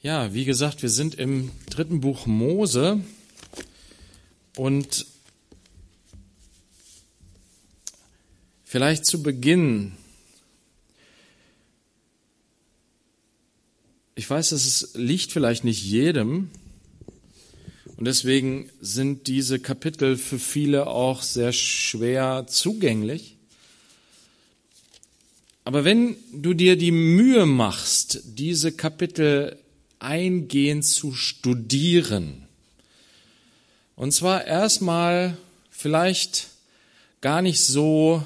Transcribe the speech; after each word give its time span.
Ja, 0.00 0.32
wie 0.32 0.44
gesagt, 0.44 0.82
wir 0.82 0.90
sind 0.90 1.16
im 1.16 1.50
dritten 1.70 2.00
Buch 2.00 2.26
Mose 2.26 3.00
und 4.54 5.06
vielleicht 8.62 9.06
zu 9.06 9.24
Beginn, 9.24 9.94
ich 14.14 14.30
weiß, 14.30 14.52
es 14.52 14.90
liegt 14.94 15.32
vielleicht 15.32 15.64
nicht 15.64 15.82
jedem 15.82 16.48
und 17.96 18.04
deswegen 18.04 18.70
sind 18.80 19.26
diese 19.26 19.58
Kapitel 19.58 20.16
für 20.16 20.38
viele 20.38 20.86
auch 20.86 21.22
sehr 21.22 21.52
schwer 21.52 22.46
zugänglich. 22.46 23.36
Aber 25.64 25.84
wenn 25.84 26.14
du 26.32 26.54
dir 26.54 26.76
die 26.76 26.92
Mühe 26.92 27.46
machst, 27.46 28.20
diese 28.24 28.70
Kapitel 28.70 29.58
eingehend 29.98 30.84
zu 30.84 31.12
studieren. 31.14 32.46
Und 33.96 34.12
zwar 34.12 34.44
erstmal 34.44 35.36
vielleicht 35.70 36.48
gar 37.20 37.42
nicht 37.42 37.60
so, 37.60 38.22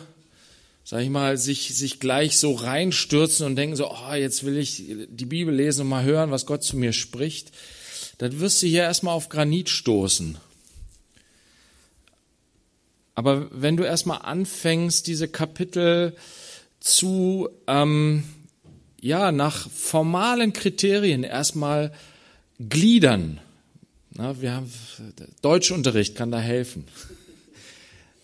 sag 0.85 1.03
ich 1.03 1.09
mal, 1.09 1.39
sich, 1.39 1.75
sich 1.75 2.01
gleich 2.01 2.39
so 2.39 2.53
reinstürzen 2.53 3.47
und 3.47 3.57
denken 3.57 3.77
so, 3.77 3.91
oh, 3.91 4.13
jetzt 4.15 4.45
will 4.45 4.59
ich 4.59 4.85
die 5.09 5.27
Bibel 5.27 5.55
lesen 5.55 5.83
und 5.83 5.89
mal 5.89 6.05
hören, 6.05 6.30
was 6.30 6.47
Gott 6.47 6.63
zu 6.63 6.77
mir 6.77 6.93
spricht. 6.93 7.53
Dann 8.19 8.41
wirst 8.41 8.63
du 8.63 8.66
hier 8.66 8.83
erstmal 8.83 9.15
auf 9.15 9.29
Granit 9.29 9.69
stoßen. 9.69 10.37
Aber 13.15 13.49
wenn 13.51 13.77
du 13.77 13.85
erstmal 13.85 14.23
anfängst, 14.23 15.07
diese 15.07 15.29
Kapitel 15.29 16.16
zu 16.80 17.49
ähm, 17.66 18.25
ja, 19.02 19.33
nach 19.33 19.69
formalen 19.69 20.52
Kriterien 20.52 21.24
erstmal 21.24 21.93
gliedern. 22.60 23.41
Na, 24.15 24.41
wir 24.41 24.52
haben, 24.52 24.73
Deutschunterricht 25.43 26.15
kann 26.15 26.30
da 26.30 26.38
helfen. 26.38 26.85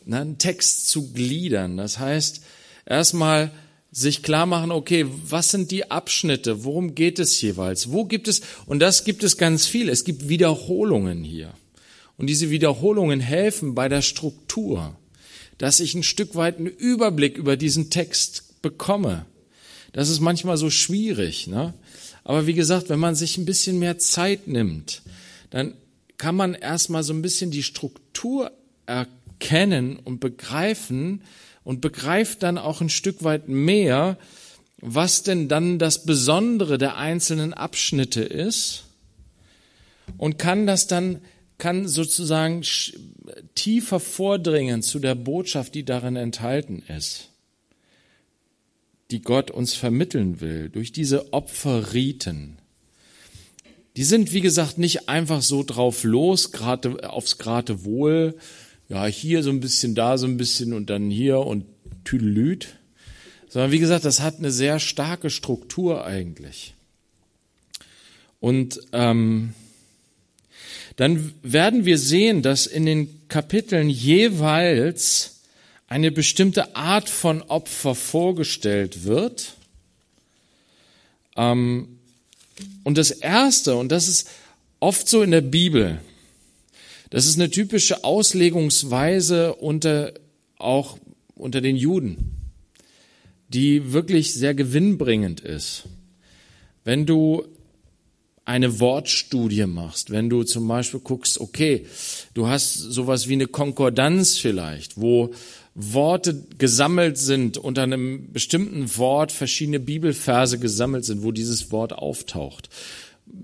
Na, 0.07 0.21
einen 0.21 0.39
Text 0.39 0.89
zu 0.89 1.13
gliedern. 1.13 1.77
Das 1.77 1.99
heißt, 1.99 2.43
erstmal 2.87 3.51
sich 3.91 4.23
klar 4.23 4.47
machen, 4.47 4.71
okay, 4.71 5.07
was 5.25 5.51
sind 5.51 5.73
die 5.73 5.91
Abschnitte? 5.91 6.63
Worum 6.63 6.95
geht 6.95 7.19
es 7.19 7.41
jeweils? 7.41 7.91
Wo 7.91 8.05
gibt 8.05 8.29
es, 8.29 8.43
und 8.67 8.79
das 8.79 9.03
gibt 9.03 9.25
es 9.25 9.37
ganz 9.37 9.67
viel. 9.67 9.89
Es 9.89 10.05
gibt 10.05 10.29
Wiederholungen 10.29 11.25
hier. 11.25 11.53
Und 12.17 12.29
diese 12.29 12.51
Wiederholungen 12.51 13.19
helfen 13.19 13.75
bei 13.75 13.89
der 13.89 14.03
Struktur, 14.03 14.97
dass 15.57 15.81
ich 15.81 15.95
ein 15.95 16.05
Stück 16.05 16.37
weit 16.37 16.59
einen 16.59 16.67
Überblick 16.67 17.37
über 17.37 17.57
diesen 17.57 17.91
Text 17.91 18.63
bekomme. 18.63 19.27
Das 19.93 20.09
ist 20.09 20.21
manchmal 20.21 20.57
so 20.57 20.71
schwierig. 20.71 21.47
Ne? 21.47 21.75
Aber 22.25 22.47
wie 22.47 22.55
gesagt, 22.55 22.89
wenn 22.89 22.99
man 22.99 23.15
sich 23.15 23.39
ein 23.39 23.47
bisschen 23.47 23.79
mehr 23.79 23.99
Zeit 23.99 24.47
nimmt, 24.47 25.03
dann 25.51 25.75
kann 26.19 26.35
man 26.35 26.55
erstmal 26.55 27.03
so 27.03 27.13
ein 27.13 27.23
bisschen 27.23 27.51
die 27.51 27.63
Struktur 27.63 28.53
erkennen 28.87 29.97
und 29.97 30.21
begreifen 30.21 31.23
und 31.65 31.81
begreift 31.81 32.43
dann 32.43 32.59
auch 32.59 32.81
ein 32.81 32.91
Stück 32.91 33.25
weit 33.25 33.49
mehr, 33.49 34.19
was 34.81 35.23
denn 35.23 35.49
dann 35.49 35.79
das 35.79 36.05
Besondere 36.05 36.79
der 36.79 36.97
einzelnen 36.97 37.55
Abschnitte 37.55 38.23
ist 38.23 38.85
und 40.17 40.39
kann 40.39 40.67
das 40.67 40.87
dann, 40.87 41.21
kann 41.59 41.89
sozusagen 41.89 42.63
tiefer 43.55 44.01
vordringen 44.01 44.83
zu 44.83 44.99
der 44.99 45.15
Botschaft, 45.15 45.75
die 45.75 45.85
darin 45.85 46.17
enthalten 46.17 46.83
ist 46.89 47.29
die 49.11 49.23
Gott 49.23 49.51
uns 49.51 49.75
vermitteln 49.75 50.41
will, 50.41 50.69
durch 50.69 50.93
diese 50.93 51.33
Opferriten. 51.33 52.59
Die 53.97 54.05
sind, 54.05 54.33
wie 54.33 54.41
gesagt, 54.41 54.79
nicht 54.79 55.09
einfach 55.09 55.43
so 55.43 55.63
drauf 55.63 56.05
los, 56.05 56.53
gerade 56.53 57.11
aufs 57.11 57.39
Grate 57.39 57.85
Wohl, 57.85 58.37
ja, 58.89 59.07
hier 59.07 59.43
so 59.43 59.51
ein 59.51 59.61
bisschen, 59.61 59.95
da 59.95 60.19
so 60.19 60.27
ein 60.27 60.37
bisschen 60.37 60.73
und 60.73 60.89
dann 60.91 61.11
hier 61.11 61.41
und 61.41 61.65
Tüdelüt, 62.05 62.77
sondern 63.49 63.73
wie 63.73 63.79
gesagt, 63.79 64.05
das 64.05 64.21
hat 64.21 64.39
eine 64.39 64.51
sehr 64.51 64.79
starke 64.79 65.31
Struktur 65.31 66.05
eigentlich. 66.05 66.75
Und 68.41 68.81
ähm, 68.93 69.55
dann 70.97 71.33
werden 71.43 71.85
wir 71.85 71.99
sehen, 71.99 72.43
dass 72.43 72.67
in 72.67 72.87
den 72.87 73.29
Kapiteln 73.29 73.89
jeweils 73.89 75.38
eine 75.89 76.13
bestimmte 76.13 76.77
Art 76.77 77.09
von 77.09 77.43
Opfer 77.43 77.95
vorgestellt 77.95 79.05
wird. 79.05 79.55
Ähm, 81.37 81.99
und 82.85 82.99
das 82.99 83.11
Erste, 83.11 83.77
und 83.77 83.91
das 83.91 84.07
ist 84.07 84.29
oft 84.81 85.09
so 85.09 85.23
in 85.23 85.31
der 85.31 85.41
Bibel, 85.41 86.01
das 87.11 87.27
ist 87.27 87.37
eine 87.37 87.51
typische 87.51 88.05
Auslegungsweise 88.05 89.55
unter, 89.55 90.13
auch 90.59 90.99
unter 91.35 91.63
den 91.63 91.77
Juden, 91.77 92.37
die 93.49 93.93
wirklich 93.93 94.35
sehr 94.35 94.55
gewinnbringend 94.55 95.41
ist. 95.41 95.85
Wenn 96.85 97.07
du 97.07 97.47
eine 98.45 98.81
Wortstudie 98.81 99.67
machst, 99.67 100.11
wenn 100.11 100.29
du 100.29 100.43
zum 100.43 100.69
Beispiel 100.69 101.01
guckst, 101.01 101.41
okay, 101.41 101.87
du 102.35 102.47
hast 102.47 102.75
sowas 102.75 103.29
wie 103.29 103.35
eine 103.35 103.47
Konkordanz 103.47 104.39
vielleicht, 104.39 105.01
wo 105.01 105.35
Worte 105.81 106.43
gesammelt 106.59 107.19
sind, 107.19 107.57
unter 107.57 107.85
einem 107.85 108.33
bestimmten 108.33 108.97
Wort 108.97 109.31
verschiedene 109.31 109.79
Bibelverse 109.79 110.59
gesammelt 110.59 111.05
sind, 111.05 111.23
wo 111.23 111.31
dieses 111.31 111.71
Wort 111.71 111.93
auftaucht. 111.93 112.69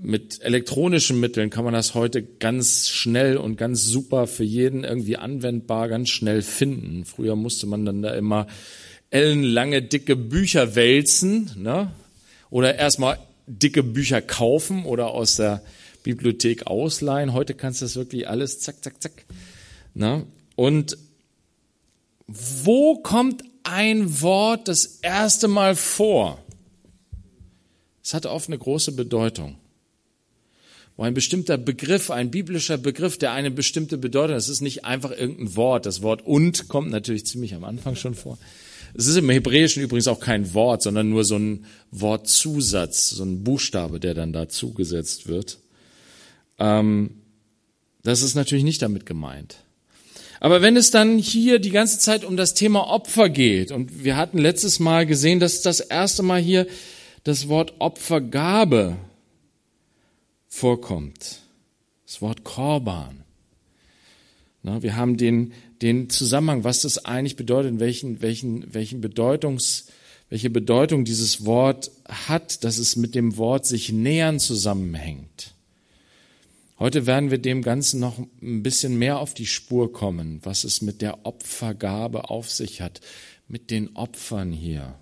Mit 0.02 0.42
elektronischen 0.42 1.20
Mitteln 1.20 1.50
kann 1.50 1.64
man 1.64 1.74
das 1.74 1.94
heute 1.94 2.24
ganz 2.24 2.88
schnell 2.88 3.36
und 3.36 3.56
ganz 3.56 3.84
super 3.84 4.26
für 4.26 4.42
jeden 4.42 4.82
irgendwie 4.82 5.16
anwendbar 5.16 5.88
ganz 5.88 6.08
schnell 6.08 6.42
finden. 6.42 7.04
Früher 7.04 7.36
musste 7.36 7.68
man 7.68 7.84
dann 7.84 8.02
da 8.02 8.12
immer 8.14 8.48
ellenlange 9.10 9.82
dicke 9.82 10.16
Bücher 10.16 10.74
wälzen, 10.74 11.52
ne? 11.56 11.92
Oder 12.50 12.74
erstmal 12.74 13.18
dicke 13.46 13.84
Bücher 13.84 14.20
kaufen 14.20 14.86
oder 14.86 15.08
aus 15.12 15.36
der 15.36 15.62
Bibliothek 16.02 16.66
ausleihen. 16.66 17.32
Heute 17.32 17.54
kannst 17.54 17.80
du 17.80 17.84
das 17.84 17.94
wirklich 17.94 18.28
alles 18.28 18.58
zack, 18.58 18.82
zack, 18.82 19.00
zack. 19.00 19.24
Ne? 19.94 20.26
Und 20.56 20.96
wo 22.26 22.96
kommt 22.96 23.42
ein 23.62 24.20
Wort 24.20 24.68
das 24.68 24.84
erste 25.02 25.48
Mal 25.48 25.76
vor? 25.76 26.42
Es 28.02 28.14
hat 28.14 28.26
oft 28.26 28.48
eine 28.48 28.58
große 28.58 28.92
Bedeutung. 28.92 29.56
Wo 30.96 31.02
ein 31.02 31.14
bestimmter 31.14 31.58
Begriff, 31.58 32.10
ein 32.10 32.30
biblischer 32.30 32.78
Begriff, 32.78 33.18
der 33.18 33.32
eine 33.32 33.50
bestimmte 33.50 33.98
Bedeutung, 33.98 34.36
es 34.36 34.48
ist 34.48 34.60
nicht 34.60 34.84
einfach 34.84 35.10
irgendein 35.10 35.56
Wort. 35.56 35.86
Das 35.86 36.02
Wort 36.02 36.24
und 36.24 36.68
kommt 36.68 36.90
natürlich 36.90 37.26
ziemlich 37.26 37.54
am 37.54 37.64
Anfang 37.64 37.96
schon 37.96 38.14
vor. 38.14 38.38
Es 38.96 39.08
ist 39.08 39.16
im 39.16 39.28
Hebräischen 39.28 39.82
übrigens 39.82 40.06
auch 40.06 40.20
kein 40.20 40.54
Wort, 40.54 40.82
sondern 40.82 41.10
nur 41.10 41.24
so 41.24 41.36
ein 41.36 41.64
Wortzusatz, 41.90 43.10
so 43.10 43.24
ein 43.24 43.42
Buchstabe, 43.42 43.98
der 43.98 44.14
dann 44.14 44.32
da 44.32 44.48
zugesetzt 44.48 45.26
wird. 45.26 45.58
Ähm, 46.60 47.10
das 48.04 48.22
ist 48.22 48.36
natürlich 48.36 48.64
nicht 48.64 48.82
damit 48.82 49.04
gemeint. 49.04 49.63
Aber 50.40 50.62
wenn 50.62 50.76
es 50.76 50.90
dann 50.90 51.18
hier 51.18 51.58
die 51.58 51.70
ganze 51.70 51.98
Zeit 51.98 52.24
um 52.24 52.36
das 52.36 52.54
Thema 52.54 52.88
Opfer 52.88 53.28
geht, 53.28 53.70
und 53.70 54.04
wir 54.04 54.16
hatten 54.16 54.38
letztes 54.38 54.80
Mal 54.80 55.06
gesehen, 55.06 55.40
dass 55.40 55.62
das 55.62 55.80
erste 55.80 56.22
Mal 56.22 56.40
hier 56.40 56.66
das 57.24 57.48
Wort 57.48 57.74
Opfergabe 57.78 58.96
vorkommt. 60.48 61.40
Das 62.06 62.20
Wort 62.20 62.44
Korban. 62.44 63.24
Wir 64.62 64.96
haben 64.96 65.16
den, 65.16 65.52
den 65.82 66.08
Zusammenhang, 66.08 66.64
was 66.64 66.82
das 66.82 67.04
eigentlich 67.04 67.36
bedeutet, 67.36 67.80
welchen, 67.80 68.22
welchen, 68.22 68.72
welchen 68.72 69.00
Bedeutungs, 69.00 69.86
welche 70.30 70.48
Bedeutung 70.48 71.04
dieses 71.04 71.44
Wort 71.44 71.90
hat, 72.08 72.64
dass 72.64 72.78
es 72.78 72.96
mit 72.96 73.14
dem 73.14 73.36
Wort 73.36 73.66
sich 73.66 73.92
nähern 73.92 74.38
zusammenhängt. 74.40 75.53
Heute 76.78 77.06
werden 77.06 77.30
wir 77.30 77.38
dem 77.38 77.62
Ganzen 77.62 78.00
noch 78.00 78.18
ein 78.18 78.62
bisschen 78.62 78.98
mehr 78.98 79.20
auf 79.20 79.32
die 79.32 79.46
Spur 79.46 79.92
kommen, 79.92 80.40
was 80.42 80.64
es 80.64 80.82
mit 80.82 81.02
der 81.02 81.24
Opfergabe 81.24 82.30
auf 82.30 82.50
sich 82.50 82.80
hat, 82.80 83.00
mit 83.46 83.70
den 83.70 83.94
Opfern 83.94 84.52
hier. 84.52 84.98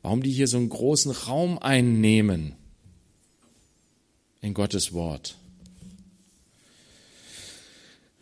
Warum 0.00 0.22
die 0.22 0.30
hier 0.30 0.48
so 0.48 0.56
einen 0.56 0.70
großen 0.70 1.10
Raum 1.10 1.58
einnehmen 1.58 2.54
in 4.40 4.54
Gottes 4.54 4.92
Wort. 4.92 5.36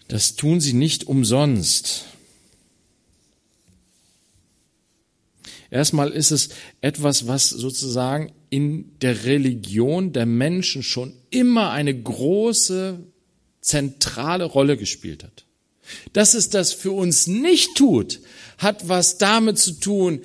Das 0.09 0.35
tun 0.35 0.61
sie 0.61 0.73
nicht 0.73 1.05
umsonst. 1.05 2.07
Erstmal 5.75 6.13
ist 6.13 6.31
es 6.31 6.51
etwas, 6.83 7.27
was 7.27 7.49
sozusagen 7.49 8.31
in 8.49 8.93
der 9.01 9.25
Religion 9.25 10.13
der 10.13 10.25
Menschen 10.25 10.85
schon 10.85 11.13
immer 11.31 11.73
eine 11.73 12.01
große 12.01 13.01
zentrale 13.61 14.45
Rolle 14.45 14.77
gespielt 14.77 15.25
hat. 15.25 15.47
Dass 16.13 16.35
es 16.35 16.49
das 16.49 16.73
für 16.73 16.93
uns 16.93 17.27
nicht 17.27 17.75
tut, 17.75 18.21
hat 18.59 18.89
was 18.89 19.19
damit 19.19 19.59
zu 19.59 19.73
tun, 19.73 20.21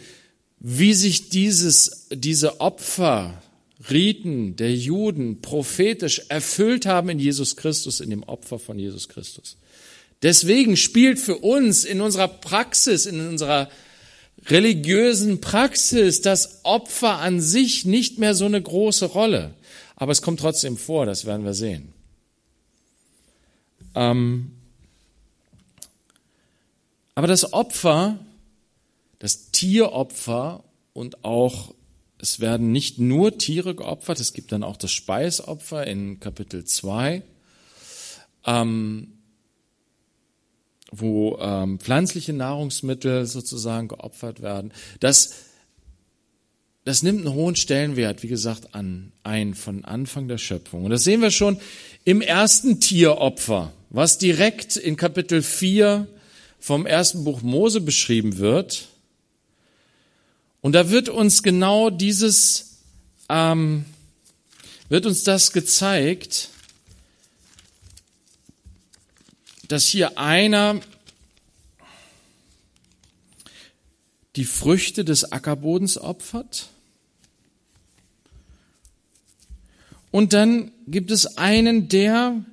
wie 0.59 0.93
sich 0.93 1.29
dieses, 1.29 2.05
diese 2.11 2.61
Opfer 2.61 3.41
Riten 3.89 4.55
der 4.55 4.75
Juden 4.75 5.41
prophetisch 5.41 6.21
erfüllt 6.29 6.85
haben 6.85 7.09
in 7.09 7.17
Jesus 7.17 7.55
Christus, 7.55 8.01
in 8.01 8.11
dem 8.11 8.21
Opfer 8.21 8.59
von 8.59 8.77
Jesus 8.77 9.09
Christus. 9.09 9.57
Deswegen 10.21 10.77
spielt 10.77 11.17
für 11.17 11.37
uns 11.37 11.85
in 11.85 12.01
unserer 12.01 12.27
Praxis, 12.27 13.07
in 13.07 13.19
unserer 13.27 13.67
religiösen 14.47 15.41
Praxis 15.41 16.21
das 16.21 16.63
Opfer 16.63 17.19
an 17.19 17.41
sich 17.41 17.85
nicht 17.85 18.17
mehr 18.17 18.35
so 18.35 18.45
eine 18.45 18.61
große 18.61 19.05
Rolle. 19.05 19.53
Aber 19.95 20.11
es 20.11 20.21
kommt 20.21 20.39
trotzdem 20.39 20.77
vor, 20.77 21.05
das 21.05 21.25
werden 21.25 21.45
wir 21.45 21.53
sehen. 21.53 21.93
Ähm, 23.95 24.51
aber 27.15 27.27
das 27.27 27.51
Opfer, 27.53 28.17
das 29.19 29.51
Tieropfer 29.51 30.63
und 30.93 31.25
auch 31.25 31.73
es 32.21 32.39
werden 32.41 32.71
nicht 32.71 32.99
nur 32.99 33.37
Tiere 33.37 33.75
geopfert, 33.75 34.19
es 34.19 34.33
gibt 34.33 34.51
dann 34.51 34.63
auch 34.63 34.75
das 34.77 34.91
Speisopfer 34.91 35.87
in 35.87 36.19
Kapitel 36.19 36.65
2, 36.65 37.23
ähm, 38.45 39.18
wo 40.91 41.37
ähm, 41.39 41.79
pflanzliche 41.79 42.33
Nahrungsmittel 42.33 43.25
sozusagen 43.25 43.87
geopfert 43.87 44.41
werden. 44.41 44.71
Das, 44.99 45.33
das 46.83 47.03
nimmt 47.03 47.25
einen 47.25 47.35
hohen 47.35 47.55
Stellenwert, 47.55 48.23
wie 48.23 48.27
gesagt, 48.27 48.73
an, 48.73 49.11
ein 49.23 49.53
von 49.53 49.85
Anfang 49.85 50.27
der 50.27 50.37
Schöpfung. 50.37 50.85
Und 50.85 50.91
das 50.91 51.03
sehen 51.03 51.21
wir 51.21 51.31
schon 51.31 51.59
im 52.05 52.21
ersten 52.21 52.79
Tieropfer, 52.79 53.73
was 53.89 54.17
direkt 54.17 54.77
in 54.77 54.95
Kapitel 54.95 55.41
4 55.41 56.07
vom 56.59 56.85
ersten 56.85 57.23
Buch 57.23 57.41
Mose 57.41 57.81
beschrieben 57.81 58.37
wird. 58.37 58.87
Und 60.61 60.73
da 60.73 60.89
wird 60.89 61.09
uns 61.09 61.41
genau 61.43 61.89
dieses, 61.89 62.79
ähm, 63.29 63.85
wird 64.89 65.05
uns 65.05 65.23
das 65.23 65.53
gezeigt, 65.53 66.49
dass 69.69 69.85
hier 69.85 70.17
einer 70.17 70.81
die 74.35 74.45
Früchte 74.45 75.05
des 75.05 75.31
Ackerbodens 75.31 75.97
opfert. 75.97 76.67
Und 80.11 80.33
dann 80.33 80.71
gibt 80.87 81.11
es 81.11 81.37
einen, 81.37 81.87
der 81.87 82.43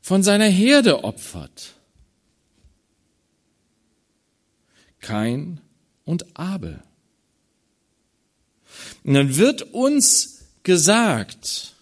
von 0.00 0.22
seiner 0.22 0.46
Herde 0.46 1.04
opfert. 1.04 1.74
Kain 5.00 5.60
und 6.04 6.36
Abel. 6.36 6.82
Und 9.02 9.14
dann 9.14 9.36
wird 9.36 9.62
uns 9.62 10.44
gesagt, 10.62 11.74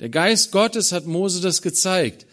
der 0.00 0.08
Geist 0.08 0.50
Gottes 0.52 0.92
hat 0.92 1.06
Mose 1.06 1.40
das 1.40 1.60
gezeigt, 1.60 2.25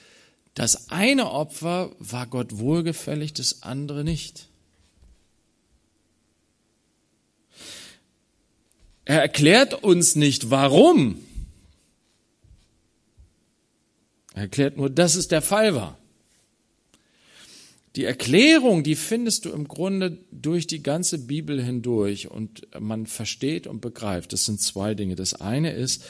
das 0.53 0.89
eine 0.89 1.31
Opfer 1.31 1.95
war 1.99 2.27
Gott 2.27 2.57
wohlgefällig, 2.57 3.33
das 3.33 3.63
andere 3.63 4.03
nicht. 4.03 4.49
Er 9.05 9.21
erklärt 9.21 9.83
uns 9.83 10.15
nicht, 10.15 10.49
warum. 10.49 11.17
Er 14.33 14.43
erklärt 14.43 14.77
nur, 14.77 14.89
dass 14.89 15.15
es 15.15 15.27
der 15.27 15.41
Fall 15.41 15.75
war. 15.75 15.97
Die 17.95 18.05
Erklärung, 18.05 18.83
die 18.83 18.95
findest 18.95 19.45
du 19.45 19.51
im 19.51 19.67
Grunde 19.67 20.17
durch 20.31 20.65
die 20.65 20.81
ganze 20.81 21.19
Bibel 21.19 21.63
hindurch 21.63 22.29
und 22.29 22.67
man 22.79 23.05
versteht 23.05 23.67
und 23.67 23.81
begreift. 23.81 24.33
Das 24.33 24.45
sind 24.45 24.61
zwei 24.61 24.95
Dinge. 24.95 25.15
Das 25.15 25.35
eine 25.35 25.73
ist, 25.73 26.03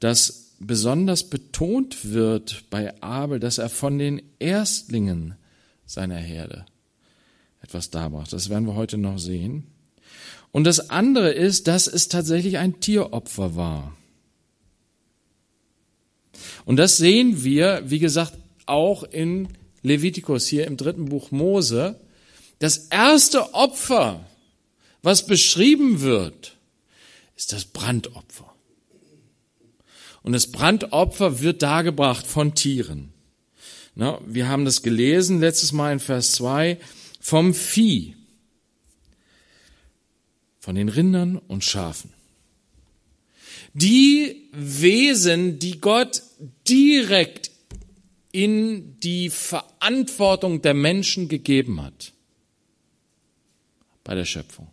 dass 0.00 0.45
besonders 0.58 1.28
betont 1.28 2.12
wird 2.12 2.64
bei 2.70 3.00
Abel, 3.02 3.40
dass 3.40 3.58
er 3.58 3.68
von 3.68 3.98
den 3.98 4.22
Erstlingen 4.38 5.34
seiner 5.84 6.16
Herde 6.16 6.66
etwas 7.62 7.90
darbracht. 7.90 8.32
Das 8.32 8.48
werden 8.48 8.66
wir 8.66 8.74
heute 8.74 8.98
noch 8.98 9.18
sehen. 9.18 9.66
Und 10.52 10.64
das 10.64 10.90
andere 10.90 11.32
ist, 11.32 11.68
dass 11.68 11.86
es 11.86 12.08
tatsächlich 12.08 12.58
ein 12.58 12.80
Tieropfer 12.80 13.56
war. 13.56 13.96
Und 16.64 16.76
das 16.76 16.96
sehen 16.96 17.44
wir, 17.44 17.82
wie 17.86 17.98
gesagt, 17.98 18.34
auch 18.66 19.02
in 19.02 19.48
Levitikus, 19.82 20.46
hier 20.46 20.66
im 20.66 20.76
dritten 20.76 21.06
Buch 21.06 21.30
Mose, 21.30 22.00
das 22.58 22.78
erste 22.88 23.54
Opfer, 23.54 24.24
was 25.02 25.26
beschrieben 25.26 26.00
wird, 26.00 26.56
ist 27.36 27.52
das 27.52 27.66
Brandopfer. 27.66 28.45
Und 30.26 30.32
das 30.32 30.48
Brandopfer 30.48 31.38
wird 31.40 31.62
dargebracht 31.62 32.26
von 32.26 32.56
Tieren. 32.56 33.12
Na, 33.94 34.20
wir 34.26 34.48
haben 34.48 34.64
das 34.64 34.82
gelesen 34.82 35.38
letztes 35.38 35.70
Mal 35.70 35.92
in 35.92 36.00
Vers 36.00 36.32
2 36.32 36.80
vom 37.20 37.54
Vieh, 37.54 38.16
von 40.58 40.74
den 40.74 40.88
Rindern 40.88 41.36
und 41.36 41.62
Schafen. 41.62 42.12
Die 43.72 44.48
Wesen, 44.50 45.60
die 45.60 45.80
Gott 45.80 46.24
direkt 46.68 47.52
in 48.32 48.98
die 48.98 49.30
Verantwortung 49.30 50.60
der 50.60 50.74
Menschen 50.74 51.28
gegeben 51.28 51.80
hat 51.80 52.12
bei 54.02 54.16
der 54.16 54.24
Schöpfung. 54.24 54.66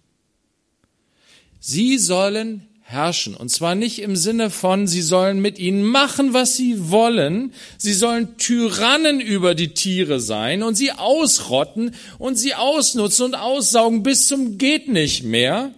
Sie 1.59 1.99
sollen 1.99 2.67
herrschen. 2.93 3.35
Und 3.35 3.49
zwar 3.49 3.75
nicht 3.75 3.99
im 3.99 4.15
Sinne 4.15 4.49
von, 4.49 4.87
sie 4.87 5.01
sollen 5.01 5.39
mit 5.39 5.59
ihnen 5.59 5.83
machen, 5.83 6.33
was 6.33 6.55
sie 6.55 6.89
wollen. 6.89 7.53
Sie 7.77 7.93
sollen 7.93 8.37
Tyrannen 8.37 9.19
über 9.19 9.55
die 9.55 9.73
Tiere 9.73 10.19
sein 10.19 10.63
und 10.63 10.75
sie 10.75 10.91
ausrotten 10.91 11.95
und 12.19 12.35
sie 12.35 12.55
ausnutzen 12.55 13.25
und 13.25 13.35
aussaugen 13.35 14.03
bis 14.03 14.27
zum 14.27 14.57
geht 14.57 14.87
nicht 14.87 15.23
mehr. 15.23 15.71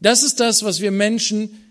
Das 0.00 0.22
ist 0.22 0.40
das, 0.40 0.64
was 0.64 0.80
wir 0.80 0.90
Menschen 0.90 1.62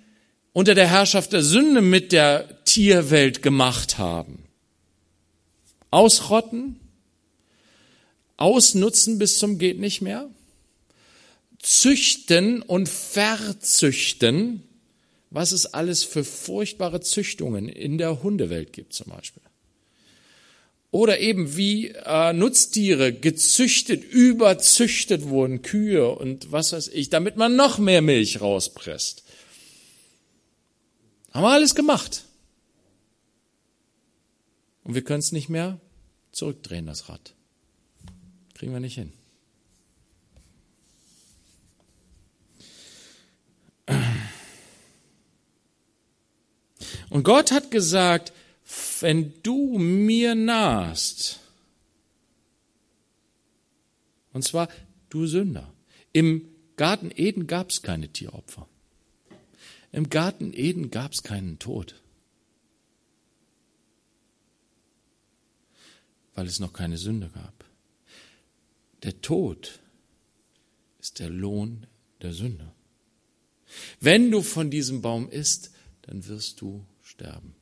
unter 0.53 0.73
der 0.73 0.88
Herrschaft 0.88 1.33
der 1.33 1.43
Sünde 1.43 1.81
mit 1.81 2.13
der 2.13 2.63
Tierwelt 2.63 3.43
gemacht 3.43 3.97
haben 3.97 4.45
ausrotten, 5.95 6.77
ausnutzen 8.35 9.17
bis 9.17 9.39
zum 9.39 9.57
geht 9.57 9.79
nicht 9.79 10.01
mehr, 10.01 10.29
züchten 11.59 12.61
und 12.61 12.89
verzüchten, 12.89 14.61
was 15.35 15.51
es 15.51 15.65
alles 15.65 16.05
für 16.05 16.23
furchtbare 16.23 17.01
Züchtungen 17.01 17.67
in 17.67 17.97
der 17.97 18.23
Hundewelt 18.23 18.71
gibt 18.71 18.93
zum 18.93 19.11
Beispiel. 19.11 19.43
Oder 20.91 21.19
eben 21.19 21.57
wie 21.57 21.89
äh, 21.89 22.31
Nutztiere 22.31 23.12
gezüchtet, 23.12 24.05
überzüchtet 24.05 25.27
wurden, 25.27 25.62
Kühe 25.62 26.07
und 26.10 26.53
was 26.53 26.71
weiß 26.71 26.88
ich, 26.88 27.10
damit 27.10 27.36
man 27.36 27.57
noch 27.57 27.79
mehr 27.79 28.01
Milch 28.01 28.39
rauspresst. 28.39 29.25
Haben 31.33 31.43
wir 31.43 31.51
alles 31.51 31.75
gemacht. 31.75 32.24
Und 34.86 34.95
wir 34.95 35.03
können 35.03 35.19
es 35.19 35.33
nicht 35.33 35.50
mehr 35.50 35.81
zurückdrehen, 36.31 36.86
das 36.86 37.10
Rad. 37.10 37.33
Kriegen 38.53 38.71
wir 38.71 38.79
nicht 38.79 38.95
hin. 38.95 39.12
Und 47.15 47.24
Gott 47.24 47.53
hat 47.53 47.72
gesagt, 47.72 48.34
wenn 49.00 49.31
du 49.41 49.77
mir 49.77 50.36
nahst, 50.36 51.39
und 54.34 54.43
zwar 54.43 54.67
du 55.07 55.25
Sünder, 55.25 55.74
im 56.12 56.45
Garten 56.75 57.12
Eden 57.15 57.48
gab 57.48 57.69
es 57.69 57.81
keine 57.81 58.10
Tieropfer. 58.10 58.67
Im 59.93 60.10
Garten 60.10 60.51
Eden 60.53 60.91
gab 60.91 61.13
es 61.13 61.24
keinen 61.24 61.57
Tod. 61.57 61.95
weil 66.34 66.48
es 66.48 66.60
noch 66.60 66.74
keine 66.74 66.98
Sünde 66.98 67.29
gab. 67.34 67.63
Der 69.03 69.22
Tod 69.22 69.79
ist 71.00 71.19
der 71.19 71.29
Lohn 71.29 71.88
der 72.22 72.34
Sünde. 72.34 72.74
Wenn 74.01 74.31
du 74.31 74.41
von 74.41 74.69
diesem 74.69 75.01
Baum 75.01 75.29
isst, 75.29 75.72
dann 76.01 76.27
wirst 76.27 76.60
du 76.60 76.86
sterben. 77.15 77.55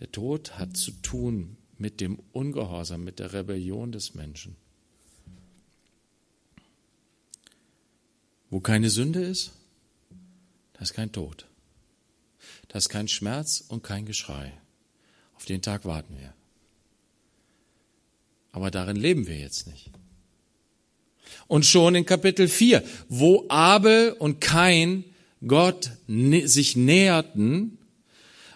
Der 0.00 0.10
Tod 0.10 0.58
hat 0.58 0.76
zu 0.76 0.90
tun 1.02 1.56
mit 1.78 2.00
dem 2.00 2.18
Ungehorsam, 2.32 3.04
mit 3.04 3.18
der 3.18 3.32
Rebellion 3.32 3.92
des 3.92 4.14
Menschen. 4.14 4.56
Wo 8.50 8.60
keine 8.60 8.90
Sünde 8.90 9.22
ist, 9.22 9.52
da 10.74 10.80
ist 10.80 10.94
kein 10.94 11.12
Tod. 11.12 11.46
Da 12.68 12.78
ist 12.78 12.88
kein 12.88 13.08
Schmerz 13.08 13.64
und 13.68 13.82
kein 13.82 14.06
Geschrei. 14.06 14.52
Auf 15.36 15.44
den 15.44 15.62
Tag 15.62 15.84
warten 15.84 16.18
wir. 16.18 16.32
Aber 18.52 18.70
darin 18.70 18.96
leben 18.96 19.26
wir 19.26 19.38
jetzt 19.38 19.66
nicht. 19.66 19.90
Und 21.48 21.66
schon 21.66 21.94
in 21.94 22.06
Kapitel 22.06 22.48
4, 22.48 22.84
wo 23.08 23.46
Abel 23.48 24.12
und 24.12 24.40
Kain 24.40 25.04
Gott 25.46 25.90
sich 26.06 26.76
näherten, 26.76 27.78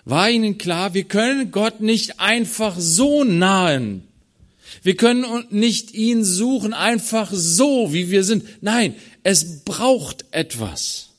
war 0.04 0.30
ihnen 0.30 0.56
klar, 0.56 0.94
wir 0.94 1.04
können 1.04 1.50
Gott 1.50 1.80
nicht 1.80 2.18
einfach 2.18 2.76
so 2.78 3.24
nahen. 3.24 4.08
Wir 4.82 4.96
können 4.96 5.44
nicht 5.50 5.92
ihn 5.92 6.24
suchen 6.24 6.72
einfach 6.72 7.30
so, 7.32 7.92
wie 7.92 8.10
wir 8.10 8.24
sind. 8.24 8.44
Nein, 8.62 8.94
es 9.22 9.64
braucht 9.64 10.24
etwas. 10.30 11.10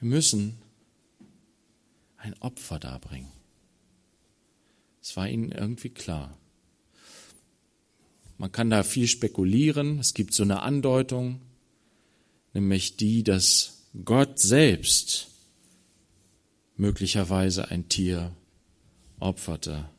Wir 0.00 0.08
müssen 0.10 0.56
ein 2.16 2.34
Opfer 2.40 2.78
darbringen. 2.78 3.30
Es 5.00 5.16
war 5.16 5.28
ihnen 5.28 5.52
irgendwie 5.52 5.90
klar. 5.90 6.36
Man 8.38 8.52
kann 8.52 8.68
da 8.68 8.82
viel 8.82 9.06
spekulieren. 9.08 9.98
Es 10.00 10.12
gibt 10.12 10.34
so 10.34 10.42
eine 10.42 10.62
Andeutung, 10.62 11.40
nämlich 12.56 12.96
die, 12.96 13.22
dass 13.22 13.86
Gott 14.04 14.38
selbst 14.38 15.28
möglicherweise 16.76 17.70
ein 17.70 17.90
Tier 17.90 18.34
opferte, 19.20 19.90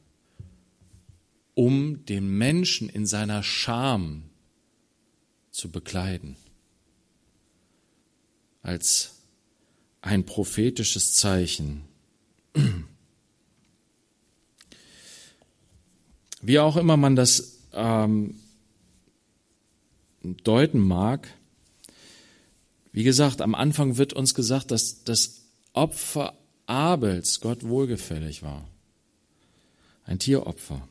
um 1.53 2.03
den 2.05 2.27
Menschen 2.27 2.89
in 2.89 3.05
seiner 3.05 3.43
Scham 3.43 4.23
zu 5.51 5.69
bekleiden, 5.71 6.35
als 8.63 9.21
ein 10.01 10.25
prophetisches 10.25 11.13
Zeichen. 11.13 11.83
Wie 16.41 16.57
auch 16.57 16.75
immer 16.75 16.97
man 16.97 17.15
das 17.15 17.59
ähm, 17.73 18.39
deuten 20.23 20.79
mag, 20.79 21.36
wie 22.97 23.03
gesagt, 23.03 23.41
am 23.41 23.53
Anfang 23.53 23.97
wird 23.97 24.13
uns 24.13 24.33
gesagt, 24.33 24.71
dass 24.71 25.03
das 25.03 25.43
Opfer 25.73 26.35
Abels 26.65 27.41
Gott 27.41 27.61
wohlgefällig 27.61 28.41
war. 28.41 28.67
Ein 30.05 30.17
Tieropfer. 30.17 30.87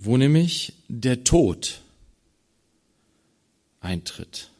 Wo 0.00 0.16
nämlich 0.16 0.72
der 0.88 1.22
Tod 1.22 1.80
eintritt. 3.78 4.50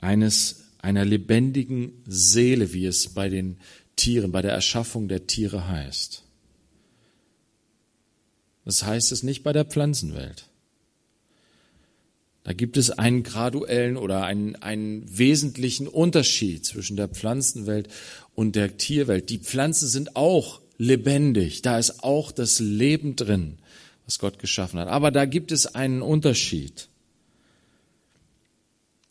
Eines, 0.00 0.64
einer 0.78 1.04
lebendigen 1.04 2.02
Seele, 2.08 2.72
wie 2.72 2.86
es 2.86 3.14
bei 3.14 3.28
den 3.28 3.58
Tieren, 3.94 4.32
bei 4.32 4.42
der 4.42 4.52
Erschaffung 4.52 5.06
der 5.06 5.28
Tiere 5.28 5.68
heißt. 5.68 6.24
Das 8.64 8.82
heißt 8.82 9.12
es 9.12 9.22
nicht 9.22 9.44
bei 9.44 9.52
der 9.52 9.64
Pflanzenwelt. 9.64 10.47
Da 12.48 12.54
gibt 12.54 12.78
es 12.78 12.90
einen 12.90 13.24
graduellen 13.24 13.98
oder 13.98 14.24
einen, 14.24 14.56
einen 14.56 15.04
wesentlichen 15.18 15.86
Unterschied 15.86 16.64
zwischen 16.64 16.96
der 16.96 17.08
Pflanzenwelt 17.08 17.88
und 18.34 18.56
der 18.56 18.78
Tierwelt. 18.78 19.28
Die 19.28 19.36
Pflanzen 19.36 19.86
sind 19.86 20.16
auch 20.16 20.62
lebendig. 20.78 21.60
Da 21.60 21.78
ist 21.78 22.02
auch 22.02 22.32
das 22.32 22.58
Leben 22.58 23.16
drin, 23.16 23.58
was 24.06 24.18
Gott 24.18 24.38
geschaffen 24.38 24.80
hat. 24.80 24.88
Aber 24.88 25.10
da 25.10 25.26
gibt 25.26 25.52
es 25.52 25.74
einen 25.74 26.00
Unterschied. 26.00 26.88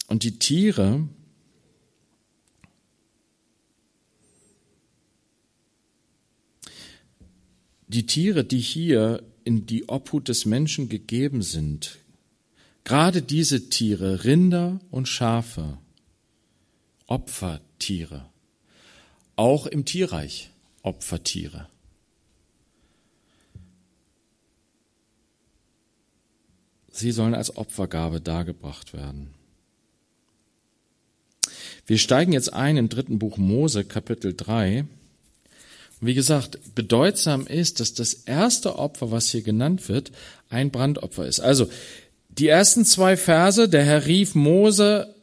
Und 0.08 0.24
die 0.24 0.39
Tiere, 0.39 1.08
die 7.88 8.08
Tiere, 8.08 8.44
die 8.44 8.58
hier 8.58 9.22
in 9.44 9.67
die 9.67 9.88
Obhut 9.89 10.27
des 10.27 10.48
Menschen 10.48 10.89
gegeben 10.89 11.44
sind, 11.44 12.00
Gerade 12.88 13.22
diese 13.22 13.67
Tiere, 13.67 14.24
Rinder 14.24 14.79
und 14.91 15.10
Schafe, 15.10 15.77
Opfertiere, 17.06 18.29
auch 19.36 19.67
im 19.67 19.84
Tierreich 19.84 20.51
Opfertiere. 20.84 21.67
Sie 26.89 27.12
sollen 27.12 27.36
als 27.36 27.58
Opfergabe 27.58 28.22
dargebracht 28.22 28.94
werden. 28.94 29.34
Wir 31.86 31.98
steigen 31.98 32.32
jetzt 32.32 32.53
ein 32.53 32.77
im 32.77 32.88
dritten 32.88 33.20
Buch 33.20 33.36
Mose, 33.36 33.84
Kapitel 33.84 34.34
3. 34.34 34.86
Und 36.00 36.08
wie 36.08 36.13
gesagt, 36.13 36.58
bedeutsam 36.74 37.48
ist, 37.48 37.82
dass 37.82 37.94
das 37.94 38.13
erste 38.13 38.79
Opfer, 38.79 39.12
was 39.12 39.27
hier 39.27 39.41
genannt 39.41 39.89
wird, 39.89 40.13
ein 40.48 40.72
Brandopfer 40.72 41.27
ist. 41.27 41.41
Also 41.41 41.70
die 42.38 42.48
ersten 42.48 42.86
zwei 42.86 43.17
Verse, 43.17 43.67
der 43.67 43.84
Herr 43.84 44.06
rief 44.06 44.36
Mose 44.36 45.13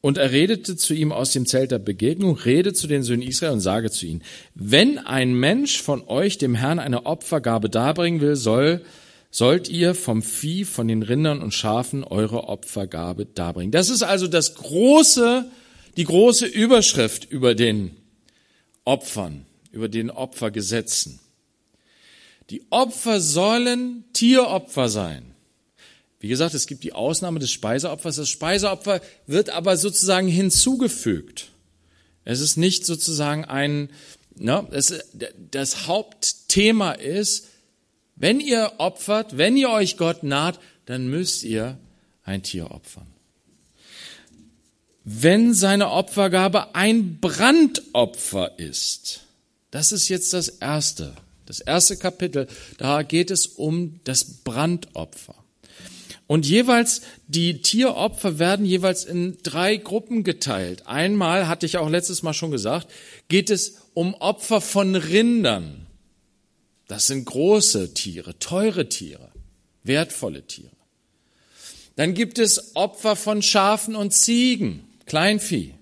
und 0.00 0.18
er 0.18 0.32
redete 0.32 0.76
zu 0.76 0.94
ihm 0.94 1.12
aus 1.12 1.32
dem 1.32 1.46
Zelt 1.46 1.70
der 1.70 1.78
Begegnung, 1.78 2.36
rede 2.36 2.72
zu 2.72 2.86
den 2.86 3.02
Söhnen 3.02 3.26
Israel 3.26 3.54
und 3.54 3.60
sage 3.60 3.90
zu 3.90 4.06
ihnen, 4.06 4.22
wenn 4.54 4.98
ein 4.98 5.32
Mensch 5.32 5.80
von 5.80 6.06
euch 6.06 6.38
dem 6.38 6.54
Herrn 6.54 6.78
eine 6.78 7.06
Opfergabe 7.06 7.70
darbringen 7.70 8.20
will, 8.20 8.36
soll, 8.36 8.84
sollt 9.30 9.68
ihr 9.68 9.94
vom 9.94 10.22
Vieh, 10.22 10.64
von 10.64 10.86
den 10.86 11.02
Rindern 11.02 11.42
und 11.42 11.54
Schafen 11.54 12.04
eure 12.04 12.48
Opfergabe 12.48 13.26
darbringen. 13.26 13.72
Das 13.72 13.88
ist 13.88 14.02
also 14.02 14.28
das 14.28 14.54
große, 14.54 15.50
die 15.96 16.04
große 16.04 16.46
Überschrift 16.46 17.24
über 17.24 17.54
den 17.54 17.96
Opfern, 18.84 19.46
über 19.72 19.88
den 19.88 20.10
Opfergesetzen. 20.10 21.18
Die 22.50 22.62
Opfer 22.70 23.20
sollen 23.20 24.04
Tieropfer 24.12 24.88
sein. 24.88 25.33
Wie 26.24 26.28
gesagt, 26.28 26.54
es 26.54 26.66
gibt 26.66 26.84
die 26.84 26.94
Ausnahme 26.94 27.38
des 27.38 27.50
Speiseopfers. 27.50 28.16
Das 28.16 28.30
Speiseopfer 28.30 29.02
wird 29.26 29.50
aber 29.50 29.76
sozusagen 29.76 30.26
hinzugefügt. 30.26 31.50
Es 32.24 32.40
ist 32.40 32.56
nicht 32.56 32.86
sozusagen 32.86 33.44
ein, 33.44 33.90
ne, 34.34 34.66
es, 34.70 35.04
das 35.50 35.86
Hauptthema 35.86 36.92
ist, 36.92 37.48
wenn 38.16 38.40
ihr 38.40 38.72
opfert, 38.78 39.36
wenn 39.36 39.58
ihr 39.58 39.68
euch 39.68 39.98
Gott 39.98 40.22
naht, 40.22 40.60
dann 40.86 41.08
müsst 41.08 41.44
ihr 41.44 41.76
ein 42.22 42.42
Tier 42.42 42.70
opfern. 42.70 43.08
Wenn 45.04 45.52
seine 45.52 45.90
Opfergabe 45.90 46.74
ein 46.74 47.20
Brandopfer 47.20 48.58
ist, 48.58 49.26
das 49.70 49.92
ist 49.92 50.08
jetzt 50.08 50.32
das 50.32 50.48
erste, 50.48 51.14
das 51.44 51.60
erste 51.60 51.98
Kapitel, 51.98 52.48
da 52.78 53.02
geht 53.02 53.30
es 53.30 53.46
um 53.46 54.00
das 54.04 54.24
Brandopfer. 54.24 55.43
Und 56.26 56.46
jeweils, 56.46 57.02
die 57.28 57.60
Tieropfer 57.60 58.38
werden 58.38 58.64
jeweils 58.64 59.04
in 59.04 59.38
drei 59.42 59.76
Gruppen 59.76 60.24
geteilt. 60.24 60.86
Einmal, 60.86 61.48
hatte 61.48 61.66
ich 61.66 61.76
auch 61.76 61.90
letztes 61.90 62.22
Mal 62.22 62.32
schon 62.32 62.50
gesagt, 62.50 62.88
geht 63.28 63.50
es 63.50 63.82
um 63.92 64.14
Opfer 64.14 64.60
von 64.60 64.96
Rindern. 64.96 65.86
Das 66.88 67.06
sind 67.06 67.26
große 67.26 67.94
Tiere, 67.94 68.38
teure 68.38 68.88
Tiere, 68.88 69.30
wertvolle 69.82 70.46
Tiere. 70.46 70.70
Dann 71.96 72.14
gibt 72.14 72.38
es 72.38 72.74
Opfer 72.74 73.16
von 73.16 73.42
Schafen 73.42 73.94
und 73.94 74.12
Ziegen, 74.12 74.84
Kleinvieh. 75.06 75.74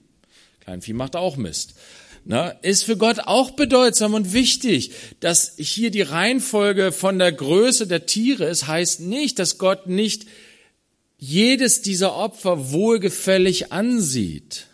Kleinvieh 0.61 0.93
macht 0.93 1.17
auch 1.17 1.37
Mist. 1.37 1.75
Na, 2.25 2.51
ist 2.51 2.85
für 2.85 2.97
Gott 2.97 3.19
auch 3.21 3.51
bedeutsam 3.51 4.15
und 4.15 4.33
wichtig, 4.33 4.93
dass 5.19 5.55
hier 5.57 5.91
die 5.91 6.03
Reihenfolge 6.03 6.93
von 6.93 7.19
der 7.19 7.33
Größe 7.33 7.89
der 7.89 8.07
Tiere 8.07 8.45
ist, 8.45 8.69
heißt 8.69 9.01
nicht, 9.01 9.41
dass 9.41 9.59
Gott 9.59 9.89
nicht 9.89 10.27
jedes 11.19 11.83
dieser 11.83 12.15
Opfer 12.15 12.71
wohlgefällig 12.71 13.73
ansieht. 13.73 14.67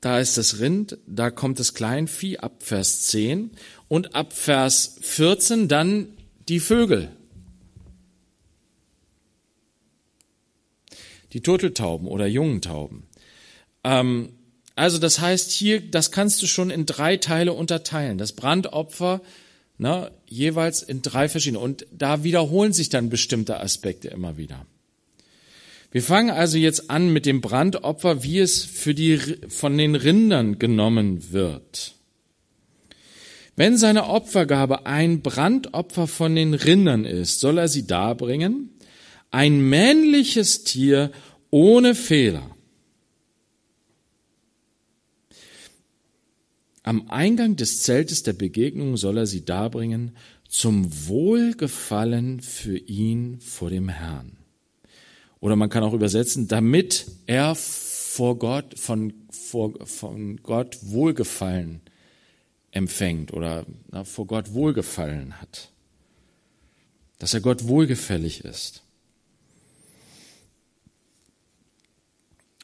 Da 0.00 0.18
ist 0.18 0.36
das 0.36 0.58
Rind, 0.58 0.98
da 1.06 1.30
kommt 1.30 1.60
das 1.60 1.74
Kleinvieh 1.74 2.38
ab 2.38 2.64
Vers 2.64 3.02
10 3.02 3.52
und 3.88 4.16
ab 4.16 4.32
Vers 4.32 4.96
14 5.00 5.68
dann 5.68 6.08
die 6.48 6.58
Vögel. 6.58 7.10
Die 11.32 11.40
Turteltauben 11.40 12.06
oder 12.06 12.26
jungen 12.26 12.60
Tauben. 12.60 13.04
Ähm, 13.84 14.30
also 14.74 14.98
das 14.98 15.20
heißt 15.20 15.50
hier, 15.50 15.80
das 15.80 16.10
kannst 16.10 16.42
du 16.42 16.46
schon 16.46 16.70
in 16.70 16.86
drei 16.86 17.16
Teile 17.16 17.52
unterteilen. 17.52 18.18
Das 18.18 18.32
Brandopfer 18.32 19.20
ne, 19.82 20.10
jeweils 20.26 20.82
in 20.82 21.02
drei 21.02 21.28
verschiedene. 21.28 21.58
Und 21.58 21.86
da 21.92 22.24
wiederholen 22.24 22.72
sich 22.72 22.88
dann 22.88 23.10
bestimmte 23.10 23.60
Aspekte 23.60 24.08
immer 24.08 24.38
wieder. 24.38 24.64
Wir 25.90 26.02
fangen 26.02 26.30
also 26.30 26.56
jetzt 26.56 26.88
an 26.88 27.12
mit 27.12 27.26
dem 27.26 27.42
Brandopfer, 27.42 28.22
wie 28.22 28.38
es 28.38 28.64
für 28.64 28.94
die, 28.94 29.18
von 29.48 29.76
den 29.76 29.94
Rindern 29.94 30.58
genommen 30.58 31.32
wird. 31.32 31.94
Wenn 33.56 33.76
seine 33.76 34.06
Opfergabe 34.06 34.86
ein 34.86 35.20
Brandopfer 35.20 36.06
von 36.06 36.34
den 36.34 36.54
Rindern 36.54 37.04
ist, 37.04 37.40
soll 37.40 37.58
er 37.58 37.68
sie 37.68 37.86
darbringen 37.86 38.70
ein 39.32 39.60
männliches 39.68 40.62
Tier 40.62 41.10
ohne 41.50 41.94
Fehler. 41.94 42.54
Am 46.84 47.10
Eingang 47.10 47.56
des 47.56 47.82
Zeltes 47.82 48.22
der 48.22 48.32
Begegnung 48.32 48.96
soll 48.96 49.18
er 49.18 49.26
sie 49.26 49.44
darbringen 49.44 50.16
zum 50.48 51.08
Wohlgefallen 51.08 52.40
für 52.40 52.76
ihn 52.76 53.40
vor 53.40 53.70
dem 53.70 53.88
Herrn. 53.88 54.36
Oder 55.40 55.56
man 55.56 55.70
kann 55.70 55.82
auch 55.82 55.94
übersetzen, 55.94 56.46
damit 56.46 57.06
er 57.26 57.54
vor 57.54 58.38
Gott, 58.38 58.78
von, 58.78 59.14
vor, 59.30 59.74
von 59.86 60.36
Gott 60.42 60.78
Wohlgefallen 60.82 61.80
empfängt 62.70 63.32
oder 63.32 63.64
na, 63.90 64.04
vor 64.04 64.26
Gott 64.26 64.52
Wohlgefallen 64.52 65.40
hat. 65.40 65.70
Dass 67.18 67.34
er 67.34 67.40
Gott 67.40 67.66
wohlgefällig 67.66 68.44
ist. 68.44 68.81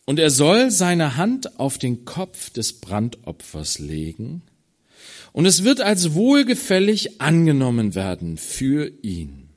Und 0.09 0.19
er 0.19 0.31
soll 0.31 0.71
seine 0.71 1.19
Hand 1.19 1.61
auf 1.61 1.77
den 1.77 2.07
Kopf 2.07 2.49
des 2.49 2.81
Brandopfers 2.81 3.79
legen, 3.79 4.41
und 5.35 5.45
es 5.45 5.65
wird 5.65 5.83
als 5.83 6.15
wohlgefällig 6.15 7.21
angenommen 7.21 7.95
werden 7.95 8.39
für 8.39 8.91
ihn, 9.03 9.51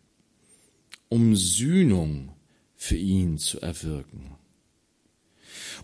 um 1.08 1.38
Sühnung 1.38 2.34
für 2.75 2.98
ihn 2.98 3.38
zu 3.38 3.62
erwirken. 3.62 4.31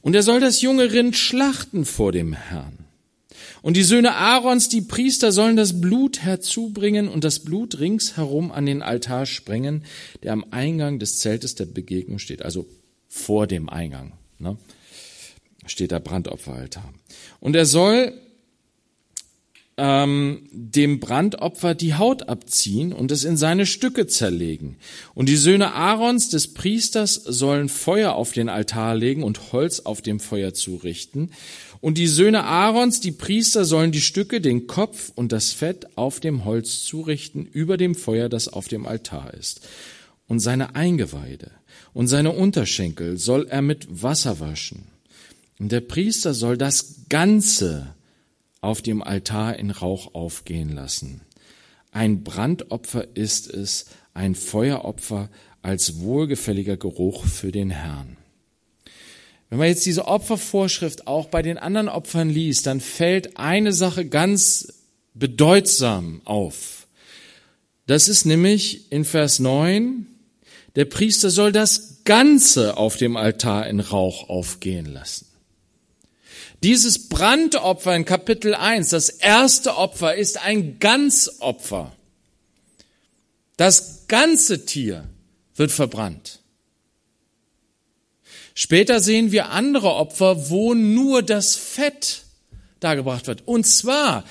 Und 0.01 0.15
er 0.15 0.23
soll 0.23 0.41
das 0.41 0.61
junge 0.61 0.91
Rind 0.91 1.15
schlachten 1.15 1.85
vor 1.85 2.11
dem 2.11 2.33
Herrn. 2.33 2.79
Und 3.61 3.77
die 3.77 3.83
Söhne 3.83 4.15
Aarons, 4.15 4.67
die 4.67 4.81
Priester, 4.81 5.31
sollen 5.31 5.55
das 5.55 5.79
Blut 5.79 6.19
herzubringen 6.19 7.07
und 7.07 7.23
das 7.23 7.39
Blut 7.39 7.79
ringsherum 7.79 8.51
an 8.51 8.65
den 8.65 8.81
Altar 8.81 9.27
sprengen, 9.27 9.85
der 10.23 10.33
am 10.33 10.43
Eingang 10.51 10.99
des 10.99 11.19
Zeltes 11.19 11.55
der 11.55 11.67
Begegnung 11.67 12.19
steht, 12.19 12.41
also 12.41 12.67
vor 13.07 13.47
dem 13.47 13.69
Eingang. 13.69 14.11
Ne? 14.39 14.57
Steht 15.65 15.91
der 15.91 15.99
Brandopferaltar. 15.99 16.93
Und 17.39 17.55
er 17.55 17.65
soll 17.65 18.13
ähm, 19.77 20.47
dem 20.51 20.99
Brandopfer 20.99 21.75
die 21.75 21.95
Haut 21.95 22.29
abziehen 22.29 22.91
und 22.93 23.11
es 23.11 23.23
in 23.23 23.37
seine 23.37 23.65
Stücke 23.65 24.07
zerlegen. 24.07 24.77
Und 25.13 25.29
die 25.29 25.35
Söhne 25.35 25.73
Aarons 25.73 26.29
des 26.29 26.53
Priesters 26.53 27.13
sollen 27.13 27.69
Feuer 27.69 28.13
auf 28.13 28.31
den 28.31 28.49
Altar 28.49 28.95
legen 28.95 29.23
und 29.23 29.51
Holz 29.51 29.81
auf 29.81 30.01
dem 30.01 30.19
Feuer 30.19 30.53
zurichten. 30.53 31.31
Und 31.79 31.99
die 31.99 32.07
Söhne 32.07 32.43
Aarons, 32.43 33.01
die 33.01 33.11
Priester, 33.11 33.65
sollen 33.65 33.91
die 33.91 34.01
Stücke, 34.01 34.41
den 34.41 34.65
Kopf 34.65 35.11
und 35.15 35.31
das 35.31 35.53
Fett 35.53 35.87
auf 35.95 36.19
dem 36.19 36.43
Holz 36.43 36.83
zurichten 36.83 37.45
über 37.45 37.77
dem 37.77 37.93
Feuer, 37.93 38.29
das 38.29 38.47
auf 38.47 38.67
dem 38.67 38.87
Altar 38.87 39.35
ist. 39.35 39.61
Und 40.27 40.39
seine 40.39 40.75
Eingeweide 40.75 41.51
und 41.97 42.05
seine 42.07 42.31
Unterschenkel 42.31 43.17
soll 43.17 43.47
er 43.47 43.63
mit 43.63 43.87
Wasser 43.89 44.39
waschen. 44.39 44.83
Und 45.57 45.71
der 45.71 45.81
Priester 45.81 46.35
soll 46.35 46.55
das 46.55 47.07
Ganze 47.09 47.95
auf 48.61 48.83
dem 48.83 49.01
Altar 49.01 49.57
in 49.57 49.71
Rauch 49.71 50.13
aufgehen 50.13 50.69
lassen. 50.69 51.21
Ein 51.91 52.23
Brandopfer 52.23 53.07
ist 53.15 53.51
es, 53.51 53.87
ein 54.13 54.35
Feueropfer 54.35 55.31
als 55.63 55.99
wohlgefälliger 55.99 56.77
Geruch 56.77 57.25
für 57.25 57.51
den 57.51 57.71
Herrn. 57.71 58.15
Wenn 59.49 59.57
man 59.57 59.67
jetzt 59.67 59.87
diese 59.87 60.05
Opfervorschrift 60.05 61.07
auch 61.07 61.29
bei 61.29 61.41
den 61.41 61.57
anderen 61.57 61.89
Opfern 61.89 62.29
liest, 62.29 62.67
dann 62.67 62.79
fällt 62.79 63.37
eine 63.37 63.73
Sache 63.73 64.05
ganz 64.05 64.71
bedeutsam 65.15 66.21
auf. 66.25 66.85
Das 67.87 68.07
ist 68.07 68.25
nämlich 68.25 68.91
in 68.91 69.03
Vers 69.03 69.39
9, 69.39 70.05
der 70.77 70.85
Priester 70.85 71.31
soll 71.31 71.51
das 71.51 72.03
Ganze 72.05 72.77
auf 72.77 72.97
dem 72.97 73.17
Altar 73.17 73.65
in 73.65 73.79
Rauch 73.79 74.29
aufgehen 74.29 74.85
lassen. 74.85 75.25
Dieses 76.61 77.09
Brandopfer 77.09 77.95
in 77.95 78.05
Kapitel 78.05 78.53
1, 78.53 78.89
das 78.89 79.09
erste 79.09 79.75
Opfer, 79.75 80.13
ist 80.13 80.39
ein 80.39 80.77
Ganzopfer. 80.77 81.93
Das 83.57 84.05
ganze 84.07 84.67
Tier 84.67 85.09
wird 85.55 85.71
verbrannt. 85.71 86.41
Später 88.53 88.99
sehen 88.99 89.31
wir 89.31 89.49
andere 89.49 89.95
Opfer, 89.95 90.51
wo 90.51 90.75
nur 90.75 91.23
das 91.23 91.55
Fett 91.55 92.21
dargebracht 92.81 93.25
wird. 93.25 93.47
Und 93.47 93.65
zwar 93.65 94.25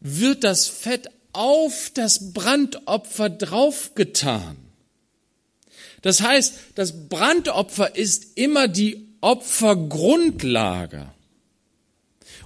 wird 0.00 0.44
das 0.44 0.68
Fett 0.68 1.08
auf 1.32 1.90
das 1.94 2.34
Brandopfer 2.34 3.30
draufgetan. 3.30 4.67
Das 6.02 6.20
heißt, 6.20 6.54
das 6.74 7.08
Brandopfer 7.08 7.96
ist 7.96 8.36
immer 8.38 8.68
die 8.68 9.08
Opfergrundlage. 9.20 11.10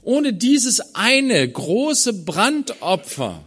Ohne 0.03 0.33
dieses 0.33 0.95
eine 0.95 1.49
große 1.49 2.13
Brandopfer 2.25 3.45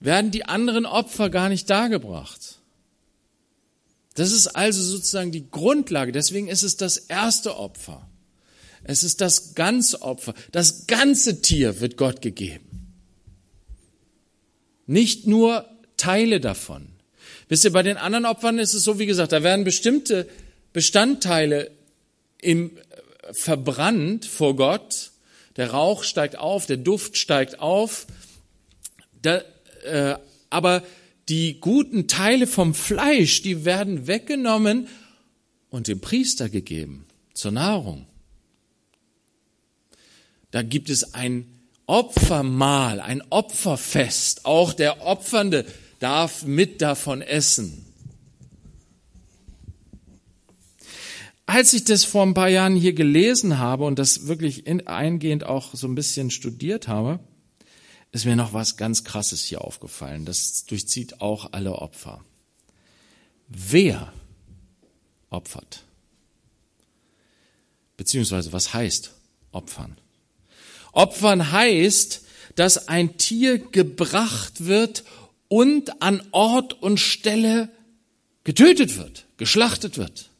werden 0.00 0.30
die 0.30 0.44
anderen 0.44 0.84
Opfer 0.84 1.30
gar 1.30 1.48
nicht 1.48 1.70
dargebracht. 1.70 2.58
Das 4.14 4.32
ist 4.32 4.48
also 4.48 4.82
sozusagen 4.82 5.32
die 5.32 5.48
Grundlage. 5.50 6.12
Deswegen 6.12 6.48
ist 6.48 6.62
es 6.62 6.76
das 6.76 6.96
erste 6.96 7.56
Opfer. 7.56 8.08
Es 8.84 9.04
ist 9.04 9.20
das 9.20 9.54
ganze 9.54 10.02
Opfer. 10.02 10.34
Das 10.50 10.86
ganze 10.86 11.40
Tier 11.40 11.80
wird 11.80 11.96
Gott 11.96 12.20
gegeben. 12.20 12.92
Nicht 14.86 15.26
nur 15.26 15.66
Teile 15.96 16.40
davon. 16.40 16.91
Wisst 17.52 17.64
ihr, 17.64 17.72
bei 17.72 17.82
den 17.82 17.98
anderen 17.98 18.24
Opfern 18.24 18.58
ist 18.58 18.72
es 18.72 18.82
so, 18.82 18.98
wie 18.98 19.04
gesagt, 19.04 19.30
da 19.30 19.42
werden 19.42 19.62
bestimmte 19.62 20.26
Bestandteile 20.72 21.70
im, 22.40 22.78
äh, 22.78 23.34
verbrannt 23.34 24.24
vor 24.24 24.56
Gott 24.56 25.10
der 25.56 25.72
Rauch 25.72 26.02
steigt 26.02 26.38
auf, 26.38 26.64
der 26.64 26.78
Duft 26.78 27.18
steigt 27.18 27.60
auf. 27.60 28.06
Da, 29.20 29.42
äh, 29.84 30.16
aber 30.48 30.82
die 31.28 31.60
guten 31.60 32.08
Teile 32.08 32.46
vom 32.46 32.72
Fleisch, 32.72 33.42
die 33.42 33.66
werden 33.66 34.06
weggenommen 34.06 34.88
und 35.68 35.88
dem 35.88 36.00
Priester 36.00 36.48
gegeben 36.48 37.04
zur 37.34 37.50
Nahrung. 37.50 38.06
Da 40.52 40.62
gibt 40.62 40.88
es 40.88 41.12
ein 41.12 41.44
Opfermahl, 41.84 42.98
ein 42.98 43.22
Opferfest. 43.28 44.46
Auch 44.46 44.72
der 44.72 45.02
Opfernde 45.04 45.66
darf 46.02 46.44
mit 46.44 46.82
davon 46.82 47.22
essen. 47.22 47.86
als 51.52 51.74
ich 51.74 51.84
das 51.84 52.04
vor 52.04 52.22
ein 52.22 52.32
paar 52.32 52.48
Jahren 52.48 52.76
hier 52.76 52.94
gelesen 52.94 53.58
habe 53.58 53.84
und 53.84 53.98
das 53.98 54.26
wirklich 54.26 54.66
in, 54.66 54.86
eingehend 54.86 55.44
auch 55.44 55.74
so 55.74 55.86
ein 55.86 55.94
bisschen 55.94 56.30
studiert 56.30 56.88
habe, 56.88 57.20
ist 58.10 58.24
mir 58.24 58.36
noch 58.36 58.54
was 58.54 58.78
ganz 58.78 59.04
Krasses 59.04 59.44
hier 59.44 59.62
aufgefallen. 59.62 60.24
Das 60.24 60.64
durchzieht 60.64 61.20
auch 61.20 61.52
alle 61.52 61.74
Opfer. 61.74 62.24
Wer 63.48 64.14
opfert? 65.28 65.84
Beziehungsweise 67.98 68.54
was 68.54 68.72
heißt 68.72 69.12
opfern? 69.50 69.98
Opfern 70.92 71.52
heißt, 71.52 72.22
dass 72.54 72.88
ein 72.88 73.18
Tier 73.18 73.58
gebracht 73.58 74.64
wird 74.64 75.04
und 75.52 76.02
an 76.02 76.22
Ort 76.30 76.82
und 76.82 76.98
Stelle 76.98 77.68
getötet 78.44 78.96
wird, 78.96 79.26
geschlachtet 79.36 79.98
wird. 79.98 80.30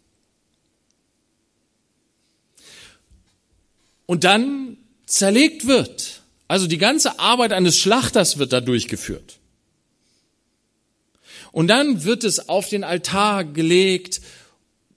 und 4.12 4.24
dann 4.24 4.76
zerlegt 5.06 5.66
wird. 5.66 6.20
Also 6.46 6.66
die 6.66 6.76
ganze 6.76 7.18
Arbeit 7.18 7.52
eines 7.52 7.78
Schlachters 7.78 8.36
wird 8.36 8.52
da 8.52 8.60
durchgeführt. 8.60 9.38
Und 11.50 11.68
dann 11.68 12.04
wird 12.04 12.22
es 12.22 12.50
auf 12.50 12.68
den 12.68 12.84
Altar 12.84 13.44
gelegt, 13.44 14.20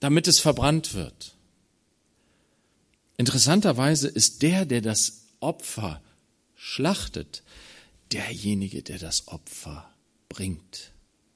damit 0.00 0.28
es 0.28 0.38
verbrannt 0.38 0.92
wird. 0.92 1.34
Interessanterweise 3.16 4.08
ist 4.08 4.42
der, 4.42 4.66
der 4.66 4.82
das 4.82 5.22
Opfer 5.40 6.02
schlachtet, 6.54 7.42
derjenige, 8.12 8.82
der 8.82 8.98
das 8.98 9.28
Opfer 9.28 9.88
bringt. 10.28 10.92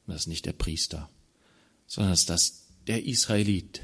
Und 0.06 0.14
das 0.14 0.22
ist 0.22 0.28
nicht 0.28 0.46
der 0.46 0.52
Priester, 0.52 1.08
sondern 1.86 2.12
das 2.12 2.20
ist 2.20 2.30
das, 2.30 2.66
der 2.86 3.04
Israelit, 3.04 3.82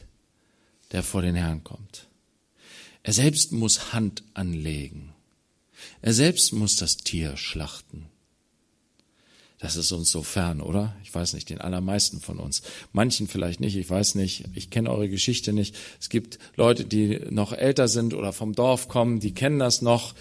der 0.92 1.02
vor 1.02 1.22
den 1.22 1.34
Herrn 1.34 1.64
kommt. 1.64 2.08
Er 3.02 3.12
selbst 3.12 3.52
muss 3.52 3.92
Hand 3.92 4.24
anlegen. 4.34 5.12
Er 6.02 6.12
selbst 6.12 6.52
muss 6.52 6.76
das 6.76 6.96
Tier 6.96 7.36
schlachten. 7.36 8.06
Das 9.58 9.76
ist 9.76 9.90
uns 9.90 10.10
so 10.10 10.22
fern, 10.22 10.60
oder? 10.60 10.94
Ich 11.02 11.14
weiß 11.14 11.32
nicht, 11.32 11.48
den 11.48 11.60
allermeisten 11.60 12.20
von 12.20 12.38
uns. 12.38 12.62
Manchen 12.92 13.26
vielleicht 13.26 13.60
nicht, 13.60 13.76
ich 13.76 13.88
weiß 13.88 14.14
nicht, 14.16 14.44
ich 14.54 14.68
kenne 14.70 14.90
eure 14.90 15.08
Geschichte 15.08 15.52
nicht. 15.52 15.74
Es 15.98 16.10
gibt 16.10 16.38
Leute, 16.56 16.84
die 16.84 17.20
noch 17.30 17.52
älter 17.52 17.88
sind 17.88 18.12
oder 18.12 18.32
vom 18.32 18.54
Dorf 18.54 18.88
kommen, 18.88 19.18
die 19.18 19.32
kennen 19.32 19.58
das 19.58 19.80
noch, 19.80 20.14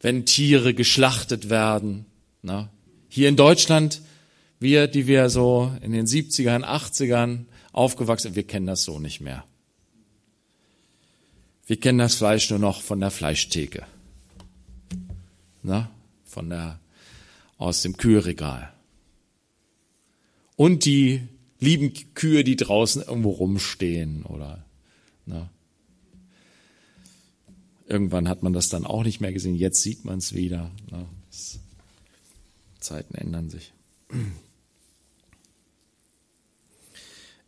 wenn 0.00 0.26
Tiere 0.26 0.74
geschlachtet 0.74 1.48
werden. 1.48 2.04
Na? 2.42 2.68
Hier 3.08 3.30
in 3.30 3.36
Deutschland, 3.36 4.02
wir, 4.60 4.86
die 4.86 5.06
wir 5.06 5.28
so 5.30 5.72
in 5.82 5.92
den 5.92 6.06
70ern, 6.06 6.64
80ern 6.64 7.44
aufgewachsen 7.72 8.28
sind, 8.28 8.36
wir 8.36 8.46
kennen 8.46 8.66
das 8.66 8.84
so 8.84 8.98
nicht 8.98 9.20
mehr. 9.20 9.44
Wir 11.66 11.78
kennen 11.80 11.98
das 11.98 12.14
Fleisch 12.14 12.50
nur 12.50 12.58
noch 12.58 12.82
von 12.82 13.00
der 13.00 13.10
Fleischtheke. 13.10 13.86
Na, 15.62 15.90
von 16.24 16.50
der, 16.50 16.78
aus 17.56 17.82
dem 17.82 17.96
Kühlregal. 17.96 18.72
und 20.56 20.84
die 20.84 21.22
lieben 21.58 21.92
Kühe, 22.14 22.44
die 22.44 22.56
draußen 22.56 23.02
irgendwo 23.02 23.30
rumstehen 23.30 24.24
oder 24.24 24.64
na. 25.26 25.50
Irgendwann 27.86 28.28
hat 28.28 28.42
man 28.42 28.52
das 28.52 28.68
dann 28.68 28.86
auch 28.86 29.04
nicht 29.04 29.20
mehr 29.20 29.32
gesehen. 29.32 29.54
Jetzt 29.54 29.82
sieht 29.82 30.04
man 30.04 30.18
es 30.18 30.34
wieder. 30.34 30.70
Na. 30.90 31.06
Zeiten 32.80 33.14
ändern 33.14 33.50
sich. 33.50 33.72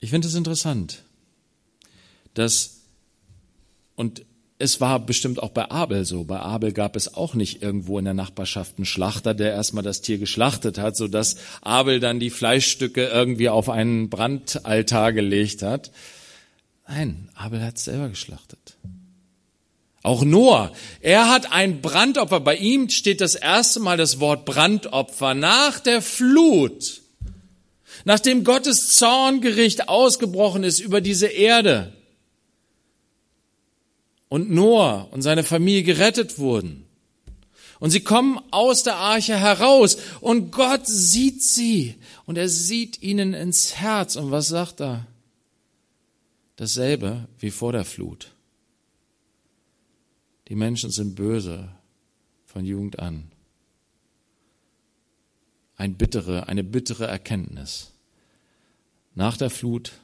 Ich 0.00 0.10
finde 0.10 0.28
es 0.28 0.34
interessant, 0.34 1.02
dass, 2.34 2.82
und 3.94 4.24
es 4.58 4.80
war 4.80 4.98
bestimmt 5.00 5.42
auch 5.42 5.50
bei 5.50 5.70
Abel 5.70 6.04
so. 6.04 6.24
Bei 6.24 6.40
Abel 6.40 6.72
gab 6.72 6.96
es 6.96 7.14
auch 7.14 7.34
nicht 7.34 7.62
irgendwo 7.62 7.98
in 7.98 8.06
der 8.06 8.14
Nachbarschaft 8.14 8.78
einen 8.78 8.86
Schlachter, 8.86 9.34
der 9.34 9.52
erstmal 9.52 9.82
das 9.82 10.00
Tier 10.00 10.18
geschlachtet 10.18 10.78
hat, 10.78 10.96
so 10.96 11.08
dass 11.08 11.36
Abel 11.60 12.00
dann 12.00 12.20
die 12.20 12.30
Fleischstücke 12.30 13.06
irgendwie 13.06 13.48
auf 13.48 13.68
einen 13.68 14.08
Brandaltar 14.08 15.12
gelegt 15.12 15.62
hat. 15.62 15.90
Nein, 16.88 17.28
Abel 17.34 17.62
hat 17.62 17.76
es 17.76 17.84
selber 17.84 18.08
geschlachtet. 18.08 18.76
Auch 20.02 20.24
Noah, 20.24 20.72
er 21.00 21.28
hat 21.28 21.52
ein 21.52 21.82
Brandopfer. 21.82 22.40
Bei 22.40 22.56
ihm 22.56 22.88
steht 22.88 23.20
das 23.20 23.34
erste 23.34 23.80
Mal 23.80 23.96
das 23.96 24.20
Wort 24.20 24.44
Brandopfer 24.44 25.34
nach 25.34 25.80
der 25.80 26.00
Flut. 26.00 27.02
Nachdem 28.06 28.44
Gottes 28.44 28.92
Zorngericht 28.92 29.88
ausgebrochen 29.88 30.62
ist 30.62 30.78
über 30.78 31.00
diese 31.00 31.26
Erde 31.26 31.92
und 34.28 34.48
Noah 34.48 35.08
und 35.10 35.22
seine 35.22 35.42
Familie 35.42 35.82
gerettet 35.82 36.38
wurden. 36.38 36.84
Und 37.80 37.90
sie 37.90 38.04
kommen 38.04 38.38
aus 38.52 38.84
der 38.84 38.94
Arche 38.94 39.36
heraus 39.36 39.98
und 40.20 40.52
Gott 40.52 40.86
sieht 40.86 41.42
sie 41.42 41.96
und 42.26 42.38
er 42.38 42.48
sieht 42.48 43.02
ihnen 43.02 43.34
ins 43.34 43.74
Herz. 43.74 44.14
Und 44.14 44.30
was 44.30 44.46
sagt 44.46 44.80
er? 44.80 45.08
Dasselbe 46.54 47.26
wie 47.40 47.50
vor 47.50 47.72
der 47.72 47.84
Flut. 47.84 48.30
Die 50.46 50.54
Menschen 50.54 50.92
sind 50.92 51.16
böse 51.16 51.70
von 52.44 52.64
Jugend 52.64 53.00
an. 53.00 53.32
Ein 55.76 55.96
bittere, 55.96 56.46
eine 56.46 56.62
bittere 56.62 57.08
Erkenntnis. 57.08 57.90
Nach 59.16 59.36
der 59.36 59.50
Flut 59.50 59.94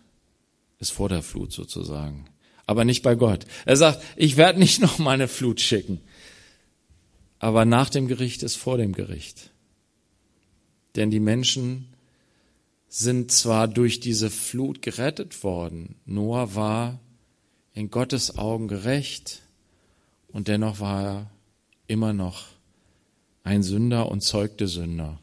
ist 0.81 0.91
vor 0.91 1.09
der 1.09 1.23
Flut 1.23 1.53
sozusagen. 1.53 2.25
Aber 2.67 2.85
nicht 2.85 3.03
bei 3.03 3.15
Gott. 3.15 3.47
Er 3.67 3.77
sagt, 3.77 4.03
ich 4.17 4.37
werde 4.37 4.59
nicht 4.59 4.81
noch 4.81 4.99
mal 4.99 5.13
eine 5.13 5.29
Flut 5.29 5.61
schicken. 5.61 6.01
Aber 7.39 7.65
nach 7.65 7.91
dem 7.91 8.09
Gericht 8.09 8.43
ist 8.43 8.57
vor 8.57 8.79
dem 8.79 8.93
Gericht. 8.93 9.51
Denn 10.97 11.11
die 11.11 11.21
Menschen 11.21 11.89
sind 12.89 13.31
zwar 13.31 13.69
durch 13.69 14.01
diese 14.01 14.31
Flut 14.31 14.81
gerettet 14.81 15.45
worden. 15.45 15.97
Noah 16.05 16.55
war 16.55 17.01
in 17.75 17.91
Gottes 17.91 18.39
Augen 18.39 18.69
gerecht 18.69 19.43
und 20.29 20.49
dennoch 20.49 20.81
war 20.81 21.03
er 21.03 21.31
immer 21.87 22.13
noch 22.13 22.47
ein 23.45 23.63
Sünder 23.63 24.11
und 24.11 24.23
zeugte 24.23 24.69
Sünder. 24.69 25.19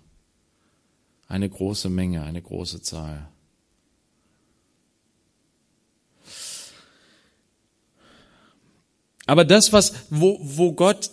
Eine 1.28 1.50
große 1.50 1.90
Menge, 1.90 2.24
eine 2.24 2.42
große 2.42 2.82
Zahl. 2.82 3.30
Aber 9.30 9.46
das, 9.46 9.72
was, 9.72 9.94
wo, 10.10 10.40
wo 10.42 10.72
Gott, 10.74 11.12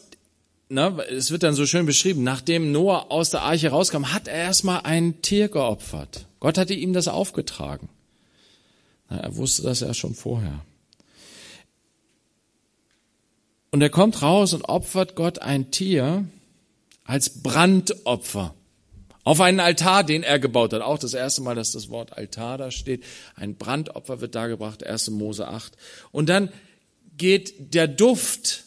na, 0.70 0.98
es 1.02 1.30
wird 1.30 1.42
dann 1.42 1.52
so 1.52 1.66
schön 1.66 1.84
beschrieben, 1.84 2.22
nachdem 2.24 2.72
Noah 2.72 3.10
aus 3.10 3.28
der 3.28 3.42
Arche 3.42 3.68
rauskam, 3.68 4.10
hat 4.10 4.26
er 4.26 4.36
erstmal 4.36 4.80
ein 4.84 5.20
Tier 5.20 5.48
geopfert. 5.48 6.24
Gott 6.40 6.56
hatte 6.56 6.72
ihm 6.72 6.94
das 6.94 7.08
aufgetragen. 7.08 7.90
Na, 9.10 9.18
er 9.18 9.36
wusste 9.36 9.64
das 9.64 9.80
ja 9.80 9.92
schon 9.92 10.14
vorher. 10.14 10.64
Und 13.70 13.82
er 13.82 13.90
kommt 13.90 14.22
raus 14.22 14.54
und 14.54 14.62
opfert 14.62 15.14
Gott 15.14 15.40
ein 15.40 15.70
Tier 15.70 16.24
als 17.04 17.42
Brandopfer 17.42 18.54
auf 19.24 19.42
einen 19.42 19.60
Altar, 19.60 20.04
den 20.04 20.22
er 20.22 20.38
gebaut 20.38 20.72
hat. 20.72 20.80
Auch 20.80 20.98
das 20.98 21.12
erste 21.12 21.42
Mal, 21.42 21.54
dass 21.54 21.72
das 21.72 21.90
Wort 21.90 22.16
Altar 22.16 22.56
da 22.56 22.70
steht. 22.70 23.04
Ein 23.34 23.56
Brandopfer 23.56 24.22
wird 24.22 24.34
dargebracht, 24.34 24.86
1. 24.86 25.10
Mose 25.10 25.48
8. 25.48 25.76
Und 26.12 26.30
dann 26.30 26.48
geht 27.16 27.74
der 27.74 27.88
Duft 27.88 28.64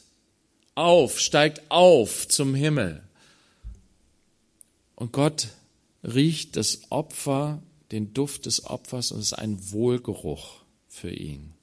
auf, 0.75 1.19
steigt 1.19 1.69
auf 1.69 2.27
zum 2.27 2.55
Himmel. 2.55 3.03
Und 4.95 5.11
Gott 5.11 5.49
riecht 6.03 6.55
das 6.55 6.91
Opfer, 6.91 7.61
den 7.91 8.13
Duft 8.13 8.45
des 8.45 8.65
Opfers 8.65 9.11
und 9.11 9.19
es 9.19 9.27
ist 9.27 9.33
ein 9.33 9.71
Wohlgeruch 9.71 10.61
für 10.87 11.11
ihn, 11.11 11.53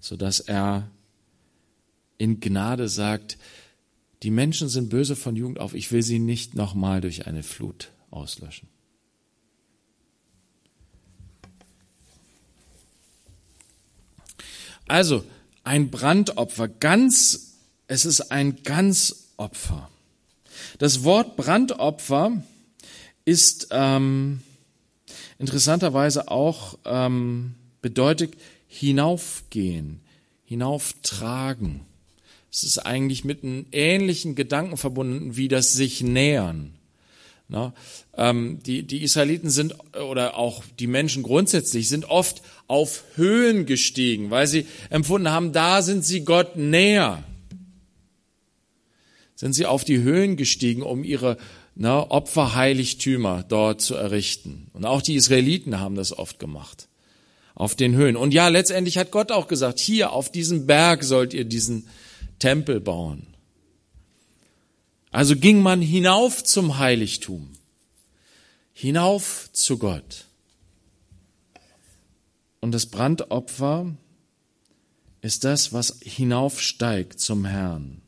sodass 0.00 0.40
er 0.40 0.90
in 2.18 2.40
Gnade 2.40 2.88
sagt, 2.88 3.38
die 4.22 4.30
Menschen 4.30 4.68
sind 4.68 4.90
böse 4.90 5.16
von 5.16 5.36
Jugend 5.36 5.58
auf, 5.58 5.74
ich 5.74 5.90
will 5.92 6.02
sie 6.02 6.18
nicht 6.18 6.54
nochmal 6.54 7.00
durch 7.00 7.26
eine 7.26 7.42
Flut 7.42 7.90
auslöschen. 8.10 8.68
Also, 14.86 15.24
ein 15.64 15.90
Brandopfer, 15.90 16.68
ganz, 16.68 17.56
es 17.86 18.04
ist 18.04 18.30
ein 18.32 18.62
Ganzopfer. 18.62 19.88
Das 20.78 21.04
Wort 21.04 21.36
Brandopfer 21.36 22.42
ist 23.24 23.68
ähm, 23.70 24.42
interessanterweise 25.38 26.28
auch 26.28 26.78
ähm, 26.84 27.54
bedeutet 27.82 28.34
hinaufgehen, 28.66 30.00
hinauftragen. 30.44 31.80
Es 32.52 32.64
ist 32.64 32.78
eigentlich 32.78 33.24
mit 33.24 33.44
einem 33.44 33.66
ähnlichen 33.72 34.34
Gedanken 34.34 34.76
verbunden 34.76 35.36
wie 35.36 35.48
das 35.48 35.72
sich 35.72 36.02
nähern. 36.02 36.74
Na, 37.52 37.74
ähm, 38.16 38.60
die, 38.64 38.84
die 38.84 39.02
Israeliten 39.02 39.50
sind, 39.50 39.74
oder 40.08 40.38
auch 40.38 40.62
die 40.78 40.86
Menschen 40.86 41.24
grundsätzlich, 41.24 41.88
sind 41.88 42.04
oft 42.04 42.42
auf 42.68 43.02
Höhen 43.16 43.66
gestiegen, 43.66 44.30
weil 44.30 44.46
sie 44.46 44.66
empfunden 44.88 45.30
haben, 45.30 45.52
da 45.52 45.82
sind 45.82 46.04
sie 46.04 46.24
Gott 46.24 46.54
näher. 46.54 47.24
Sind 49.34 49.54
sie 49.54 49.66
auf 49.66 49.82
die 49.82 49.98
Höhen 49.98 50.36
gestiegen, 50.36 50.82
um 50.82 51.02
ihre 51.02 51.38
na, 51.74 52.08
Opferheiligtümer 52.08 53.44
dort 53.48 53.80
zu 53.80 53.96
errichten. 53.96 54.68
Und 54.72 54.84
auch 54.84 55.02
die 55.02 55.16
Israeliten 55.16 55.80
haben 55.80 55.96
das 55.96 56.16
oft 56.16 56.38
gemacht. 56.38 56.86
Auf 57.56 57.74
den 57.74 57.96
Höhen. 57.96 58.16
Und 58.16 58.32
ja, 58.32 58.46
letztendlich 58.46 58.96
hat 58.96 59.10
Gott 59.10 59.32
auch 59.32 59.48
gesagt, 59.48 59.80
hier 59.80 60.12
auf 60.12 60.30
diesem 60.30 60.66
Berg 60.66 61.02
sollt 61.02 61.34
ihr 61.34 61.44
diesen 61.44 61.88
Tempel 62.38 62.80
bauen. 62.80 63.26
Also 65.10 65.36
ging 65.36 65.60
man 65.60 65.82
hinauf 65.82 66.44
zum 66.44 66.78
Heiligtum, 66.78 67.50
hinauf 68.72 69.50
zu 69.52 69.78
Gott. 69.78 70.26
Und 72.60 72.72
das 72.72 72.86
Brandopfer 72.86 73.94
ist 75.20 75.44
das, 75.44 75.72
was 75.72 75.98
hinaufsteigt 76.02 77.18
zum 77.18 77.44
Herrn. 77.44 78.02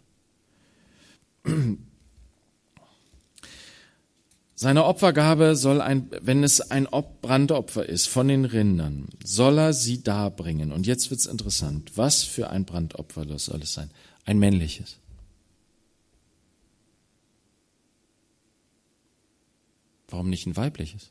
Seine 4.54 4.84
Opfergabe 4.84 5.56
soll 5.56 5.80
ein, 5.80 6.08
wenn 6.20 6.44
es 6.44 6.60
ein 6.60 6.86
Brandopfer 7.20 7.88
ist 7.88 8.06
von 8.06 8.28
den 8.28 8.44
Rindern, 8.44 9.08
soll 9.24 9.58
er 9.58 9.72
sie 9.72 10.04
darbringen. 10.04 10.70
Und 10.70 10.86
jetzt 10.86 11.10
wird's 11.10 11.26
interessant. 11.26 11.92
Was 11.96 12.22
für 12.22 12.50
ein 12.50 12.64
Brandopfer 12.64 13.26
soll 13.40 13.62
es 13.62 13.74
sein? 13.74 13.90
Ein 14.24 14.38
männliches. 14.38 14.98
Warum 20.12 20.28
nicht 20.28 20.46
ein 20.46 20.56
weibliches? 20.56 21.10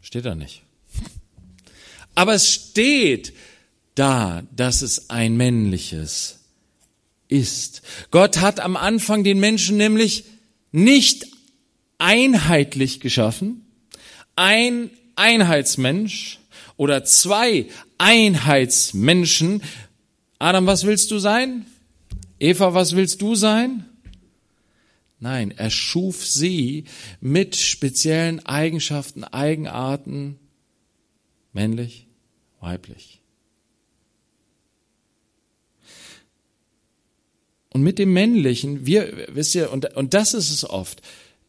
Steht 0.00 0.24
da 0.24 0.34
nicht. 0.34 0.62
Aber 2.14 2.32
es 2.32 2.48
steht 2.48 3.34
da, 3.94 4.42
dass 4.56 4.80
es 4.80 5.10
ein 5.10 5.36
männliches 5.36 6.38
ist. 7.28 7.82
Gott 8.10 8.38
hat 8.38 8.58
am 8.58 8.76
Anfang 8.76 9.22
den 9.22 9.38
Menschen 9.38 9.76
nämlich 9.76 10.24
nicht 10.72 11.26
einheitlich 11.98 13.00
geschaffen, 13.00 13.66
ein 14.34 14.90
Einheitsmensch 15.14 16.38
oder 16.78 17.04
zwei 17.04 17.66
Einheitsmenschen. 17.98 19.62
Adam, 20.38 20.64
was 20.66 20.84
willst 20.84 21.10
du 21.10 21.18
sein? 21.18 21.66
Eva, 22.38 22.72
was 22.72 22.96
willst 22.96 23.20
du 23.20 23.34
sein? 23.34 23.87
Nein, 25.20 25.50
er 25.50 25.70
schuf 25.70 26.24
sie 26.24 26.84
mit 27.20 27.56
speziellen 27.56 28.44
Eigenschaften, 28.46 29.24
Eigenarten, 29.24 30.38
männlich, 31.52 32.06
weiblich. 32.60 33.20
Und 37.70 37.82
mit 37.82 37.98
dem 37.98 38.12
Männlichen, 38.12 38.86
wir, 38.86 39.28
wisst 39.34 39.54
ihr, 39.54 39.72
und, 39.72 39.96
und 39.96 40.14
das 40.14 40.34
ist 40.34 40.50
es 40.50 40.68
oft, 40.68 41.02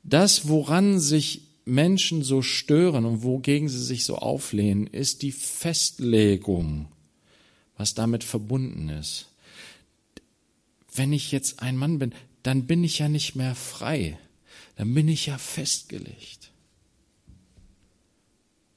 Das, 0.03 0.47
woran 0.47 0.99
sich 0.99 1.41
Menschen 1.65 2.23
so 2.23 2.41
stören 2.41 3.05
und 3.05 3.23
wogegen 3.23 3.69
sie 3.69 3.84
sich 3.84 4.05
so 4.05 4.17
auflehnen, 4.17 4.88
ist 4.88 5.21
die 5.21 5.32
Festlegung, 5.32 6.88
was 7.77 7.93
damit 7.93 8.23
verbunden 8.23 8.89
ist. 8.89 9.27
Wenn 10.93 11.13
ich 11.13 11.32
jetzt 11.32 11.62
ein 11.62 11.77
Mann 11.77 11.99
bin, 11.99 12.13
dann 12.43 12.65
bin 12.65 12.84
ich 12.84 12.99
ja 12.99 13.10
nicht 13.10 13.36
mehr 13.36 13.56
frei, 13.56 14.17
dann 14.75 14.93
bin 14.93 15.08
ich 15.08 15.25
ja 15.25 15.38
festgelegt. 15.38 16.52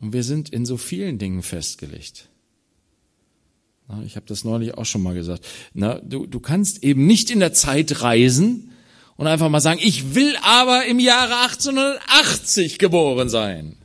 Und 0.00 0.12
wir 0.12 0.24
sind 0.24 0.48
in 0.48 0.66
so 0.66 0.76
vielen 0.76 1.18
Dingen 1.18 1.42
festgelegt. 1.42 2.28
Ich 4.06 4.16
habe 4.16 4.26
das 4.26 4.42
neulich 4.42 4.74
auch 4.74 4.86
schon 4.86 5.02
mal 5.02 5.14
gesagt. 5.14 5.46
Du, 5.74 6.26
du 6.26 6.40
kannst 6.40 6.82
eben 6.82 7.06
nicht 7.06 7.30
in 7.30 7.40
der 7.40 7.52
Zeit 7.52 8.02
reisen, 8.02 8.72
und 9.16 9.26
einfach 9.26 9.48
mal 9.48 9.60
sagen, 9.60 9.78
ich 9.82 10.14
will 10.14 10.36
aber 10.42 10.86
im 10.86 10.98
Jahre 10.98 11.42
1880 11.42 12.78
geboren 12.78 13.28
sein. 13.28 13.76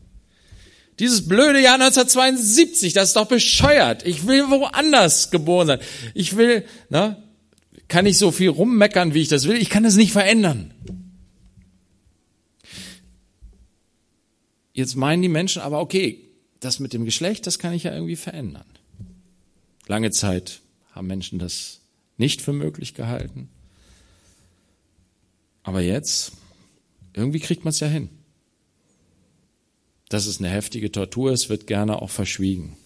Dieses 1.00 1.28
blöde 1.28 1.62
Jahr 1.62 1.76
1972, 1.76 2.94
das 2.94 3.10
ist 3.10 3.18
doch 3.18 3.28
bescheuert. 3.28 4.04
Ich 4.04 4.26
will 4.26 4.50
woanders 4.50 5.30
geboren 5.30 5.68
sein. 5.68 5.80
Ich 6.16 6.38
will, 6.38 6.66
na, 6.90 7.22
kann 7.88 8.06
ich 8.06 8.18
so 8.18 8.32
viel 8.32 8.50
rummeckern, 8.50 9.14
wie 9.14 9.22
ich 9.22 9.28
das 9.28 9.48
will. 9.48 9.58
Ich 9.58 9.70
kann 9.70 9.84
das 9.84 9.96
nicht 9.96 10.12
verändern. 10.12 10.74
Jetzt 14.74 14.96
meinen 14.96 15.22
die 15.22 15.30
Menschen 15.30 15.62
aber, 15.62 15.80
okay, 15.80 16.20
das 16.60 16.80
mit 16.80 16.94
dem 16.94 17.06
Geschlecht, 17.06 17.48
das 17.48 17.60
kann 17.60 17.74
ich 17.74 17.84
ja 17.84 17.94
irgendwie 17.94 18.16
verändern. 18.16 18.66
Lange 19.88 20.12
Zeit 20.12 20.62
haben 20.92 21.08
Menschen 21.08 21.40
das 21.40 21.82
nicht 22.18 22.42
für 22.42 22.54
möglich 22.54 22.94
gehalten. 22.94 23.50
Aber 25.64 25.82
jetzt, 25.82 26.34
irgendwie 27.14 27.40
kriegt 27.40 27.64
man 27.64 27.72
es 27.72 27.80
ja 27.80 27.88
hin. 27.88 28.10
Dass 30.10 30.26
es 30.26 30.40
eine 30.40 30.50
heftige 30.50 30.92
Tortur 30.92 31.32
ist, 31.32 31.50
wird 31.50 31.68
gerne 31.68 32.02
auch 32.02 32.10
verschwiegen. 32.10 32.78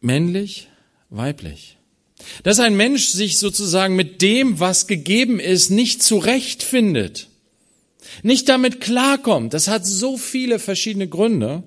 Männlich, 0.00 0.68
weiblich. 1.10 1.76
Dass 2.42 2.60
ein 2.60 2.76
Mensch 2.76 3.08
sich 3.08 3.38
sozusagen 3.38 3.96
mit 3.96 4.22
dem, 4.22 4.60
was 4.60 4.86
gegeben 4.86 5.40
ist, 5.40 5.70
nicht 5.70 6.02
zurechtfindet, 6.02 7.28
nicht 8.22 8.48
damit 8.48 8.80
klarkommt, 8.80 9.54
das 9.54 9.68
hat 9.68 9.86
so 9.86 10.16
viele 10.16 10.58
verschiedene 10.58 11.08
Gründe, 11.08 11.62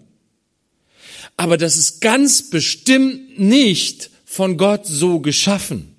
aber 1.38 1.58
das 1.58 1.78
ist 1.78 2.02
ganz 2.02 2.50
bestimmt 2.50 3.40
nicht 3.40 4.10
von 4.26 4.58
Gott 4.58 4.86
so 4.86 5.20
geschaffen. 5.20 5.96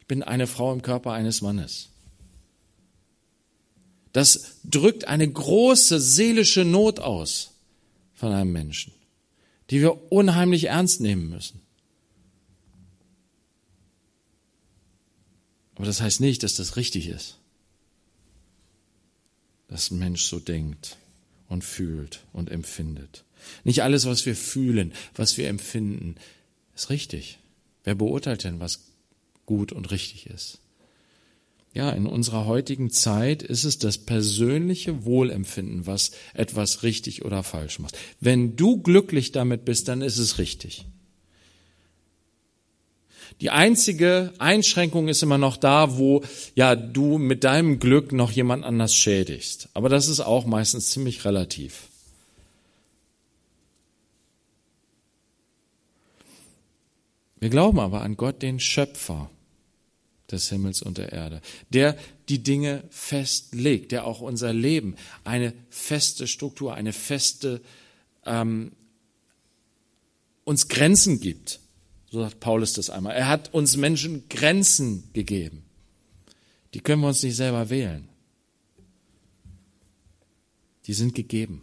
Ich 0.00 0.06
bin 0.06 0.22
eine 0.22 0.46
Frau 0.46 0.72
im 0.72 0.82
Körper 0.82 1.12
eines 1.12 1.40
Mannes. 1.40 1.88
Das 4.12 4.58
drückt 4.64 5.08
eine 5.08 5.28
große 5.28 6.00
seelische 6.00 6.64
Not 6.64 7.00
aus 7.00 7.53
von 8.14 8.32
einem 8.32 8.52
Menschen, 8.52 8.92
die 9.70 9.80
wir 9.80 10.12
unheimlich 10.12 10.68
ernst 10.68 11.00
nehmen 11.00 11.28
müssen. 11.28 11.60
Aber 15.74 15.86
das 15.86 16.00
heißt 16.00 16.20
nicht, 16.20 16.42
dass 16.42 16.54
das 16.54 16.76
richtig 16.76 17.08
ist, 17.08 17.38
dass 19.68 19.90
ein 19.90 19.98
Mensch 19.98 20.22
so 20.22 20.38
denkt 20.38 20.96
und 21.48 21.64
fühlt 21.64 22.24
und 22.32 22.50
empfindet. 22.50 23.24
Nicht 23.64 23.82
alles, 23.82 24.06
was 24.06 24.24
wir 24.24 24.36
fühlen, 24.36 24.92
was 25.14 25.36
wir 25.36 25.48
empfinden, 25.48 26.14
ist 26.74 26.90
richtig. 26.90 27.38
Wer 27.82 27.94
beurteilt 27.94 28.44
denn, 28.44 28.60
was 28.60 28.80
gut 29.46 29.72
und 29.72 29.90
richtig 29.90 30.26
ist? 30.26 30.60
Ja, 31.74 31.90
in 31.90 32.06
unserer 32.06 32.46
heutigen 32.46 32.90
Zeit 32.90 33.42
ist 33.42 33.64
es 33.64 33.78
das 33.78 33.98
persönliche 33.98 35.04
Wohlempfinden, 35.04 35.88
was 35.88 36.12
etwas 36.32 36.84
richtig 36.84 37.24
oder 37.24 37.42
falsch 37.42 37.80
macht. 37.80 37.98
Wenn 38.20 38.54
du 38.54 38.80
glücklich 38.80 39.32
damit 39.32 39.64
bist, 39.64 39.88
dann 39.88 40.00
ist 40.00 40.18
es 40.18 40.38
richtig. 40.38 40.86
Die 43.40 43.50
einzige 43.50 44.32
Einschränkung 44.38 45.08
ist 45.08 45.24
immer 45.24 45.36
noch 45.36 45.56
da, 45.56 45.98
wo 45.98 46.22
ja 46.54 46.76
du 46.76 47.18
mit 47.18 47.42
deinem 47.42 47.80
Glück 47.80 48.12
noch 48.12 48.30
jemand 48.30 48.64
anders 48.64 48.94
schädigst. 48.94 49.68
Aber 49.74 49.88
das 49.88 50.06
ist 50.06 50.20
auch 50.20 50.46
meistens 50.46 50.90
ziemlich 50.90 51.24
relativ. 51.24 51.88
Wir 57.40 57.50
glauben 57.50 57.80
aber 57.80 58.02
an 58.02 58.16
Gott, 58.16 58.42
den 58.42 58.60
Schöpfer 58.60 59.28
des 60.30 60.48
Himmels 60.48 60.82
und 60.82 60.98
der 60.98 61.12
Erde, 61.12 61.40
der 61.70 61.96
die 62.28 62.42
Dinge 62.42 62.84
festlegt, 62.90 63.92
der 63.92 64.06
auch 64.06 64.20
unser 64.20 64.52
Leben 64.52 64.96
eine 65.24 65.52
feste 65.68 66.26
Struktur, 66.26 66.74
eine 66.74 66.92
feste 66.92 67.60
ähm, 68.24 68.72
uns 70.44 70.68
Grenzen 70.68 71.20
gibt. 71.20 71.60
So 72.10 72.20
sagt 72.20 72.40
Paulus 72.40 72.74
das 72.74 72.90
einmal. 72.90 73.16
Er 73.16 73.28
hat 73.28 73.52
uns 73.52 73.76
Menschen 73.76 74.28
Grenzen 74.28 75.04
gegeben. 75.12 75.64
Die 76.72 76.80
können 76.80 77.02
wir 77.02 77.08
uns 77.08 77.22
nicht 77.22 77.36
selber 77.36 77.70
wählen. 77.70 78.08
Die 80.86 80.94
sind 80.94 81.14
gegeben. 81.14 81.62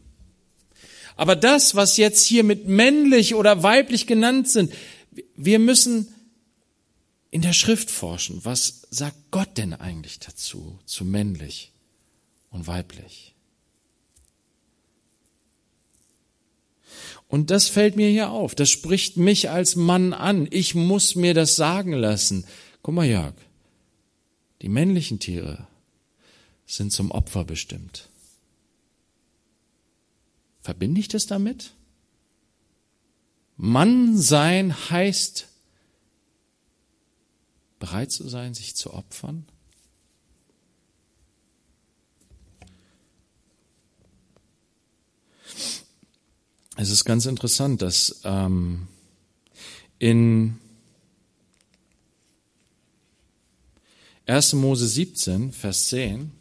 Aber 1.15 1.36
das, 1.36 1.76
was 1.76 1.97
jetzt 1.97 2.26
hier 2.26 2.43
mit 2.43 2.67
männlich 2.67 3.36
oder 3.36 3.63
weiblich 3.63 4.08
genannt 4.08 4.50
sind, 4.50 4.74
wir 5.36 5.60
müssen 5.60 6.08
in 7.32 7.41
der 7.41 7.54
Schrift 7.54 7.89
forschen. 7.89 8.44
Was 8.44 8.88
sagt 8.89 9.32
Gott 9.32 9.58
denn 9.58 9.74
eigentlich 9.74 10.20
dazu, 10.20 10.78
zu 10.86 11.06
männlich 11.06 11.72
und 12.52 12.67
weiblich? 12.67 13.34
Und 17.28 17.50
das 17.50 17.70
fällt 17.70 17.96
mir 17.96 18.10
hier 18.10 18.30
auf. 18.30 18.54
Das 18.54 18.70
spricht 18.70 19.15
mich 19.15 19.50
als 19.50 19.78
Mann 19.78 20.12
an. 20.12 20.50
Ich 20.52 20.76
muss 20.76 21.15
mir 21.15 21.34
das 21.34 21.56
sagen 21.56 21.94
lassen. 21.94 22.46
Guck 22.84 22.94
mal, 22.94 23.08
Jörg. 23.08 23.34
Die 24.62 24.67
männlichen 24.67 25.20
Tiere 25.20 25.65
sind 26.65 26.91
zum 26.91 27.10
Opfer 27.10 27.46
bestimmt. 27.46 28.10
Verbinde 30.62 31.00
ich 31.00 31.08
das 31.08 31.26
damit? 31.26 31.72
Mann 33.56 34.17
sein 34.17 34.89
heißt, 34.89 35.48
bereit 37.82 38.12
zu 38.12 38.30
sein, 38.30 38.54
sich 38.54 38.76
zu 38.76 38.94
opfern. 38.94 39.46
Es 46.78 46.91
ist 46.91 47.04
ganz 47.04 47.26
interessant, 47.26 47.82
dass 47.82 48.22
ähm, 48.24 48.88
in 50.00 50.60
1. 54.28 54.54
Mose 54.54 54.88
17, 54.88 55.52
Vers 55.52 55.88
10, 55.88 56.32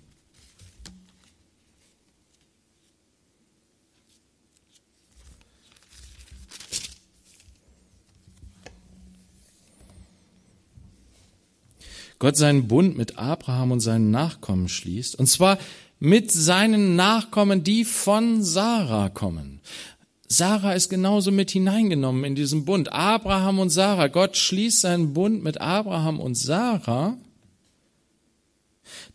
Gott 12.20 12.36
seinen 12.36 12.68
Bund 12.68 12.96
mit 12.96 13.18
Abraham 13.18 13.72
und 13.72 13.80
seinen 13.80 14.10
Nachkommen 14.12 14.68
schließt, 14.68 15.18
und 15.18 15.26
zwar 15.26 15.58
mit 15.98 16.30
seinen 16.30 16.94
Nachkommen, 16.94 17.64
die 17.64 17.84
von 17.84 18.42
Sarah 18.42 19.08
kommen. 19.08 19.60
Sarah 20.28 20.74
ist 20.74 20.90
genauso 20.90 21.32
mit 21.32 21.50
hineingenommen 21.50 22.22
in 22.24 22.34
diesen 22.34 22.64
Bund. 22.64 22.92
Abraham 22.92 23.58
und 23.58 23.70
Sarah. 23.70 24.06
Gott 24.06 24.36
schließt 24.36 24.82
seinen 24.82 25.12
Bund 25.12 25.42
mit 25.42 25.60
Abraham 25.60 26.20
und 26.20 26.36
Sarah. 26.36 27.16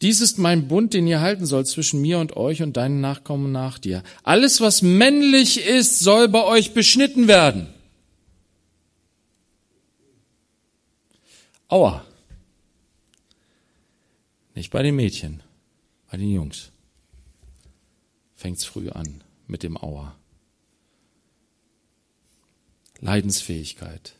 Dies 0.01 0.19
ist 0.19 0.39
mein 0.39 0.67
Bund, 0.67 0.93
den 0.93 1.07
ihr 1.07 1.21
halten 1.21 1.45
sollt 1.45 1.67
zwischen 1.67 2.01
mir 2.01 2.19
und 2.19 2.35
euch 2.35 2.63
und 2.63 2.75
deinen 2.75 3.01
Nachkommen 3.01 3.51
nach 3.51 3.77
dir. 3.77 4.03
Alles, 4.23 4.61
was 4.61 4.81
männlich 4.81 5.65
ist, 5.65 5.99
soll 5.99 6.27
bei 6.27 6.43
euch 6.43 6.73
beschnitten 6.73 7.27
werden. 7.27 7.67
Aua. 11.67 12.03
Nicht 14.55 14.71
bei 14.71 14.81
den 14.81 14.95
Mädchen, 14.95 15.43
bei 16.09 16.17
den 16.17 16.31
Jungs. 16.31 16.71
Fängt's 18.35 18.63
früh 18.63 18.89
an 18.89 19.23
mit 19.47 19.63
dem 19.63 19.77
Auer. 19.77 20.15
Leidensfähigkeit, 22.99 24.15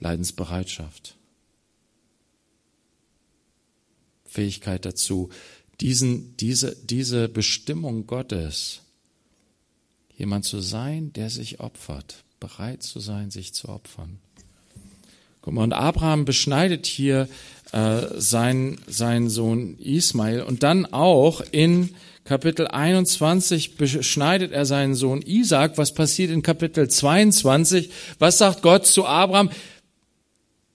Leidensbereitschaft. 0.00 1.16
Fähigkeit 4.24 4.84
dazu, 4.84 5.30
diesen, 5.80 6.36
diese, 6.36 6.76
diese 6.76 7.28
Bestimmung 7.28 8.06
Gottes, 8.06 8.82
jemand 10.16 10.44
zu 10.44 10.60
sein, 10.60 11.12
der 11.12 11.30
sich 11.30 11.60
opfert, 11.60 12.24
bereit 12.40 12.82
zu 12.82 12.98
sein, 13.00 13.30
sich 13.30 13.54
zu 13.54 13.68
opfern. 13.68 14.18
Guck 15.42 15.54
mal, 15.54 15.64
und 15.64 15.72
Abraham 15.72 16.24
beschneidet 16.24 16.86
hier 16.86 17.28
äh, 17.72 18.02
seinen, 18.16 18.80
seinen 18.86 19.28
Sohn 19.28 19.78
Ismail 19.78 20.42
und 20.42 20.62
dann 20.62 20.86
auch 20.86 21.42
in 21.52 21.94
Kapitel 22.24 22.68
21 22.68 23.76
beschneidet 23.76 24.52
er 24.52 24.66
seinen 24.66 24.94
Sohn 24.94 25.22
Isaac. 25.22 25.78
Was 25.78 25.94
passiert 25.94 26.30
in 26.30 26.42
Kapitel 26.42 26.88
22? 26.88 27.90
Was 28.18 28.38
sagt 28.38 28.62
Gott 28.62 28.86
zu 28.86 29.04
Abraham? 29.04 29.50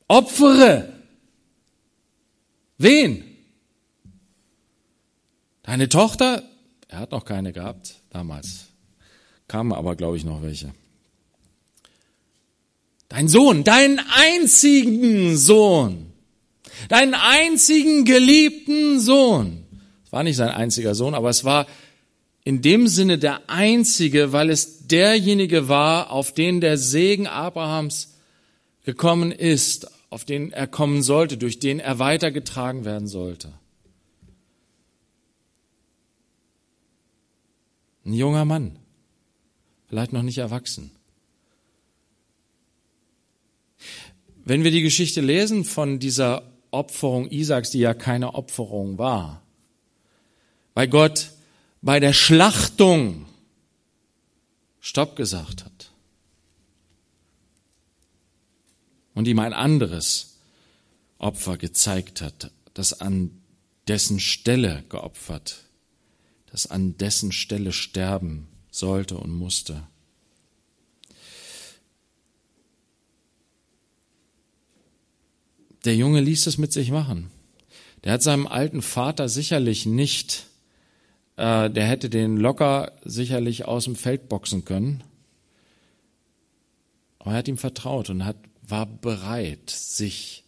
Opfere. 0.08 0.94
Wen? 2.78 3.24
Deine 5.64 5.90
Tochter? 5.90 6.44
Er 6.88 7.00
hat 7.00 7.12
noch 7.12 7.26
keine 7.26 7.54
gehabt 7.54 7.96
damals. 8.10 8.68
Kamen 9.48 9.74
aber, 9.74 9.96
glaube 9.96 10.18
ich, 10.18 10.26
noch 10.26 10.42
welche. 10.42 10.74
Dein 13.10 13.28
Sohn, 13.28 13.64
deinen 13.64 14.02
einzigen 14.14 15.38
Sohn, 15.38 16.12
deinen 16.90 17.14
einzigen 17.14 18.06
geliebten 18.06 19.00
Sohn. 19.00 19.66
Es 20.06 20.12
war 20.12 20.24
nicht 20.24 20.36
sein 20.36 20.50
einziger 20.50 20.96
Sohn, 20.96 21.14
aber 21.14 21.30
es 21.30 21.44
war 21.44 21.68
in 22.44 22.62
dem 22.62 22.88
Sinne 22.88 23.18
der 23.18 23.50
einzige, 23.50 24.32
weil 24.32 24.50
es 24.50 24.88
derjenige 24.88 25.68
war, 25.68 26.12
auf 26.12 26.34
den 26.34 26.62
der 26.62 26.78
Segen 26.78 27.28
Abrahams 27.28 28.14
gekommen 28.84 29.32
ist, 29.32 29.88
auf 30.12 30.26
den 30.26 30.52
er 30.52 30.68
kommen 30.68 31.02
sollte, 31.02 31.38
durch 31.38 31.60
den 31.60 31.80
er 31.80 32.00
weitergetragen 32.00 32.86
werden 32.86 33.08
sollte. 33.08 33.52
Ein 38.06 38.14
junger 38.14 38.46
Mann, 38.46 38.78
vielleicht 39.90 40.14
noch 40.14 40.22
nicht 40.22 40.38
erwachsen. 40.38 40.92
Wenn 44.44 44.64
wir 44.64 44.70
die 44.70 44.84
Geschichte 44.84 45.22
lesen 45.22 45.66
von 45.66 45.98
dieser 45.98 46.44
Opferung 46.72 47.30
Isaaks, 47.30 47.72
die 47.72 47.80
ja 47.80 47.94
keine 47.94 48.34
Opferung 48.34 48.98
war, 48.98 49.42
weil 50.74 50.88
Gott 50.88 51.32
bei 51.82 52.00
der 52.00 52.14
Schlachtung 52.14 53.26
Stopp 54.80 55.16
gesagt 55.16 55.66
hat 55.66 55.92
und 59.14 59.28
ihm 59.28 59.40
ein 59.40 59.54
anderes 59.54 60.36
Opfer 61.18 61.58
gezeigt 61.58 62.22
hat, 62.22 62.52
das 62.74 63.00
an 63.02 63.42
dessen 63.88 64.20
Stelle 64.20 64.84
geopfert, 64.90 65.64
das 66.52 66.68
an 66.68 66.98
dessen 66.98 67.32
Stelle 67.32 67.72
sterben 67.72 68.48
sollte 68.70 69.18
und 69.18 69.32
musste. 69.32 69.88
Der 75.86 75.96
Junge 75.96 76.20
ließ 76.20 76.48
es 76.48 76.58
mit 76.58 76.74
sich 76.74 76.92
machen. 76.92 77.30
Der 78.04 78.14
hat 78.14 78.24
seinem 78.24 78.48
alten 78.48 78.82
Vater 78.82 79.30
sicherlich 79.30 79.86
nicht, 79.86 80.48
äh, 81.38 81.70
der 81.70 81.86
hätte 81.86 82.10
den 82.10 82.38
locker 82.38 82.92
sicherlich 83.04 83.66
aus 83.66 83.86
dem 83.86 83.96
Feld 83.96 84.28
boxen 84.28 84.66
können. 84.66 85.04
Aber 87.20 87.32
er 87.32 87.38
hat 87.38 87.48
ihm 87.48 87.58
vertraut 87.58 88.10
und 88.10 88.26
hat, 88.26 88.38
war 88.68 88.86
bereit, 88.86 89.70
sich 89.70 90.44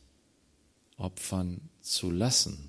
opfern 0.97 1.61
zu 1.81 2.09
lassen. 2.09 2.66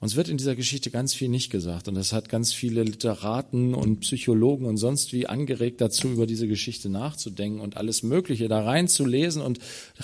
Uns 0.00 0.16
wird 0.16 0.30
in 0.30 0.38
dieser 0.38 0.56
Geschichte 0.56 0.90
ganz 0.90 1.12
viel 1.12 1.28
nicht 1.28 1.50
gesagt 1.50 1.86
und 1.86 1.94
das 1.94 2.14
hat 2.14 2.30
ganz 2.30 2.54
viele 2.54 2.82
Literaten 2.84 3.74
und 3.74 4.00
Psychologen 4.00 4.64
und 4.64 4.78
sonst 4.78 5.12
wie 5.12 5.26
angeregt 5.26 5.82
dazu, 5.82 6.08
über 6.08 6.26
diese 6.26 6.48
Geschichte 6.48 6.88
nachzudenken 6.88 7.60
und 7.60 7.76
alles 7.76 8.02
Mögliche 8.02 8.48
da 8.48 8.64
reinzulesen 8.64 9.42
und 9.42 9.58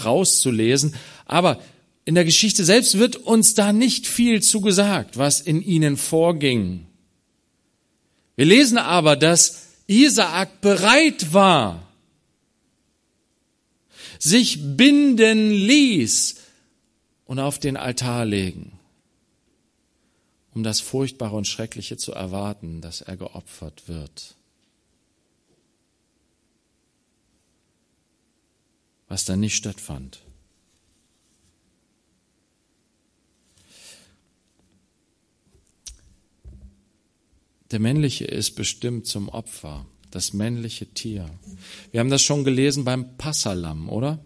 rauszulesen. 0.05 0.95
Aber 1.25 1.59
in 2.05 2.15
der 2.15 2.27
Geschichte 2.27 2.63
selbst 2.63 2.99
wird 2.99 3.17
uns 3.17 3.55
da 3.55 3.73
nicht 3.73 4.07
viel 4.07 4.43
zugesagt, 4.43 5.17
was 5.17 5.41
in 5.41 5.63
ihnen 5.63 5.97
vorging. 5.97 6.87
Wir 8.37 8.45
lesen 8.45 8.77
aber, 8.77 9.17
dass 9.17 9.63
Isaak 9.87 10.61
bereit 10.61 11.33
war, 11.33 11.91
sich 14.19 14.59
binden 14.77 15.53
ließ 15.53 16.37
und 17.25 17.39
auf 17.39 17.59
den 17.59 17.79
Altar 17.79 18.27
legen 18.27 18.76
um 20.57 20.62
das 20.62 20.81
Furchtbare 20.81 21.37
und 21.37 21.47
Schreckliche 21.47 21.99
zu 21.99 22.12
erwarten, 22.12 22.81
dass 22.81 23.03
er 23.03 23.19
geopfert 23.19 23.88
wird. 23.88 24.37
Was 29.07 29.27
dann 29.27 29.40
nicht 29.40 29.55
stattfand. 29.55 30.23
Der 37.71 37.79
männliche 37.79 38.25
ist 38.25 38.53
bestimmt 38.53 39.07
zum 39.07 39.29
Opfer, 39.29 39.85
das 40.11 40.33
männliche 40.33 40.87
Tier. 40.87 41.29
Wir 41.90 42.01
haben 42.01 42.09
das 42.09 42.23
schon 42.23 42.45
gelesen 42.45 42.87
beim 42.87 43.19
Passalam, 43.19 43.90
oder? 43.90 44.25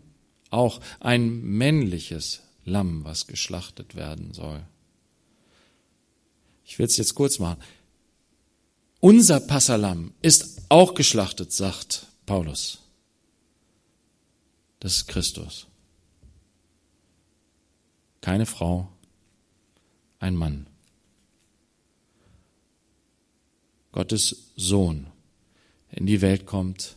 Auch 0.51 0.81
ein 1.01 1.41
männliches 1.41 2.43
Lamm, 2.65 3.03
was 3.03 3.27
geschlachtet 3.27 3.97
werden 3.97 4.33
soll. 4.33 4.65
Ich 6.71 6.79
will 6.79 6.87
es 6.87 6.97
jetzt 6.99 7.17
kurz 7.17 7.41
machen. 7.41 7.61
Unser 9.01 9.41
Passalam 9.41 10.15
ist 10.23 10.63
auch 10.69 10.95
geschlachtet, 10.95 11.51
sagt 11.51 12.07
Paulus. 12.27 12.79
Das 14.79 14.95
ist 14.95 15.09
Christus. 15.09 15.67
Keine 18.21 18.47
Frau, 18.47 18.89
ein 20.21 20.37
Mann. 20.37 20.69
Gottes 23.91 24.53
Sohn 24.55 25.09
in 25.91 26.07
die 26.07 26.21
Welt 26.21 26.47
kommt, 26.47 26.95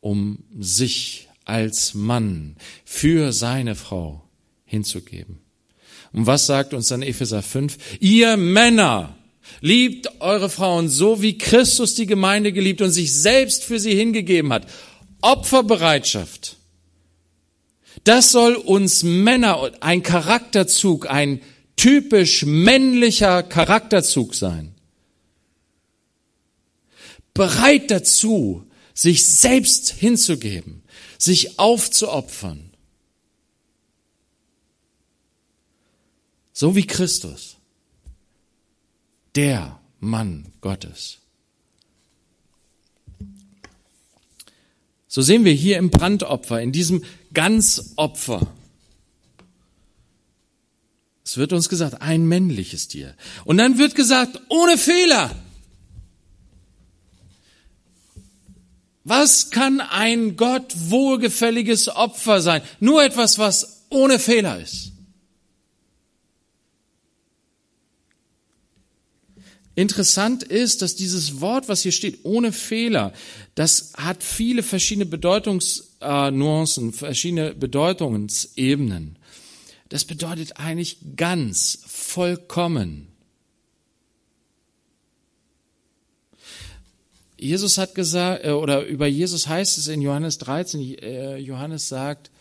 um 0.00 0.42
sich 0.58 1.28
als 1.44 1.94
Mann 1.94 2.56
für 2.84 3.32
seine 3.32 3.76
Frau 3.76 4.28
hinzugeben. 4.64 5.47
Und 6.12 6.26
was 6.26 6.46
sagt 6.46 6.74
uns 6.74 6.88
dann 6.88 7.02
Epheser 7.02 7.42
5? 7.42 7.76
Ihr 8.00 8.36
Männer, 8.36 9.18
liebt 9.60 10.20
eure 10.20 10.50
Frauen 10.50 10.88
so, 10.88 11.22
wie 11.22 11.38
Christus 11.38 11.94
die 11.94 12.06
Gemeinde 12.06 12.52
geliebt 12.52 12.82
und 12.82 12.90
sich 12.90 13.12
selbst 13.14 13.64
für 13.64 13.78
sie 13.78 13.94
hingegeben 13.94 14.52
hat. 14.52 14.66
Opferbereitschaft. 15.20 16.56
Das 18.04 18.30
soll 18.30 18.54
uns 18.54 19.02
Männer 19.02 19.72
ein 19.80 20.02
Charakterzug, 20.02 21.10
ein 21.10 21.40
typisch 21.76 22.44
männlicher 22.44 23.42
Charakterzug 23.42 24.34
sein. 24.34 24.74
Bereit 27.34 27.90
dazu, 27.90 28.64
sich 28.94 29.26
selbst 29.26 29.90
hinzugeben, 29.90 30.82
sich 31.18 31.58
aufzuopfern. 31.58 32.67
So 36.58 36.74
wie 36.74 36.88
Christus. 36.88 37.56
Der 39.36 39.78
Mann 40.00 40.46
Gottes. 40.60 41.18
So 45.06 45.22
sehen 45.22 45.44
wir 45.44 45.52
hier 45.52 45.78
im 45.78 45.90
Brandopfer, 45.90 46.60
in 46.60 46.72
diesem 46.72 47.04
Ganzopfer. 47.32 48.52
Es 51.24 51.36
wird 51.36 51.52
uns 51.52 51.68
gesagt, 51.68 52.02
ein 52.02 52.26
männliches 52.26 52.88
Tier. 52.88 53.14
Und 53.44 53.58
dann 53.58 53.78
wird 53.78 53.94
gesagt, 53.94 54.40
ohne 54.48 54.76
Fehler. 54.78 55.30
Was 59.04 59.52
kann 59.52 59.80
ein 59.80 60.34
Gott 60.34 60.74
wohlgefälliges 60.76 61.88
Opfer 61.88 62.40
sein? 62.42 62.62
Nur 62.80 63.04
etwas, 63.04 63.38
was 63.38 63.84
ohne 63.90 64.18
Fehler 64.18 64.60
ist. 64.60 64.97
Interessant 69.78 70.42
ist, 70.42 70.82
dass 70.82 70.96
dieses 70.96 71.40
Wort, 71.40 71.68
was 71.68 71.82
hier 71.82 71.92
steht, 71.92 72.24
ohne 72.24 72.50
Fehler, 72.50 73.12
das 73.54 73.92
hat 73.96 74.24
viele 74.24 74.64
verschiedene 74.64 75.06
Bedeutungsnuancen, 75.06 76.92
verschiedene 76.92 77.54
Bedeutungsebenen. 77.54 79.20
Das 79.88 80.04
bedeutet 80.04 80.56
eigentlich 80.56 80.96
ganz, 81.14 81.78
vollkommen. 81.86 83.06
Jesus 87.36 87.78
hat 87.78 87.94
gesagt, 87.94 88.46
äh, 88.46 88.50
oder 88.50 88.84
über 88.84 89.06
Jesus 89.06 89.46
heißt 89.46 89.78
es 89.78 89.86
in 89.86 90.02
Johannes 90.02 90.38
13, 90.38 90.98
äh, 90.98 91.36
Johannes 91.36 91.88
sagt, 91.88 92.32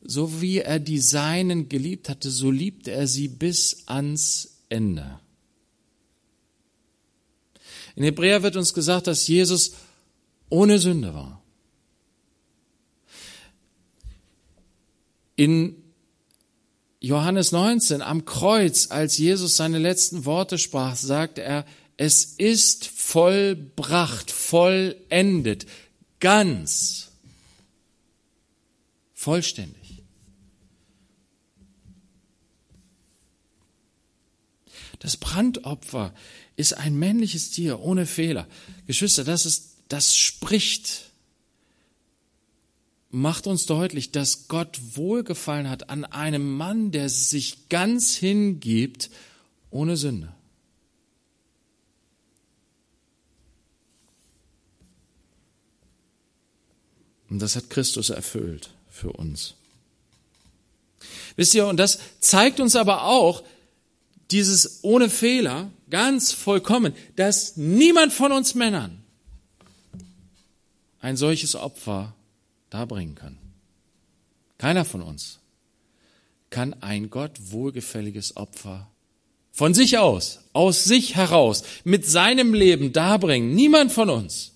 so 0.00 0.40
wie 0.40 0.60
er 0.60 0.78
die 0.78 1.00
Seinen 1.00 1.68
geliebt 1.68 2.08
hatte, 2.08 2.30
so 2.30 2.50
liebt 2.50 2.88
er 2.88 3.06
sie 3.06 3.28
bis 3.28 3.82
ans 3.84 4.62
Ende. 4.70 5.20
In 8.00 8.04
Hebräer 8.04 8.42
wird 8.42 8.56
uns 8.56 8.72
gesagt, 8.72 9.08
dass 9.08 9.28
Jesus 9.28 9.72
ohne 10.48 10.78
Sünde 10.78 11.12
war. 11.12 11.42
In 15.36 15.76
Johannes 16.98 17.52
19 17.52 18.00
am 18.00 18.24
Kreuz, 18.24 18.90
als 18.90 19.18
Jesus 19.18 19.56
seine 19.56 19.78
letzten 19.78 20.24
Worte 20.24 20.56
sprach, 20.56 20.96
sagte 20.96 21.42
er, 21.42 21.66
es 21.98 22.24
ist 22.24 22.86
vollbracht, 22.86 24.30
vollendet, 24.30 25.66
ganz, 26.20 27.10
vollständig. 29.12 30.02
Das 35.00 35.18
Brandopfer 35.18 36.14
ist 36.60 36.74
ein 36.74 36.98
männliches 36.98 37.50
Tier 37.50 37.80
ohne 37.80 38.06
Fehler. 38.06 38.46
Geschwister, 38.86 39.24
das 39.24 39.46
ist, 39.46 39.76
das 39.88 40.16
spricht 40.16 41.10
macht 43.10 43.46
uns 43.46 43.66
deutlich, 43.66 44.12
dass 44.12 44.48
Gott 44.48 44.80
wohlgefallen 44.94 45.68
hat 45.68 45.90
an 45.90 46.04
einem 46.04 46.56
Mann, 46.56 46.92
der 46.92 47.08
sich 47.08 47.68
ganz 47.68 48.14
hingibt, 48.14 49.10
ohne 49.70 49.96
Sünde. 49.96 50.32
Und 57.28 57.40
das 57.40 57.54
hat 57.54 57.70
Christus 57.70 58.10
erfüllt 58.10 58.70
für 58.88 59.12
uns. 59.12 59.54
Wisst 61.36 61.54
ihr, 61.54 61.66
und 61.66 61.76
das 61.76 62.00
zeigt 62.18 62.58
uns 62.58 62.74
aber 62.74 63.04
auch 63.04 63.44
dieses 64.30 64.80
ohne 64.82 65.08
Fehler, 65.08 65.70
ganz 65.90 66.32
vollkommen, 66.32 66.94
dass 67.16 67.56
niemand 67.56 68.12
von 68.12 68.32
uns 68.32 68.54
Männern 68.54 69.02
ein 71.00 71.16
solches 71.16 71.56
Opfer 71.56 72.14
darbringen 72.70 73.14
kann. 73.14 73.38
Keiner 74.58 74.84
von 74.84 75.02
uns 75.02 75.38
kann 76.50 76.74
ein 76.82 77.10
Gott 77.10 77.32
wohlgefälliges 77.50 78.36
Opfer 78.36 78.90
von 79.52 79.74
sich 79.74 79.98
aus, 79.98 80.40
aus 80.52 80.84
sich 80.84 81.16
heraus, 81.16 81.64
mit 81.84 82.06
seinem 82.06 82.54
Leben 82.54 82.92
darbringen. 82.92 83.54
Niemand 83.54 83.92
von 83.92 84.08
uns. 84.08 84.52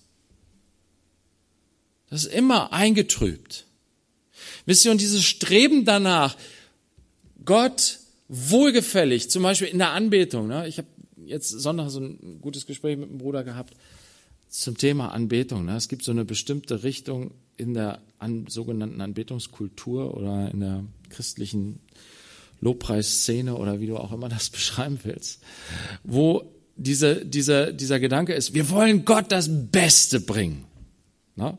Das 2.09 2.25
ist 2.25 2.33
immer 2.33 2.71
eingetrübt. 2.73 3.65
Wisst 4.65 4.85
ihr, 4.85 4.91
und 4.91 5.01
dieses 5.01 5.23
Streben 5.23 5.85
danach, 5.85 6.35
Gott 7.43 7.99
wohlgefällig, 8.27 9.29
zum 9.29 9.43
Beispiel 9.43 9.67
in 9.67 9.77
der 9.77 9.91
Anbetung. 9.91 10.47
Ne? 10.47 10.67
Ich 10.67 10.77
habe 10.77 10.87
jetzt 11.25 11.49
Sonntag 11.49 11.89
so 11.89 11.99
ein 11.99 12.39
gutes 12.41 12.65
Gespräch 12.65 12.97
mit 12.97 13.09
einem 13.09 13.17
Bruder 13.17 13.43
gehabt 13.43 13.75
zum 14.49 14.77
Thema 14.77 15.09
Anbetung. 15.09 15.65
Ne? 15.65 15.75
Es 15.75 15.87
gibt 15.87 16.03
so 16.03 16.11
eine 16.11 16.25
bestimmte 16.25 16.83
Richtung 16.83 17.31
in 17.57 17.73
der 17.73 17.99
an, 18.19 18.45
sogenannten 18.47 19.01
Anbetungskultur 19.01 20.15
oder 20.15 20.51
in 20.51 20.59
der 20.59 20.83
christlichen 21.09 21.79
Lobpreisszene 22.61 23.55
oder 23.55 23.79
wie 23.79 23.87
du 23.87 23.97
auch 23.97 24.11
immer 24.11 24.29
das 24.29 24.49
beschreiben 24.51 24.99
willst, 25.03 25.41
wo 26.03 26.43
diese, 26.75 27.25
dieser, 27.25 27.71
dieser 27.71 27.99
Gedanke 27.99 28.33
ist, 28.33 28.53
wir 28.53 28.69
wollen 28.69 29.05
Gott 29.05 29.31
das 29.31 29.49
Beste 29.71 30.19
bringen. 30.19 30.65
Ne? 31.35 31.57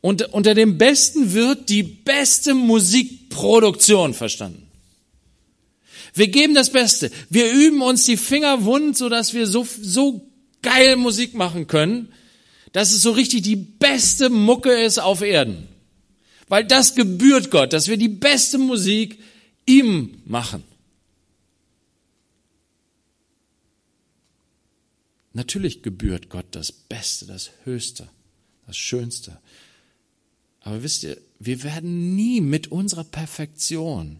Und 0.00 0.32
unter 0.32 0.54
dem 0.54 0.78
Besten 0.78 1.32
wird 1.32 1.68
die 1.68 1.82
beste 1.82 2.54
Musikproduktion 2.54 4.14
verstanden. 4.14 4.65
Wir 6.16 6.28
geben 6.28 6.54
das 6.54 6.70
Beste. 6.70 7.10
Wir 7.28 7.52
üben 7.52 7.82
uns 7.82 8.06
die 8.06 8.16
Finger 8.16 8.64
wund, 8.64 8.96
sodass 8.96 9.34
wir 9.34 9.46
so, 9.46 9.66
so 9.80 10.26
geil 10.62 10.96
Musik 10.96 11.34
machen 11.34 11.66
können, 11.66 12.10
dass 12.72 12.92
es 12.92 13.02
so 13.02 13.10
richtig 13.10 13.42
die 13.42 13.56
beste 13.56 14.30
Mucke 14.30 14.72
ist 14.72 14.98
auf 14.98 15.20
Erden. 15.20 15.68
Weil 16.48 16.64
das 16.64 16.94
gebührt 16.94 17.50
Gott, 17.50 17.74
dass 17.74 17.88
wir 17.88 17.98
die 17.98 18.08
beste 18.08 18.56
Musik 18.56 19.18
ihm 19.66 20.22
machen. 20.24 20.64
Natürlich 25.34 25.82
gebührt 25.82 26.30
Gott 26.30 26.46
das 26.52 26.72
Beste, 26.72 27.26
das 27.26 27.50
Höchste, 27.64 28.08
das 28.66 28.78
Schönste. 28.78 29.38
Aber 30.60 30.82
wisst 30.82 31.02
ihr, 31.02 31.18
wir 31.38 31.62
werden 31.62 32.16
nie 32.16 32.40
mit 32.40 32.72
unserer 32.72 33.04
Perfektion 33.04 34.18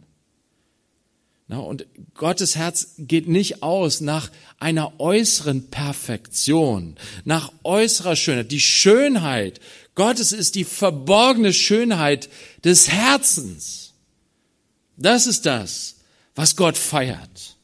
und 1.49 1.87
Gottes 2.15 2.57
Herz 2.57 2.95
geht 2.99 3.29
nicht 3.29 3.63
aus 3.63 4.01
nach 4.01 4.31
einer 4.59 4.99
äußeren 4.99 5.71
Perfektion, 5.71 6.97
nach 7.25 7.53
äußerer 7.63 8.17
Schönheit. 8.17 8.51
Die 8.51 8.61
Schönheit 8.61 9.61
Gottes 9.97 10.33
ist 10.33 10.55
die 10.55 10.65
verborgene 10.65 11.53
Schönheit 11.53 12.29
des 12.63 12.89
Herzens. 12.91 13.95
Das 14.97 15.27
ist 15.27 15.47
das, 15.47 15.97
was 16.35 16.55
Gott 16.55 16.77
feiert. 16.77 17.57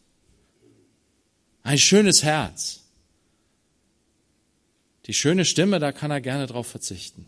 Ein 1.63 1.79
schönes 1.79 2.23
Herz. 2.23 2.81
Die 5.07 5.15
schöne 5.15 5.45
Stimme, 5.45 5.79
da 5.79 5.93
kann 5.93 6.11
er 6.11 6.21
gerne 6.21 6.47
drauf 6.47 6.67
verzichten. 6.67 7.27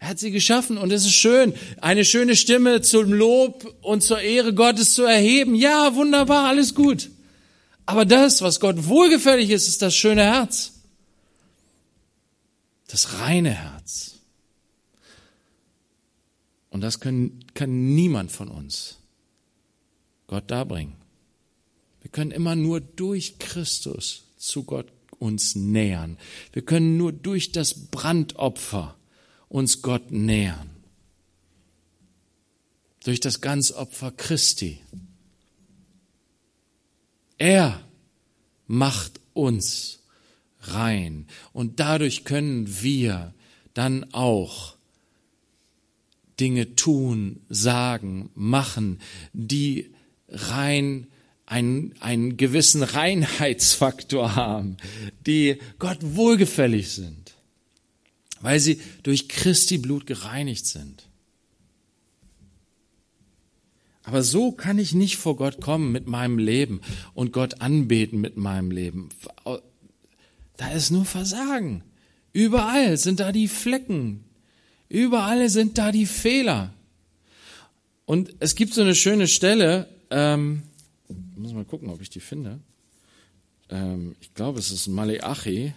Er 0.00 0.08
hat 0.08 0.18
sie 0.18 0.30
geschaffen 0.30 0.78
und 0.78 0.90
es 0.92 1.04
ist 1.04 1.12
schön, 1.12 1.52
eine 1.82 2.06
schöne 2.06 2.34
Stimme 2.34 2.80
zum 2.80 3.12
Lob 3.12 3.76
und 3.82 4.02
zur 4.02 4.20
Ehre 4.20 4.54
Gottes 4.54 4.94
zu 4.94 5.04
erheben. 5.04 5.54
Ja, 5.54 5.94
wunderbar, 5.94 6.48
alles 6.48 6.74
gut. 6.74 7.10
Aber 7.84 8.06
das, 8.06 8.40
was 8.40 8.60
Gott 8.60 8.86
wohlgefällig 8.86 9.50
ist, 9.50 9.68
ist 9.68 9.82
das 9.82 9.94
schöne 9.94 10.24
Herz. 10.24 10.72
Das 12.88 13.20
reine 13.20 13.50
Herz. 13.50 14.16
Und 16.70 16.80
das 16.80 17.00
können, 17.00 17.44
kann 17.52 17.94
niemand 17.94 18.32
von 18.32 18.48
uns 18.48 18.96
Gott 20.28 20.50
darbringen. 20.50 20.94
Wir 22.00 22.10
können 22.10 22.30
immer 22.30 22.56
nur 22.56 22.80
durch 22.80 23.38
Christus 23.38 24.22
zu 24.38 24.64
Gott 24.64 24.86
uns 25.18 25.56
nähern. 25.56 26.16
Wir 26.52 26.62
können 26.62 26.96
nur 26.96 27.12
durch 27.12 27.52
das 27.52 27.74
Brandopfer 27.74 28.96
uns 29.50 29.82
Gott 29.82 30.10
nähern. 30.10 30.70
Durch 33.04 33.20
das 33.20 33.42
Ganzopfer 33.42 34.12
Christi. 34.12 34.80
Er 37.36 37.82
macht 38.66 39.20
uns 39.34 40.00
rein 40.60 41.26
und 41.52 41.80
dadurch 41.80 42.24
können 42.24 42.82
wir 42.82 43.34
dann 43.74 44.12
auch 44.12 44.76
Dinge 46.38 46.76
tun, 46.76 47.40
sagen, 47.48 48.30
machen, 48.34 49.00
die 49.32 49.90
rein 50.28 51.06
einen, 51.46 51.94
einen 52.00 52.36
gewissen 52.36 52.82
Reinheitsfaktor 52.82 54.36
haben, 54.36 54.76
die 55.26 55.58
Gott 55.78 55.98
wohlgefällig 56.00 56.92
sind 56.92 57.19
weil 58.40 58.60
sie 58.60 58.80
durch 59.02 59.28
Christi 59.28 59.78
Blut 59.78 60.06
gereinigt 60.06 60.66
sind. 60.66 61.06
Aber 64.02 64.22
so 64.22 64.50
kann 64.50 64.78
ich 64.78 64.94
nicht 64.94 65.16
vor 65.16 65.36
Gott 65.36 65.60
kommen 65.60 65.92
mit 65.92 66.06
meinem 66.06 66.38
Leben 66.38 66.80
und 67.14 67.32
Gott 67.32 67.60
anbeten 67.60 68.20
mit 68.20 68.36
meinem 68.36 68.70
Leben. 68.70 69.10
Da 70.56 70.72
ist 70.72 70.90
nur 70.90 71.04
Versagen. 71.04 71.84
Überall 72.32 72.96
sind 72.96 73.20
da 73.20 73.32
die 73.32 73.48
Flecken. 73.48 74.24
Überall 74.88 75.48
sind 75.48 75.78
da 75.78 75.92
die 75.92 76.06
Fehler. 76.06 76.72
Und 78.04 78.34
es 78.40 78.56
gibt 78.56 78.74
so 78.74 78.80
eine 78.80 78.94
schöne 78.94 79.28
Stelle, 79.28 79.88
ähm, 80.10 80.62
muss 81.36 81.52
mal 81.52 81.64
gucken, 81.64 81.90
ob 81.90 82.00
ich 82.00 82.10
die 82.10 82.20
finde. 82.20 82.58
Ähm, 83.68 84.16
ich 84.20 84.34
glaube, 84.34 84.58
es 84.58 84.70
ist 84.70 84.88
Maleachi. 84.88 85.72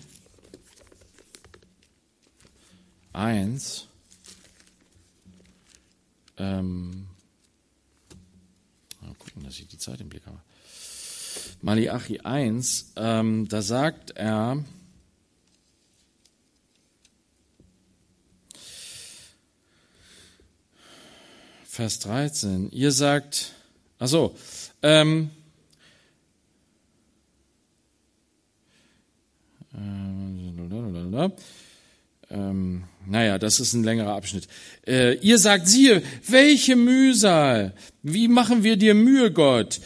1, 3.13 3.87
ähm, 6.37 7.07
mal 9.01 9.13
gucken, 9.15 9.43
dass 9.43 9.59
ich 9.59 9.67
die 9.67 9.77
Zeit 9.77 10.01
im 10.01 10.09
Blick 10.09 10.25
habe. 10.25 10.39
Malachi 11.61 12.19
1, 12.19 12.93
ähm, 12.97 13.47
da 13.47 13.61
sagt 13.61 14.11
er, 14.11 14.63
Vers 21.65 21.99
13, 21.99 22.69
ihr 22.71 22.91
sagt, 22.91 23.53
ach 23.97 24.07
so, 24.07 24.35
ähm, 24.83 25.31
äh, 29.73 29.77
ähm, 32.29 32.83
naja, 33.05 33.37
das 33.37 33.59
ist 33.59 33.73
ein 33.73 33.83
längerer 33.83 34.15
Abschnitt. 34.15 34.47
Äh, 34.87 35.15
ihr 35.17 35.37
sagt, 35.37 35.67
siehe, 35.67 36.01
welche 36.27 36.75
Mühsal, 36.75 37.73
wie 38.01 38.27
machen 38.27 38.63
wir 38.63 38.77
dir 38.77 38.93
Mühe, 38.93 39.31
Gott? 39.31 39.79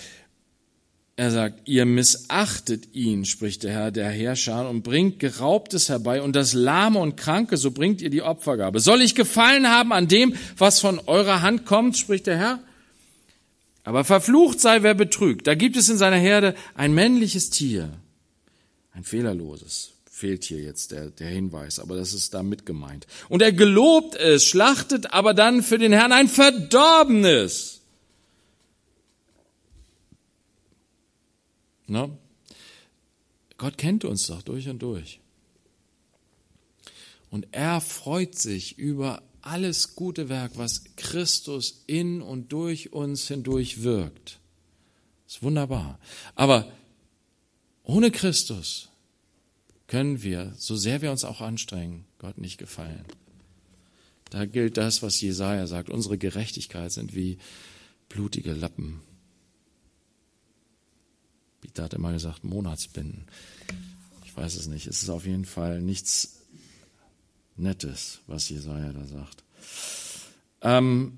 Er 1.20 1.32
sagt, 1.32 1.68
ihr 1.68 1.86
missachtet 1.86 2.94
ihn, 2.94 3.26
spricht 3.26 3.64
der 3.64 3.72
Herr 3.72 3.92
der 3.92 4.10
Herrscher, 4.10 4.70
und 4.70 4.84
bringt 4.84 5.20
Geraubtes 5.20 5.90
herbei 5.90 6.22
und 6.22 6.36
das 6.36 6.54
Lahme 6.54 7.00
und 7.00 7.18
Kranke, 7.18 7.58
so 7.58 7.72
bringt 7.72 8.04
ihr 8.04 8.12
die 8.12 8.22
Opfergabe. 8.22 8.80
Soll 8.80 9.02
ich 9.02 9.16
gefallen 9.16 9.68
haben 9.68 9.92
an 9.94 10.08
dem, 10.08 10.36
was 10.58 10.80
von 10.80 11.00
eurer 11.08 11.42
Hand 11.42 11.66
kommt, 11.66 11.98
spricht 11.98 12.28
der 12.28 12.38
Herr? 12.38 12.60
Aber 13.84 14.04
verflucht 14.04 14.60
sei, 14.60 14.84
wer 14.84 14.94
betrügt. 14.94 15.48
Da 15.48 15.56
gibt 15.56 15.76
es 15.76 15.90
in 15.90 15.98
seiner 15.98 16.18
Herde 16.18 16.54
ein 16.76 16.94
männliches 16.94 17.50
Tier, 17.50 17.90
ein 18.92 19.04
fehlerloses. 19.04 19.97
Fehlt 20.18 20.46
hier 20.46 20.64
jetzt 20.64 20.90
der, 20.90 21.12
der 21.12 21.28
Hinweis, 21.28 21.78
aber 21.78 21.96
das 21.96 22.12
ist 22.12 22.34
da 22.34 22.42
mit 22.42 22.66
gemeint. 22.66 23.06
Und 23.30 23.44
er 23.44 23.52
gelobt 23.52 24.16
es, 24.16 24.46
schlachtet 24.46 25.14
aber 25.14 25.36
dann 25.36 25.62
für 25.62 25.78
den 25.78 25.92
Herrn 25.92 26.12
ein 26.12 26.28
verdorbenes. 26.28 27.82
Na? 31.86 32.10
Gott 33.60 33.78
kennt 33.78 34.06
uns 34.06 34.26
doch 34.26 34.42
durch 34.42 34.68
und 34.70 34.80
durch. 34.80 35.20
Und 37.30 37.50
er 37.52 37.80
freut 37.80 38.34
sich 38.40 38.80
über 38.80 39.22
alles 39.44 39.94
gute 39.94 40.30
Werk, 40.30 40.54
was 40.56 40.84
Christus 40.96 41.84
in 41.86 42.24
und 42.24 42.52
durch 42.52 42.92
uns 42.92 43.28
hindurch 43.28 43.84
wirkt. 43.84 44.40
Das 45.28 45.36
ist 45.36 45.44
wunderbar. 45.44 46.00
Aber 46.34 46.72
ohne 47.84 48.10
Christus 48.10 48.90
können 49.88 50.22
wir, 50.22 50.54
so 50.58 50.76
sehr 50.76 51.02
wir 51.02 51.12
uns 51.12 51.24
auch 51.24 51.42
anstrengen, 51.42 52.06
Gott 52.20 52.38
nicht 52.38 52.58
gefallen. 52.58 53.06
Da 54.30 54.46
gilt 54.46 54.78
das, 54.78 55.02
was 55.02 55.22
Jesaja 55.22 55.68
sagt. 55.68 55.90
Unsere 55.90 56.18
Gerechtigkeit 56.18 56.92
sind 56.92 57.16
wie 57.16 57.38
blutige 58.10 58.54
Lappen. 58.54 59.02
Peter 61.62 61.84
hat 61.84 61.94
immer 61.94 62.12
gesagt, 62.12 62.44
Monatsbinden. 62.44 63.26
Ich 64.26 64.36
weiß 64.36 64.56
es 64.56 64.68
nicht. 64.68 64.88
Es 64.88 65.02
ist 65.02 65.10
auf 65.10 65.26
jeden 65.26 65.46
Fall 65.46 65.82
nichts 65.82 66.42
Nettes, 67.56 68.20
was 68.28 68.50
Jesaja 68.50 68.92
da 68.94 69.06
sagt. 69.06 69.44
Ähm, 70.62 71.18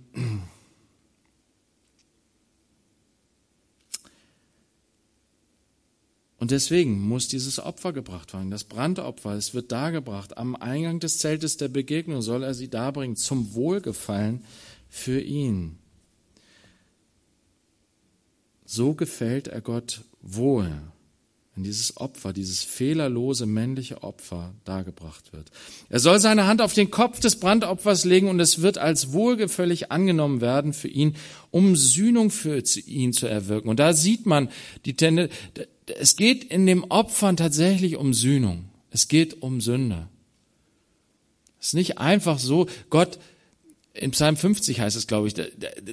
Und 6.40 6.52
deswegen 6.52 7.00
muss 7.00 7.28
dieses 7.28 7.60
Opfer 7.60 7.92
gebracht 7.92 8.34
werden, 8.34 8.50
das 8.50 8.64
Brandopfer, 8.64 9.34
es 9.34 9.54
wird 9.54 9.72
dargebracht. 9.72 10.38
Am 10.38 10.56
Eingang 10.56 11.00
des 11.00 11.20
Zeltes 11.20 11.58
der 11.58 11.68
Begegnung 11.68 12.22
soll 12.22 12.44
er 12.44 12.54
sie 12.54 12.70
darbringen, 12.70 13.18
zum 13.18 13.54
Wohlgefallen 13.54 14.44
für 14.90 15.20
ihn. 15.20 15.78
So 18.66 18.94
gefällt 18.94 19.48
er 19.48 19.62
Gott 19.62 20.02
wohl 20.22 20.72
wenn 21.60 21.66
dieses 21.66 21.98
Opfer, 21.98 22.32
dieses 22.32 22.64
fehlerlose 22.64 23.46
männliche 23.46 24.02
Opfer 24.02 24.54
dargebracht 24.64 25.34
wird. 25.34 25.52
Er 25.90 26.00
soll 26.00 26.22
seine 26.22 26.48
Hand 26.48 26.62
auf 26.62 26.74
den 26.74 26.90
Kopf 26.90 27.20
des 27.20 27.36
Brandopfers 27.36 28.06
legen 28.06 28.30
und 28.30 28.40
es 28.40 28.62
wird 28.62 28.78
als 28.78 29.12
wohlgefällig 29.12 29.92
angenommen 29.92 30.40
werden 30.40 30.72
für 30.72 30.88
ihn, 30.88 31.18
um 31.52 31.76
Sühnung 31.76 32.32
für 32.32 32.64
ihn 32.86 33.12
zu 33.12 33.28
erwirken. 33.28 33.68
Und 33.68 33.78
da 33.78 33.92
sieht 33.92 34.26
man 34.26 34.48
die 34.86 34.96
Tendenz, 34.96 35.34
es 36.00 36.16
geht 36.16 36.44
in 36.44 36.66
dem 36.66 36.84
Opfern 36.86 37.38
tatsächlich 37.38 37.96
um 37.96 38.14
Sühnung. 38.14 38.66
Es 38.92 39.08
geht 39.08 39.42
um 39.42 39.62
Sünde. 39.62 40.08
Es 41.60 41.68
ist 41.68 41.74
nicht 41.74 41.98
einfach 41.98 42.40
so, 42.40 42.68
Gott, 42.90 43.20
in 43.94 44.12
Psalm 44.12 44.38
50 44.38 44.80
heißt 44.80 44.96
es, 44.96 45.08
glaube 45.08 45.28
ich, 45.28 45.36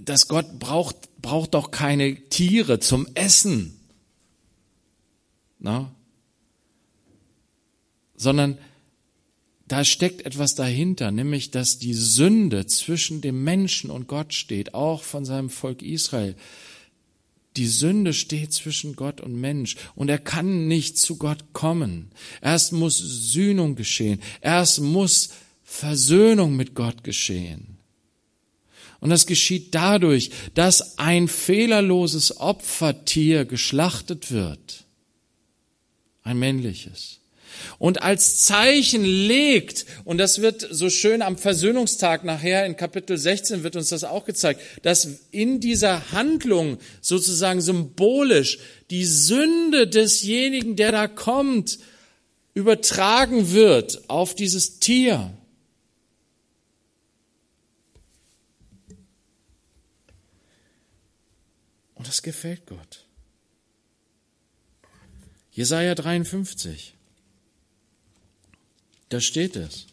dass 0.04 0.28
Gott 0.28 0.58
braucht, 0.58 0.96
braucht 1.20 1.54
doch 1.54 1.70
keine 1.70 2.14
Tiere 2.28 2.78
zum 2.78 3.08
Essen. 3.14 3.74
Na? 5.58 5.90
Sondern 8.14 8.58
da 9.66 9.84
steckt 9.84 10.24
etwas 10.24 10.54
dahinter, 10.54 11.10
nämlich 11.10 11.50
dass 11.50 11.78
die 11.78 11.94
Sünde 11.94 12.66
zwischen 12.66 13.20
dem 13.20 13.42
Menschen 13.42 13.90
und 13.90 14.06
Gott 14.06 14.32
steht, 14.32 14.74
auch 14.74 15.02
von 15.02 15.24
seinem 15.24 15.50
Volk 15.50 15.82
Israel. 15.82 16.36
Die 17.56 17.66
Sünde 17.66 18.12
steht 18.12 18.52
zwischen 18.52 18.96
Gott 18.96 19.20
und 19.20 19.34
Mensch 19.34 19.76
und 19.94 20.08
er 20.08 20.18
kann 20.18 20.68
nicht 20.68 20.98
zu 20.98 21.16
Gott 21.16 21.52
kommen. 21.52 22.10
Erst 22.42 22.72
muss 22.72 22.98
Sühnung 22.98 23.74
geschehen. 23.76 24.20
Erst 24.40 24.80
muss 24.80 25.30
Versöhnung 25.62 26.56
mit 26.56 26.74
Gott 26.74 27.02
geschehen. 27.04 27.78
Und 29.00 29.10
das 29.10 29.26
geschieht 29.26 29.74
dadurch, 29.74 30.30
dass 30.54 30.98
ein 30.98 31.28
fehlerloses 31.28 32.38
Opfertier 32.40 33.44
geschlachtet 33.44 34.32
wird 34.32 34.86
ein 36.26 36.38
männliches. 36.38 37.20
Und 37.78 38.02
als 38.02 38.44
Zeichen 38.44 39.04
legt, 39.04 39.86
und 40.04 40.18
das 40.18 40.40
wird 40.40 40.66
so 40.70 40.90
schön 40.90 41.22
am 41.22 41.38
Versöhnungstag 41.38 42.24
nachher 42.24 42.66
in 42.66 42.76
Kapitel 42.76 43.18
16 43.18 43.62
wird 43.62 43.76
uns 43.76 43.90
das 43.90 44.04
auch 44.04 44.24
gezeigt, 44.24 44.60
dass 44.82 45.08
in 45.30 45.60
dieser 45.60 46.12
Handlung 46.12 46.78
sozusagen 47.00 47.60
symbolisch 47.60 48.58
die 48.90 49.04
Sünde 49.04 49.86
desjenigen, 49.86 50.76
der 50.76 50.92
da 50.92 51.08
kommt, 51.08 51.78
übertragen 52.54 53.52
wird 53.52 54.08
auf 54.08 54.34
dieses 54.34 54.78
Tier. 54.78 55.32
Und 61.94 62.08
das 62.08 62.22
gefällt 62.22 62.66
Gott. 62.66 63.04
Jesaja 65.50 65.94
53. 65.94 66.95
Da 69.08 69.20
steht 69.20 69.56
es. 69.56 69.86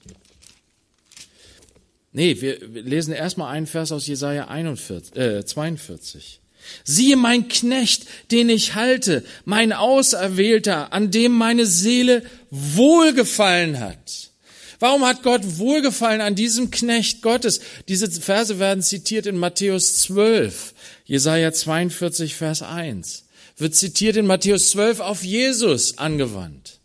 Nee, 2.11 2.41
wir 2.41 2.59
lesen 2.67 3.13
erstmal 3.13 3.53
einen 3.53 3.67
Vers 3.67 3.91
aus 3.91 4.05
Jesaja 4.05 4.47
41, 4.47 5.15
äh, 5.15 5.45
42. 5.45 6.39
Siehe 6.83 7.17
mein 7.17 7.47
Knecht, 7.47 8.05
den 8.31 8.49
ich 8.49 8.75
halte, 8.75 9.23
mein 9.45 9.73
Auserwählter, 9.73 10.93
an 10.93 11.11
dem 11.11 11.33
meine 11.33 11.65
Seele 11.65 12.23
wohlgefallen 12.51 13.79
hat. 13.79 14.31
Warum 14.79 15.05
hat 15.05 15.23
Gott 15.23 15.57
wohlgefallen 15.57 16.21
an 16.21 16.35
diesem 16.35 16.71
Knecht 16.71 17.21
Gottes? 17.21 17.61
Diese 17.87 18.09
Verse 18.09 18.59
werden 18.59 18.83
zitiert 18.83 19.25
in 19.25 19.37
Matthäus 19.37 19.99
12, 19.99 20.73
Jesaja 21.05 21.51
42, 21.51 22.35
Vers 22.35 22.61
1 22.61 23.23
wird 23.57 23.75
zitiert 23.75 24.17
in 24.17 24.25
Matthäus 24.25 24.71
12 24.71 24.99
auf 24.99 25.23
Jesus 25.23 25.97
angewandt. 25.97 26.79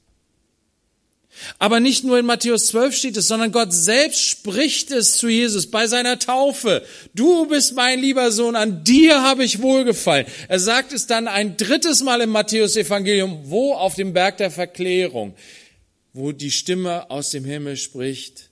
Aber 1.59 1.81
nicht 1.81 2.05
nur 2.05 2.19
in 2.19 2.27
Matthäus 2.27 2.67
12 2.69 2.95
steht 2.95 3.17
es, 3.17 3.29
sondern 3.29 3.53
Gott 3.53 3.73
selbst 3.73 4.21
spricht 4.21 4.91
es 4.91 5.17
zu 5.17 5.29
Jesus 5.29 5.71
bei 5.71 5.87
seiner 5.87 6.19
Taufe. 6.19 6.85
Du 7.15 7.47
bist 7.47 7.75
mein 7.75 8.01
lieber 8.01 8.31
Sohn, 8.31 8.57
an 8.57 8.85
dir 8.85 9.23
habe 9.23 9.45
ich 9.45 9.63
wohlgefallen. 9.63 10.27
Er 10.49 10.61
sagt 10.61 10.93
es 10.93 11.07
dann 11.07 11.29
ein 11.29 11.57
drittes 11.57 12.03
Mal 12.03 12.21
im 12.21 12.31
Matthäus 12.31 12.77
Evangelium, 12.77 13.41
wo 13.45 13.75
auf 13.75 13.95
dem 13.95 14.13
Berg 14.13 14.39
der 14.39 14.51
Verklärung, 14.51 15.35
wo 16.13 16.33
die 16.33 16.51
Stimme 16.51 17.11
aus 17.11 17.31
dem 17.31 17.45
Himmel 17.45 17.77
spricht, 17.77 18.51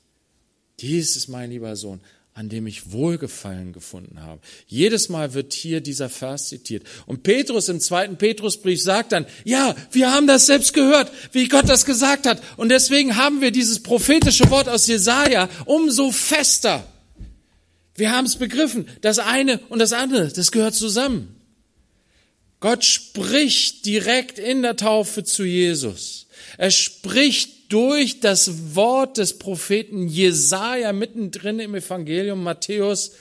dies 0.81 1.17
ist 1.17 1.29
mein 1.29 1.51
lieber 1.51 1.75
Sohn, 1.75 2.01
an 2.37 2.51
dem 2.51 2.67
ich 2.67 2.93
Wohlgefallen 2.93 3.73
gefunden 3.73 4.21
habe. 4.21 4.43
Jedes 4.67 5.09
Mal 5.09 5.33
wird 5.33 5.55
hier 5.55 5.81
dieser 5.81 6.11
Vers 6.11 6.51
zitiert. 6.51 6.87
Und 7.07 7.23
Petrus 7.23 7.71
im 7.71 7.81
zweiten 7.81 8.19
Petrusbrief 8.19 8.83
sagt 8.83 9.13
dann, 9.13 9.25
ja, 9.45 9.75
wir 9.91 10.13
haben 10.13 10.27
das 10.27 10.45
selbst 10.45 10.75
gehört, 10.75 11.11
wie 11.33 11.49
Gott 11.49 11.67
das 11.67 11.87
gesagt 11.87 12.27
hat. 12.27 12.43
Und 12.59 12.69
deswegen 12.69 13.17
haben 13.17 13.41
wir 13.41 13.53
dieses 13.53 13.83
prophetische 13.83 14.51
Wort 14.51 14.69
aus 14.69 14.87
Jesaja 14.87 15.49
umso 15.65 16.11
fester. 16.11 16.87
Wir 17.95 18.15
haben 18.15 18.27
es 18.27 18.37
begriffen. 18.37 18.87
Das 19.01 19.19
eine 19.19 19.59
und 19.71 19.79
das 19.79 19.95
andere, 19.95 20.29
das 20.29 20.53
gehört 20.53 20.75
zusammen. 20.75 21.41
Gott 22.61 22.85
spricht 22.85 23.87
direkt 23.87 24.39
in 24.39 24.61
der 24.61 24.77
Taufe 24.77 25.25
zu 25.25 25.43
Jesus. 25.43 26.27
Er 26.59 26.71
spricht 26.71 27.56
durch 27.69 28.21
das 28.21 28.75
Wort 28.75 29.19
des 29.19 29.39
Propheten 29.39 30.09
Jesaja 30.09 30.93
mittendrin 30.93 31.59
im 31.59 31.75
Evangelium 31.75 32.43
Matthäus 32.43 33.13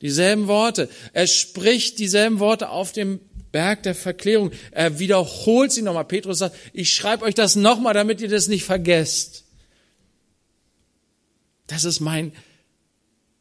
dieselben 0.00 0.48
Worte. 0.48 0.88
Er 1.12 1.26
spricht 1.26 1.98
dieselben 1.98 2.40
Worte 2.40 2.68
auf 2.68 2.92
dem 2.92 3.20
Berg 3.52 3.82
der 3.84 3.94
Verklärung. 3.94 4.50
Er 4.72 4.98
wiederholt 4.98 5.72
sie 5.72 5.82
nochmal. 5.82 6.06
Petrus 6.06 6.38
sagt, 6.38 6.56
ich 6.72 6.92
schreibe 6.92 7.24
euch 7.24 7.34
das 7.34 7.54
nochmal, 7.54 7.94
damit 7.94 8.20
ihr 8.20 8.28
das 8.28 8.48
nicht 8.48 8.64
vergesst. 8.64 9.44
Das 11.66 11.84
ist 11.84 12.00
mein 12.00 12.32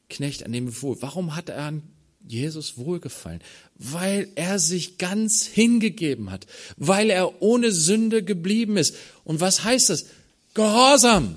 Knecht, 0.10 0.46
an 0.46 0.52
dem 0.52 0.82
wohl. 0.82 1.02
Warum 1.02 1.36
hat 1.36 1.50
er 1.50 1.64
an 1.64 1.84
Jesus 2.28 2.78
wohlgefallen? 2.78 3.42
Weil 3.76 4.28
er 4.36 4.60
sich 4.60 4.98
ganz 4.98 5.46
hingegeben 5.46 6.30
hat, 6.30 6.46
weil 6.78 7.10
er 7.10 7.42
ohne 7.42 7.72
Sünde 7.72 8.24
geblieben 8.24 8.78
ist. 8.78 8.96
Und 9.24 9.40
was 9.40 9.64
heißt 9.64 9.90
das? 9.90 10.06
Gehorsam. 10.54 11.36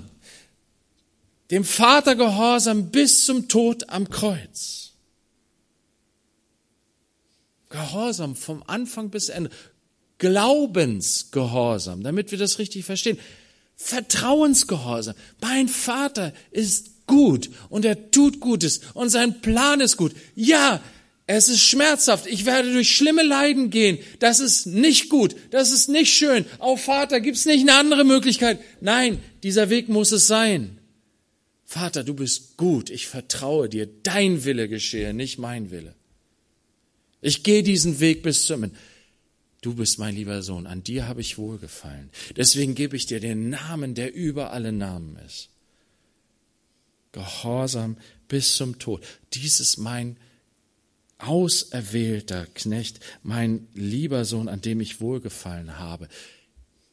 Dem 1.51 1.63
Vater 1.63 2.15
Gehorsam 2.15 2.89
bis 2.89 3.25
zum 3.25 3.47
Tod 3.47 3.89
am 3.89 4.09
Kreuz. 4.09 4.93
Gehorsam 7.69 8.35
vom 8.35 8.63
Anfang 8.67 9.09
bis 9.09 9.29
Ende. 9.29 9.49
Glaubensgehorsam, 10.17 12.03
damit 12.03 12.31
wir 12.31 12.37
das 12.37 12.57
richtig 12.57 12.85
verstehen. 12.85 13.19
Vertrauensgehorsam. 13.75 15.15
Mein 15.41 15.67
Vater 15.67 16.33
ist 16.51 17.05
gut 17.05 17.49
und 17.69 17.85
er 17.85 18.11
tut 18.11 18.39
Gutes 18.39 18.81
und 18.93 19.09
sein 19.09 19.41
Plan 19.41 19.81
ist 19.81 19.97
gut. 19.97 20.13
Ja, 20.35 20.81
Es 21.27 21.49
ist 21.49 21.61
schmerzhaft. 21.61 22.27
Ich 22.27 22.45
werde 22.45 22.71
durch 22.71 22.95
schlimme 22.95 23.23
Leiden 23.23 23.71
gehen. 23.71 23.97
Das 24.19 24.39
ist 24.39 24.67
nicht 24.67 25.09
gut. 25.09 25.35
Das 25.49 25.71
ist 25.71 25.89
nicht 25.89 26.13
schön. 26.13 26.45
Oh 26.59 26.77
Vater, 26.77 27.19
gibt's 27.19 27.45
nicht 27.45 27.61
eine 27.61 27.73
andere 27.73 28.03
Möglichkeit? 28.03 28.59
Nein, 28.79 29.19
dieser 29.41 29.69
Weg 29.69 29.89
muss 29.89 30.11
es 30.11 30.27
sein. 30.27 30.77
Vater, 31.65 32.03
du 32.03 32.13
bist 32.13 32.57
gut. 32.57 32.91
Ich 32.91 33.07
vertraue 33.07 33.69
dir. 33.69 33.89
Dein 34.03 34.45
Wille 34.45 34.69
geschehe, 34.69 35.13
nicht 35.13 35.39
mein 35.39 35.71
Wille. 35.71 35.95
Ich 37.21 37.41
gehe 37.41 37.63
diesen 37.63 37.99
Weg 37.99 38.21
bis 38.21 38.45
zum 38.45 38.63
Ende. 38.63 38.77
Du 39.61 39.73
bist 39.73 39.97
mein 39.97 40.13
lieber 40.13 40.43
Sohn. 40.43 40.67
An 40.67 40.83
dir 40.83 41.07
habe 41.07 41.21
ich 41.21 41.39
wohlgefallen. 41.39 42.11
Deswegen 42.37 42.75
gebe 42.75 42.95
ich 42.95 43.07
dir 43.07 43.19
den 43.19 43.49
Namen, 43.49 43.95
der 43.95 44.13
über 44.13 44.51
alle 44.51 44.71
Namen 44.71 45.17
ist. 45.25 45.49
Gehorsam 47.13 47.97
bis 48.27 48.57
zum 48.57 48.77
Tod. 48.77 49.03
Dies 49.33 49.59
ist 49.59 49.77
mein 49.77 50.17
auserwählter 51.25 52.45
Knecht, 52.53 52.99
mein 53.23 53.67
lieber 53.73 54.25
Sohn, 54.25 54.47
an 54.47 54.61
dem 54.61 54.79
ich 54.79 55.01
wohlgefallen 55.01 55.79
habe. 55.79 56.07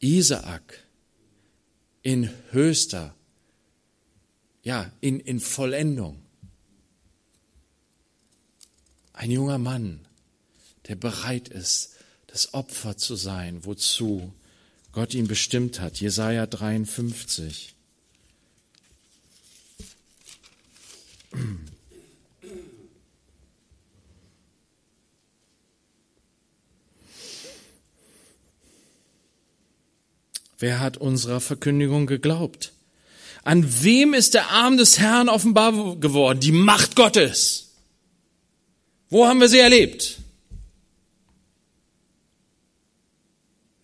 Isaak 0.00 0.78
in 2.02 2.30
höchster, 2.50 3.14
ja, 4.62 4.90
in, 5.00 5.20
in 5.20 5.40
Vollendung. 5.40 6.22
Ein 9.12 9.30
junger 9.30 9.58
Mann, 9.58 10.00
der 10.88 10.96
bereit 10.96 11.48
ist, 11.48 11.96
das 12.26 12.54
Opfer 12.54 12.96
zu 12.96 13.14
sein, 13.14 13.64
wozu 13.64 14.32
Gott 14.92 15.14
ihn 15.14 15.28
bestimmt 15.28 15.80
hat. 15.80 16.00
Jesaja 16.00 16.46
53. 16.46 17.74
Wer 30.62 30.78
hat 30.78 30.96
unserer 30.96 31.40
Verkündigung 31.40 32.06
geglaubt? 32.06 32.72
An 33.42 33.82
wem 33.82 34.14
ist 34.14 34.34
der 34.34 34.50
Arm 34.50 34.76
des 34.76 35.00
Herrn 35.00 35.28
offenbar 35.28 35.96
geworden? 35.96 36.38
Die 36.38 36.52
Macht 36.52 36.94
Gottes. 36.94 37.72
Wo 39.10 39.26
haben 39.26 39.40
wir 39.40 39.48
sie 39.48 39.58
erlebt? 39.58 40.18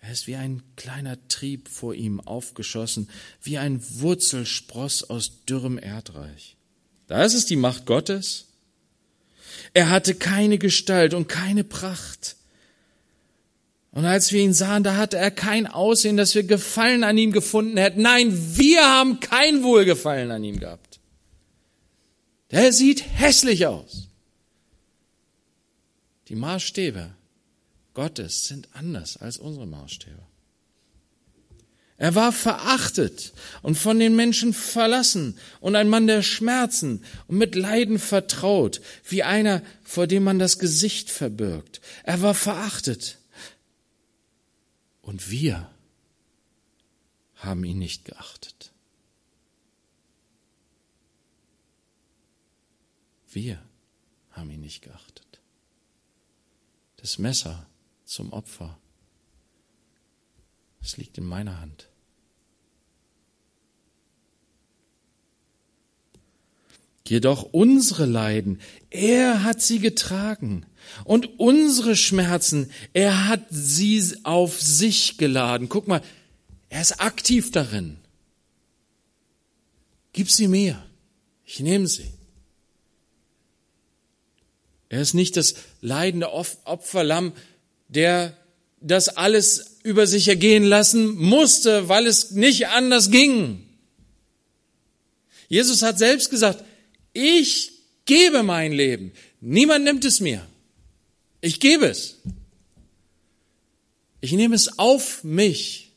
Er 0.00 0.12
ist 0.12 0.28
wie 0.28 0.36
ein 0.36 0.62
kleiner 0.76 1.18
Trieb 1.26 1.68
vor 1.68 1.94
ihm 1.94 2.20
aufgeschossen, 2.20 3.10
wie 3.42 3.58
ein 3.58 3.82
Wurzelspross 3.98 5.02
aus 5.02 5.44
dürrem 5.46 5.78
Erdreich. 5.78 6.54
Da 7.08 7.24
ist 7.24 7.50
die 7.50 7.56
Macht 7.56 7.86
Gottes. 7.86 8.46
Er 9.74 9.90
hatte 9.90 10.14
keine 10.14 10.58
Gestalt 10.58 11.12
und 11.12 11.28
keine 11.28 11.64
Pracht. 11.64 12.37
Und 13.92 14.04
als 14.04 14.32
wir 14.32 14.42
ihn 14.42 14.52
sahen, 14.52 14.84
da 14.84 14.96
hatte 14.96 15.16
er 15.16 15.30
kein 15.30 15.66
Aussehen, 15.66 16.16
dass 16.16 16.34
wir 16.34 16.42
Gefallen 16.42 17.04
an 17.04 17.16
ihm 17.16 17.32
gefunden 17.32 17.76
hätten. 17.78 18.02
Nein, 18.02 18.56
wir 18.56 18.86
haben 18.86 19.20
kein 19.20 19.62
Wohlgefallen 19.62 20.30
an 20.30 20.44
ihm 20.44 20.60
gehabt. 20.60 21.00
Der 22.50 22.72
sieht 22.72 23.04
hässlich 23.18 23.66
aus. 23.66 24.08
Die 26.28 26.36
Maßstäbe 26.36 27.10
Gottes 27.94 28.44
sind 28.44 28.68
anders 28.74 29.16
als 29.16 29.38
unsere 29.38 29.66
Maßstäbe. 29.66 30.22
Er 31.96 32.14
war 32.14 32.30
verachtet 32.30 33.32
und 33.62 33.74
von 33.74 33.98
den 33.98 34.14
Menschen 34.14 34.54
verlassen 34.54 35.36
und 35.58 35.74
ein 35.74 35.88
Mann 35.88 36.06
der 36.06 36.22
Schmerzen 36.22 37.02
und 37.26 37.38
mit 37.38 37.56
Leiden 37.56 37.98
vertraut, 37.98 38.80
wie 39.08 39.24
einer, 39.24 39.62
vor 39.82 40.06
dem 40.06 40.22
man 40.22 40.38
das 40.38 40.60
Gesicht 40.60 41.10
verbirgt. 41.10 41.80
Er 42.04 42.22
war 42.22 42.34
verachtet 42.34 43.18
und 45.08 45.30
wir 45.30 45.70
haben 47.36 47.64
ihn 47.64 47.78
nicht 47.78 48.04
geachtet. 48.04 48.74
Wir 53.30 53.58
haben 54.32 54.50
ihn 54.50 54.60
nicht 54.60 54.82
geachtet. 54.82 55.40
Das 56.98 57.16
Messer 57.16 57.66
zum 58.04 58.34
Opfer, 58.34 58.78
es 60.82 60.98
liegt 60.98 61.16
in 61.16 61.24
meiner 61.24 61.58
Hand. 61.58 61.88
Jedoch 67.06 67.44
unsere 67.44 68.04
Leiden, 68.04 68.60
er 68.90 69.42
hat 69.42 69.62
sie 69.62 69.78
getragen. 69.78 70.66
Und 71.04 71.38
unsere 71.38 71.96
Schmerzen, 71.96 72.70
er 72.92 73.28
hat 73.28 73.46
sie 73.50 74.16
auf 74.24 74.60
sich 74.60 75.18
geladen. 75.18 75.68
Guck 75.68 75.88
mal, 75.88 76.02
er 76.68 76.80
ist 76.80 77.00
aktiv 77.00 77.50
darin. 77.50 77.98
Gib 80.12 80.30
sie 80.30 80.48
mir. 80.48 80.84
Ich 81.44 81.60
nehme 81.60 81.86
sie. 81.86 82.12
Er 84.88 85.00
ist 85.00 85.14
nicht 85.14 85.36
das 85.36 85.54
leidende 85.80 86.32
Opferlamm, 86.32 87.32
der 87.88 88.36
das 88.80 89.08
alles 89.08 89.78
über 89.82 90.06
sich 90.06 90.28
ergehen 90.28 90.64
lassen 90.64 91.16
musste, 91.16 91.88
weil 91.88 92.06
es 92.06 92.30
nicht 92.30 92.68
anders 92.68 93.10
ging. 93.10 93.66
Jesus 95.48 95.82
hat 95.82 95.98
selbst 95.98 96.30
gesagt, 96.30 96.64
ich 97.12 97.72
gebe 98.04 98.42
mein 98.42 98.72
Leben. 98.72 99.12
Niemand 99.40 99.84
nimmt 99.84 100.04
es 100.04 100.20
mir. 100.20 100.46
Ich 101.40 101.60
gebe 101.60 101.86
es. 101.86 102.18
Ich 104.20 104.32
nehme 104.32 104.54
es 104.54 104.78
auf 104.78 105.22
mich. 105.22 105.92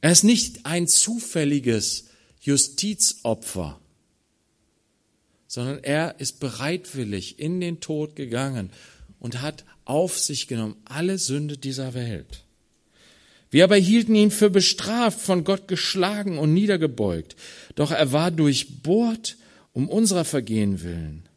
Er 0.00 0.12
ist 0.12 0.24
nicht 0.24 0.64
ein 0.64 0.88
zufälliges 0.88 2.06
Justizopfer, 2.40 3.78
sondern 5.46 5.84
er 5.84 6.18
ist 6.20 6.40
bereitwillig 6.40 7.38
in 7.38 7.60
den 7.60 7.80
Tod 7.80 8.16
gegangen 8.16 8.70
und 9.18 9.42
hat 9.42 9.64
auf 9.84 10.18
sich 10.18 10.46
genommen 10.46 10.76
alle 10.86 11.18
Sünde 11.18 11.58
dieser 11.58 11.92
Welt. 11.92 12.44
Wir 13.50 13.64
aber 13.64 13.76
hielten 13.76 14.14
ihn 14.14 14.30
für 14.30 14.48
bestraft, 14.48 15.20
von 15.20 15.44
Gott 15.44 15.68
geschlagen 15.68 16.38
und 16.38 16.54
niedergebeugt. 16.54 17.36
Doch 17.74 17.90
er 17.90 18.12
war 18.12 18.30
durchbohrt 18.30 19.36
um 19.72 19.88
unserer 19.88 20.24
Vergehen 20.24 20.82
willen, 20.82 21.28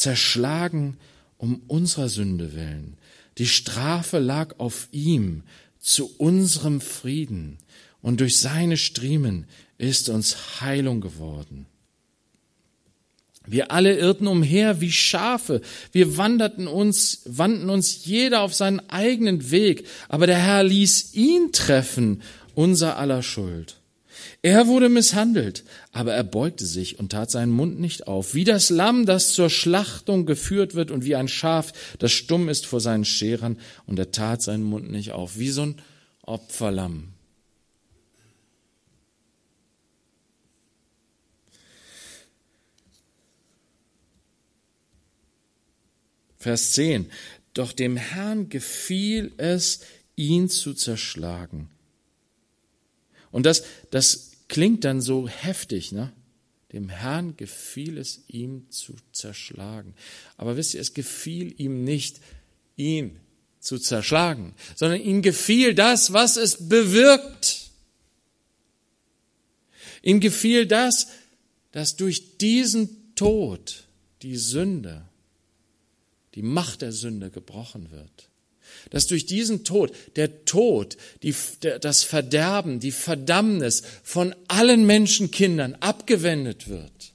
zerschlagen 0.00 0.96
um 1.36 1.62
unserer 1.68 2.08
Sünde 2.08 2.54
willen. 2.54 2.96
Die 3.38 3.46
Strafe 3.46 4.18
lag 4.18 4.58
auf 4.58 4.88
ihm 4.92 5.42
zu 5.78 6.10
unserem 6.18 6.80
Frieden, 6.80 7.58
und 8.02 8.20
durch 8.20 8.38
seine 8.38 8.78
Striemen 8.78 9.44
ist 9.76 10.08
uns 10.08 10.60
Heilung 10.62 11.02
geworden. 11.02 11.66
Wir 13.46 13.72
alle 13.72 13.98
irrten 13.98 14.26
umher 14.26 14.80
wie 14.80 14.92
Schafe. 14.92 15.60
Wir 15.92 16.16
wanderten 16.16 16.66
uns, 16.66 17.22
wandten 17.26 17.68
uns 17.68 18.06
jeder 18.06 18.40
auf 18.40 18.54
seinen 18.54 18.80
eigenen 18.88 19.50
Weg. 19.50 19.86
Aber 20.08 20.26
der 20.26 20.38
Herr 20.38 20.62
ließ 20.62 21.14
ihn 21.14 21.52
treffen, 21.52 22.22
unser 22.54 22.96
aller 22.96 23.22
Schuld. 23.22 23.79
Er 24.42 24.66
wurde 24.66 24.88
misshandelt, 24.88 25.64
aber 25.92 26.14
er 26.14 26.24
beugte 26.24 26.66
sich 26.66 26.98
und 26.98 27.12
tat 27.12 27.30
seinen 27.30 27.52
Mund 27.52 27.78
nicht 27.78 28.06
auf, 28.06 28.34
wie 28.34 28.44
das 28.44 28.70
Lamm, 28.70 29.06
das 29.06 29.32
zur 29.32 29.50
Schlachtung 29.50 30.26
geführt 30.26 30.74
wird 30.74 30.90
und 30.90 31.04
wie 31.04 31.16
ein 31.16 31.28
Schaf, 31.28 31.72
das 31.98 32.12
stumm 32.12 32.48
ist 32.48 32.66
vor 32.66 32.80
seinen 32.80 33.04
Scherern 33.04 33.58
und 33.86 33.98
er 33.98 34.10
tat 34.10 34.42
seinen 34.42 34.64
Mund 34.64 34.90
nicht 34.90 35.12
auf, 35.12 35.38
wie 35.38 35.50
so 35.50 35.62
ein 35.62 35.82
Opferlamm. 36.22 37.14
Vers 46.40 46.72
10. 46.72 47.10
Doch 47.52 47.72
dem 47.72 47.96
Herrn 47.96 48.48
gefiel 48.48 49.32
es, 49.36 49.80
ihn 50.16 50.48
zu 50.48 50.72
zerschlagen. 50.72 51.68
Und 53.30 53.46
das, 53.46 53.64
das 53.90 54.32
klingt 54.48 54.84
dann 54.84 55.00
so 55.00 55.28
heftig, 55.28 55.92
ne? 55.92 56.12
Dem 56.72 56.88
Herrn 56.88 57.36
gefiel 57.36 57.98
es, 57.98 58.22
ihm 58.28 58.70
zu 58.70 58.94
zerschlagen. 59.12 59.94
Aber 60.36 60.56
wisst 60.56 60.74
ihr, 60.74 60.80
es 60.80 60.94
gefiel 60.94 61.52
ihm 61.60 61.82
nicht, 61.82 62.20
ihn 62.76 63.18
zu 63.58 63.78
zerschlagen, 63.78 64.54
sondern 64.76 65.00
ihm 65.00 65.20
gefiel 65.20 65.74
das, 65.74 66.12
was 66.12 66.36
es 66.36 66.68
bewirkt. 66.68 67.70
Ihm 70.02 70.20
gefiel 70.20 70.66
das, 70.66 71.08
dass 71.72 71.96
durch 71.96 72.38
diesen 72.38 73.14
Tod 73.16 73.84
die 74.22 74.36
Sünde 74.36 75.04
die 76.34 76.42
Macht 76.42 76.82
der 76.82 76.92
Sünde 76.92 77.30
gebrochen 77.30 77.90
wird. 77.90 78.29
Dass 78.88 79.06
durch 79.06 79.26
diesen 79.26 79.64
Tod, 79.64 79.92
der 80.16 80.44
Tod, 80.46 80.96
die, 81.22 81.34
das 81.80 82.02
Verderben, 82.02 82.80
die 82.80 82.92
Verdammnis 82.92 83.82
von 84.02 84.34
allen 84.48 84.86
Menschenkindern 84.86 85.74
abgewendet 85.74 86.68
wird. 86.68 87.12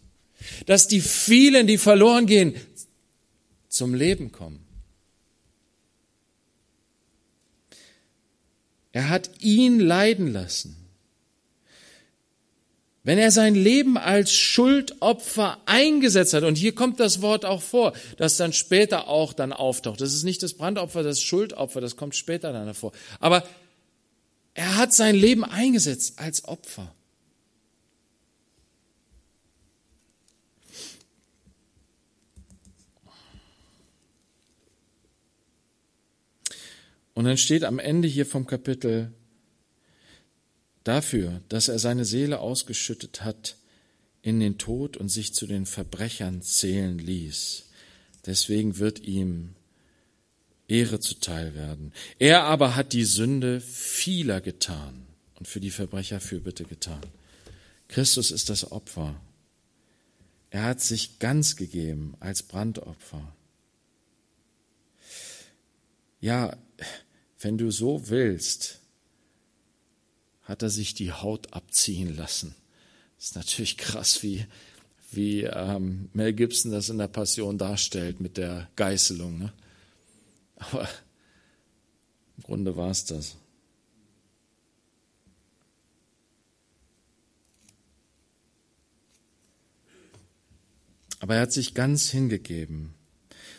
Dass 0.68 0.88
die 0.88 1.01
vielen, 1.01 1.66
die 1.66 1.80
verloren 1.80 2.28
gehen, 2.28 2.55
zum 3.68 3.93
Leben 3.93 4.32
kommen. 4.32 4.66
Er 8.91 9.09
hat 9.09 9.30
ihn 9.41 9.82
leiden 9.82 10.32
lassen. 10.32 10.84
Wenn 13.06 13.20
er 13.20 13.30
sein 13.30 13.53
Leben 13.53 13.99
als 13.99 14.34
Schuldopfer 14.34 15.62
eingesetzt 15.68 16.34
hat, 16.34 16.43
und 16.43 16.56
hier 16.56 16.74
kommt 16.74 16.99
das 16.99 17.22
Wort 17.22 17.45
auch 17.45 17.62
vor, 17.62 17.93
das 18.18 18.36
dann 18.36 18.51
später 18.51 19.08
auch 19.08 19.32
dann 19.32 19.53
auftaucht. 19.53 20.01
Das 20.01 20.12
ist 20.12 20.24
nicht 20.24 20.41
das 20.41 20.56
Brandopfer, 20.56 21.03
das 21.03 21.22
Schuldopfer, 21.22 21.82
das 21.82 21.97
kommt 21.97 22.16
später 22.16 22.51
dann 22.51 22.66
hervor. 22.66 22.93
Aber 23.20 23.47
er 24.56 24.76
hat 24.76 24.91
sein 24.91 25.16
Leben 25.16 25.43
eingesetzt 25.43 26.18
als 26.18 26.45
Opfer. 26.45 26.95
Und 37.14 37.26
dann 37.26 37.38
steht 37.38 37.66
am 37.66 37.78
Ende 37.78 38.08
hier 38.08 38.26
vom 38.26 38.47
Kapitel, 38.47 39.14
dafür, 40.86 41.41
dass 41.49 41.67
er 41.67 41.79
seine 41.79 42.05
Seele 42.05 42.39
ausgeschüttet 42.39 43.23
hat 43.23 43.57
in 44.21 44.39
den 44.39 44.57
Tod 44.57 44.95
und 44.95 45.09
sich 45.09 45.33
zu 45.33 45.45
den 45.45 45.65
Verbrechern 45.65 46.41
zählen 46.41 46.97
ließ. 46.97 47.65
Deswegen 48.25 48.77
wird 48.77 49.01
ihm 49.01 49.55
Ehre 50.67 50.99
zuteil 50.99 51.53
werden. 51.53 51.93
Er 52.17 52.43
aber 52.43 52.75
hat 52.75 52.93
die 52.93 53.03
Sünde 53.03 53.61
vieler 53.61 54.41
getan 54.41 55.05
und 55.36 55.47
für 55.47 55.59
die 55.59 55.69
Verbrecher 55.69 56.19
Fürbitte 56.19 56.63
getan. 56.63 57.01
Christus 57.88 58.31
ist 58.31 58.49
das 58.49 58.71
Opfer. 58.71 59.19
Er 60.49 60.63
hat 60.63 60.81
sich 60.81 61.19
ganz 61.19 61.55
gegeben 61.55 62.15
als 62.19 62.41
Brandopfer. 62.41 63.36
Ja, 66.19 66.57
wenn 67.39 67.57
du 67.57 67.69
so 67.69 68.09
willst, 68.09 68.79
hat 70.46 70.62
er 70.62 70.70
sich 70.70 70.93
die 70.93 71.12
Haut 71.12 71.54
abziehen 71.54 72.16
lassen. 72.16 72.56
Das 73.18 73.28
ist 73.28 73.36
natürlich 73.36 73.78
krass, 73.78 74.24
wie, 74.24 74.46
wie 75.12 75.43
ähm, 75.43 76.10
Mel 76.14 76.34
Gibson 76.34 76.72
das 76.72 76.89
in 76.89 76.98
der 76.98 77.08
Passion 77.08 77.58
darstellt 77.58 78.20
mit 78.20 78.38
der 78.38 78.70
Geißelung. 78.76 79.39
Ne? 79.39 79.54
Aber 80.58 80.88
im 82.38 82.43
Grunde 82.43 82.78
war 82.78 82.91
es 82.91 83.06
das. 83.06 83.36
Aber 91.20 91.36
er 91.36 91.41
hat 91.41 91.54
sich 91.54 91.74
ganz 91.74 92.10
hingegeben, 92.10 92.93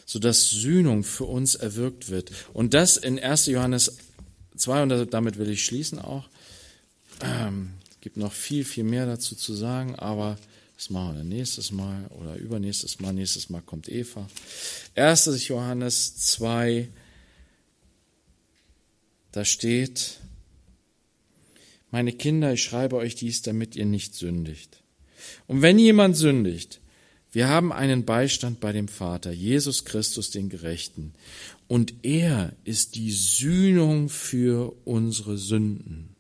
sodass 0.05 0.51
Sühnung 0.51 1.03
für 1.03 1.25
uns 1.25 1.57
erwirkt 1.57 2.11
wird. 2.11 2.31
Und 2.53 2.75
das 2.75 2.97
in 2.97 3.19
1. 3.19 3.47
Johannes 3.47 3.97
2, 4.57 4.83
und 4.85 5.13
damit 5.13 5.37
will 5.37 5.51
ich 5.51 5.65
schließen 5.65 5.99
auch, 5.99 6.29
ähm, 7.23 7.71
gibt 8.01 8.17
noch 8.17 8.33
viel, 8.33 8.65
viel 8.65 8.85
mehr 8.85 9.07
dazu 9.07 9.35
zu 9.35 9.55
sagen, 9.55 9.95
aber 9.97 10.39
das 10.77 10.91
machen 10.91 11.15
wir 11.15 11.19
dann 11.19 11.29
nächstes 11.29 11.73
Mal 11.73 12.07
oder 12.09 12.37
übernächstes 12.37 13.01
Mal. 13.01 13.13
Nächstes 13.13 13.49
Mal 13.49 13.63
kommt 13.63 13.89
Eva. 13.89 14.29
1. 14.95 15.49
Johannes 15.49 16.17
2, 16.17 16.89
da 19.33 19.45
steht, 19.45 20.19
meine 21.91 22.13
Kinder, 22.13 22.53
ich 22.53 22.63
schreibe 22.63 22.97
euch 22.97 23.15
dies, 23.15 23.43
damit 23.43 23.75
ihr 23.77 23.87
nicht 23.87 24.15
sündigt. 24.15 24.83
Und 25.47 25.63
wenn 25.63 25.79
jemand 25.79 26.17
sündigt, 26.17 26.81
wir 27.33 27.49
haben 27.49 27.73
einen 27.73 28.05
Beistand 28.05 28.61
bei 28.61 28.73
dem 28.73 28.89
Vater, 28.89 29.31
Jesus 29.31 29.85
Christus, 29.85 30.31
den 30.31 30.49
Gerechten. 30.49 31.13
Und 31.69 31.93
er 32.03 32.55
ist 32.65 32.95
die 32.95 33.11
Sühnung 33.11 34.09
für 34.09 34.75
unsere 34.85 35.37
Sünden. 35.37 36.16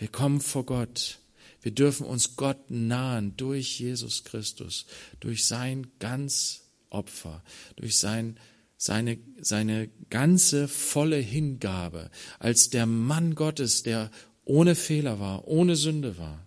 Wir 0.00 0.08
kommen 0.08 0.40
vor 0.40 0.64
Gott. 0.64 1.18
Wir 1.60 1.72
dürfen 1.72 2.06
uns 2.06 2.36
Gott 2.36 2.70
nahen 2.70 3.36
durch 3.36 3.78
Jesus 3.80 4.24
Christus, 4.24 4.86
durch 5.20 5.44
sein 5.44 5.88
ganz 5.98 6.62
Opfer, 6.88 7.42
durch 7.76 7.98
sein, 7.98 8.38
seine, 8.78 9.18
seine 9.42 9.90
ganze 10.08 10.68
volle 10.68 11.18
Hingabe 11.18 12.10
als 12.38 12.70
der 12.70 12.86
Mann 12.86 13.34
Gottes, 13.34 13.82
der 13.82 14.10
ohne 14.46 14.74
Fehler 14.74 15.20
war, 15.20 15.46
ohne 15.46 15.76
Sünde 15.76 16.16
war, 16.16 16.46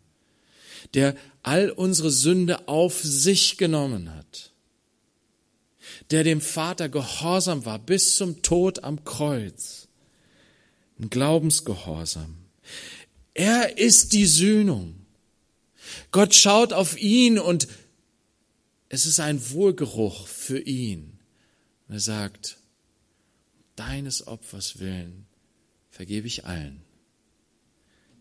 der 0.95 1.15
all 1.43 1.69
unsere 1.69 2.09
Sünde 2.09 2.67
auf 2.67 3.03
sich 3.03 3.57
genommen 3.57 4.15
hat, 4.15 4.51
der 6.09 6.23
dem 6.23 6.41
Vater 6.41 6.89
gehorsam 6.89 7.65
war 7.65 7.77
bis 7.77 8.15
zum 8.15 8.41
Tod 8.41 8.83
am 8.83 9.05
Kreuz, 9.05 9.89
ein 10.99 11.11
Glaubensgehorsam. 11.11 12.42
Er 13.33 13.77
ist 13.77 14.13
die 14.13 14.25
Sühnung. 14.25 15.05
Gott 16.11 16.35
schaut 16.35 16.73
auf 16.73 16.99
ihn 16.99 17.39
und 17.39 17.67
es 18.89 19.05
ist 19.05 19.19
ein 19.19 19.49
Wohlgeruch 19.51 20.27
für 20.27 20.59
ihn. 20.59 21.19
Und 21.87 21.95
er 21.95 21.99
sagt, 21.99 22.57
deines 23.75 24.27
Opfers 24.27 24.79
willen 24.79 25.25
vergebe 25.89 26.27
ich 26.27 26.45
allen. 26.45 26.81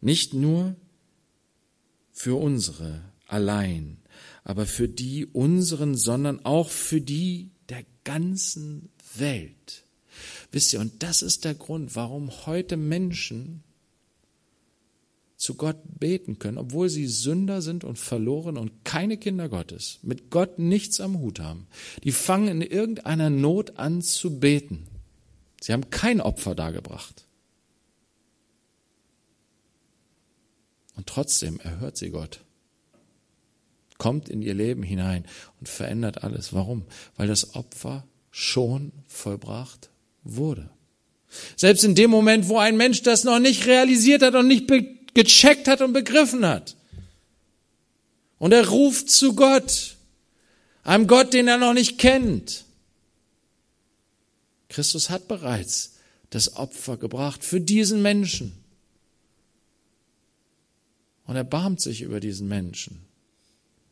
Nicht 0.00 0.34
nur 0.34 0.76
für 2.10 2.38
unsere 2.38 3.02
allein, 3.26 3.98
aber 4.44 4.66
für 4.66 4.88
die 4.88 5.26
unseren, 5.26 5.96
sondern 5.96 6.44
auch 6.44 6.70
für 6.70 7.00
die 7.00 7.50
der 7.68 7.84
ganzen 8.04 8.90
Welt. 9.14 9.84
Wisst 10.50 10.72
ihr, 10.72 10.80
und 10.80 11.02
das 11.02 11.22
ist 11.22 11.44
der 11.44 11.54
Grund, 11.54 11.96
warum 11.96 12.46
heute 12.46 12.76
Menschen 12.76 13.62
zu 15.42 15.56
Gott 15.56 15.78
beten 15.98 16.38
können, 16.38 16.56
obwohl 16.56 16.88
sie 16.88 17.08
Sünder 17.08 17.62
sind 17.62 17.82
und 17.82 17.98
verloren 17.98 18.56
und 18.56 18.84
keine 18.84 19.16
Kinder 19.16 19.48
Gottes, 19.48 19.98
mit 20.02 20.30
Gott 20.30 20.60
nichts 20.60 21.00
am 21.00 21.18
Hut 21.18 21.40
haben. 21.40 21.66
Die 22.04 22.12
fangen 22.12 22.46
in 22.46 22.62
irgendeiner 22.62 23.28
Not 23.28 23.76
an 23.76 24.02
zu 24.02 24.38
beten. 24.38 24.86
Sie 25.60 25.72
haben 25.72 25.90
kein 25.90 26.20
Opfer 26.20 26.54
dargebracht. 26.54 27.26
Und 30.94 31.08
trotzdem 31.08 31.58
erhört 31.58 31.96
sie 31.96 32.10
Gott. 32.10 32.44
Kommt 33.98 34.28
in 34.28 34.42
ihr 34.42 34.54
Leben 34.54 34.84
hinein 34.84 35.24
und 35.58 35.68
verändert 35.68 36.22
alles. 36.22 36.52
Warum? 36.52 36.84
Weil 37.16 37.26
das 37.26 37.56
Opfer 37.56 38.06
schon 38.30 38.92
vollbracht 39.08 39.90
wurde. 40.22 40.70
Selbst 41.56 41.82
in 41.82 41.96
dem 41.96 42.12
Moment, 42.12 42.48
wo 42.48 42.58
ein 42.58 42.76
Mensch 42.76 43.02
das 43.02 43.24
noch 43.24 43.40
nicht 43.40 43.66
realisiert 43.66 44.22
hat 44.22 44.36
und 44.36 44.46
nicht 44.46 44.68
gecheckt 45.14 45.68
hat 45.68 45.80
und 45.80 45.92
begriffen 45.92 46.46
hat. 46.46 46.76
Und 48.38 48.52
er 48.52 48.68
ruft 48.68 49.10
zu 49.10 49.34
Gott, 49.34 49.96
einem 50.82 51.06
Gott, 51.06 51.32
den 51.32 51.48
er 51.48 51.58
noch 51.58 51.74
nicht 51.74 51.98
kennt. 51.98 52.64
Christus 54.68 55.10
hat 55.10 55.28
bereits 55.28 55.94
das 56.30 56.56
Opfer 56.56 56.96
gebracht 56.96 57.44
für 57.44 57.60
diesen 57.60 58.02
Menschen. 58.02 58.52
Und 61.24 61.36
er 61.36 61.44
barmt 61.44 61.80
sich 61.80 62.02
über 62.02 62.18
diesen 62.18 62.48
Menschen. 62.48 63.06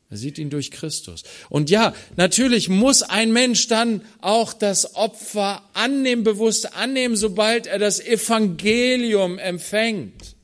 Er 0.08 0.16
sieht 0.16 0.38
ihn 0.38 0.50
durch 0.50 0.72
Christus. 0.72 1.22
Und 1.48 1.70
ja, 1.70 1.94
natürlich 2.16 2.68
muss 2.68 3.02
ein 3.02 3.32
Mensch 3.32 3.68
dann 3.68 4.02
auch 4.20 4.52
das 4.52 4.96
Opfer 4.96 5.62
annehmen, 5.74 6.24
bewusst 6.24 6.74
annehmen, 6.74 7.14
sobald 7.14 7.68
er 7.68 7.78
das 7.78 8.00
Evangelium 8.00 9.38
empfängt 9.38 10.34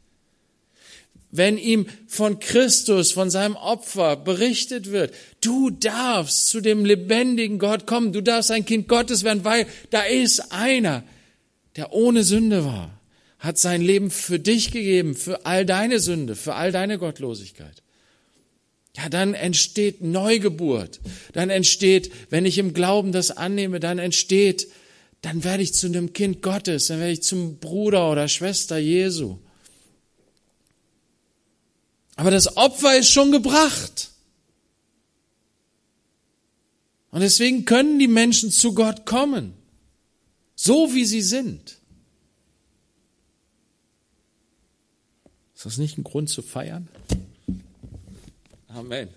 wenn 1.36 1.58
ihm 1.58 1.86
von 2.06 2.40
Christus, 2.40 3.12
von 3.12 3.30
seinem 3.30 3.56
Opfer 3.56 4.16
berichtet 4.16 4.90
wird, 4.90 5.14
du 5.40 5.70
darfst 5.70 6.48
zu 6.48 6.60
dem 6.60 6.84
lebendigen 6.84 7.58
Gott 7.58 7.86
kommen, 7.86 8.12
du 8.12 8.22
darfst 8.22 8.50
ein 8.50 8.64
Kind 8.64 8.88
Gottes 8.88 9.24
werden, 9.24 9.44
weil 9.44 9.66
da 9.90 10.02
ist 10.02 10.52
einer, 10.52 11.04
der 11.76 11.92
ohne 11.92 12.22
Sünde 12.22 12.64
war, 12.64 13.00
hat 13.38 13.58
sein 13.58 13.82
Leben 13.82 14.10
für 14.10 14.38
dich 14.38 14.70
gegeben, 14.70 15.14
für 15.14 15.46
all 15.46 15.66
deine 15.66 16.00
Sünde, 16.00 16.36
für 16.36 16.54
all 16.54 16.72
deine 16.72 16.98
Gottlosigkeit. 16.98 17.82
Ja, 18.96 19.10
dann 19.10 19.34
entsteht 19.34 20.00
Neugeburt. 20.00 21.00
Dann 21.32 21.50
entsteht, 21.50 22.10
wenn 22.30 22.46
ich 22.46 22.56
im 22.56 22.72
Glauben 22.72 23.12
das 23.12 23.30
annehme, 23.30 23.78
dann 23.78 23.98
entsteht, 23.98 24.68
dann 25.20 25.44
werde 25.44 25.62
ich 25.62 25.74
zu 25.74 25.86
einem 25.86 26.12
Kind 26.12 26.40
Gottes, 26.40 26.86
dann 26.86 27.00
werde 27.00 27.12
ich 27.12 27.22
zum 27.22 27.58
Bruder 27.58 28.10
oder 28.10 28.28
Schwester 28.28 28.78
Jesu. 28.78 29.38
Aber 32.16 32.30
das 32.30 32.56
Opfer 32.56 32.98
ist 32.98 33.10
schon 33.10 33.30
gebracht. 33.30 34.10
Und 37.10 37.20
deswegen 37.20 37.64
können 37.64 37.98
die 37.98 38.08
Menschen 38.08 38.50
zu 38.50 38.74
Gott 38.74 39.06
kommen, 39.06 39.54
so 40.54 40.92
wie 40.94 41.04
sie 41.04 41.22
sind. 41.22 41.78
Ist 45.54 45.64
das 45.64 45.78
nicht 45.78 45.96
ein 45.96 46.04
Grund 46.04 46.28
zu 46.28 46.42
feiern? 46.42 46.88
Amen. 48.68 49.08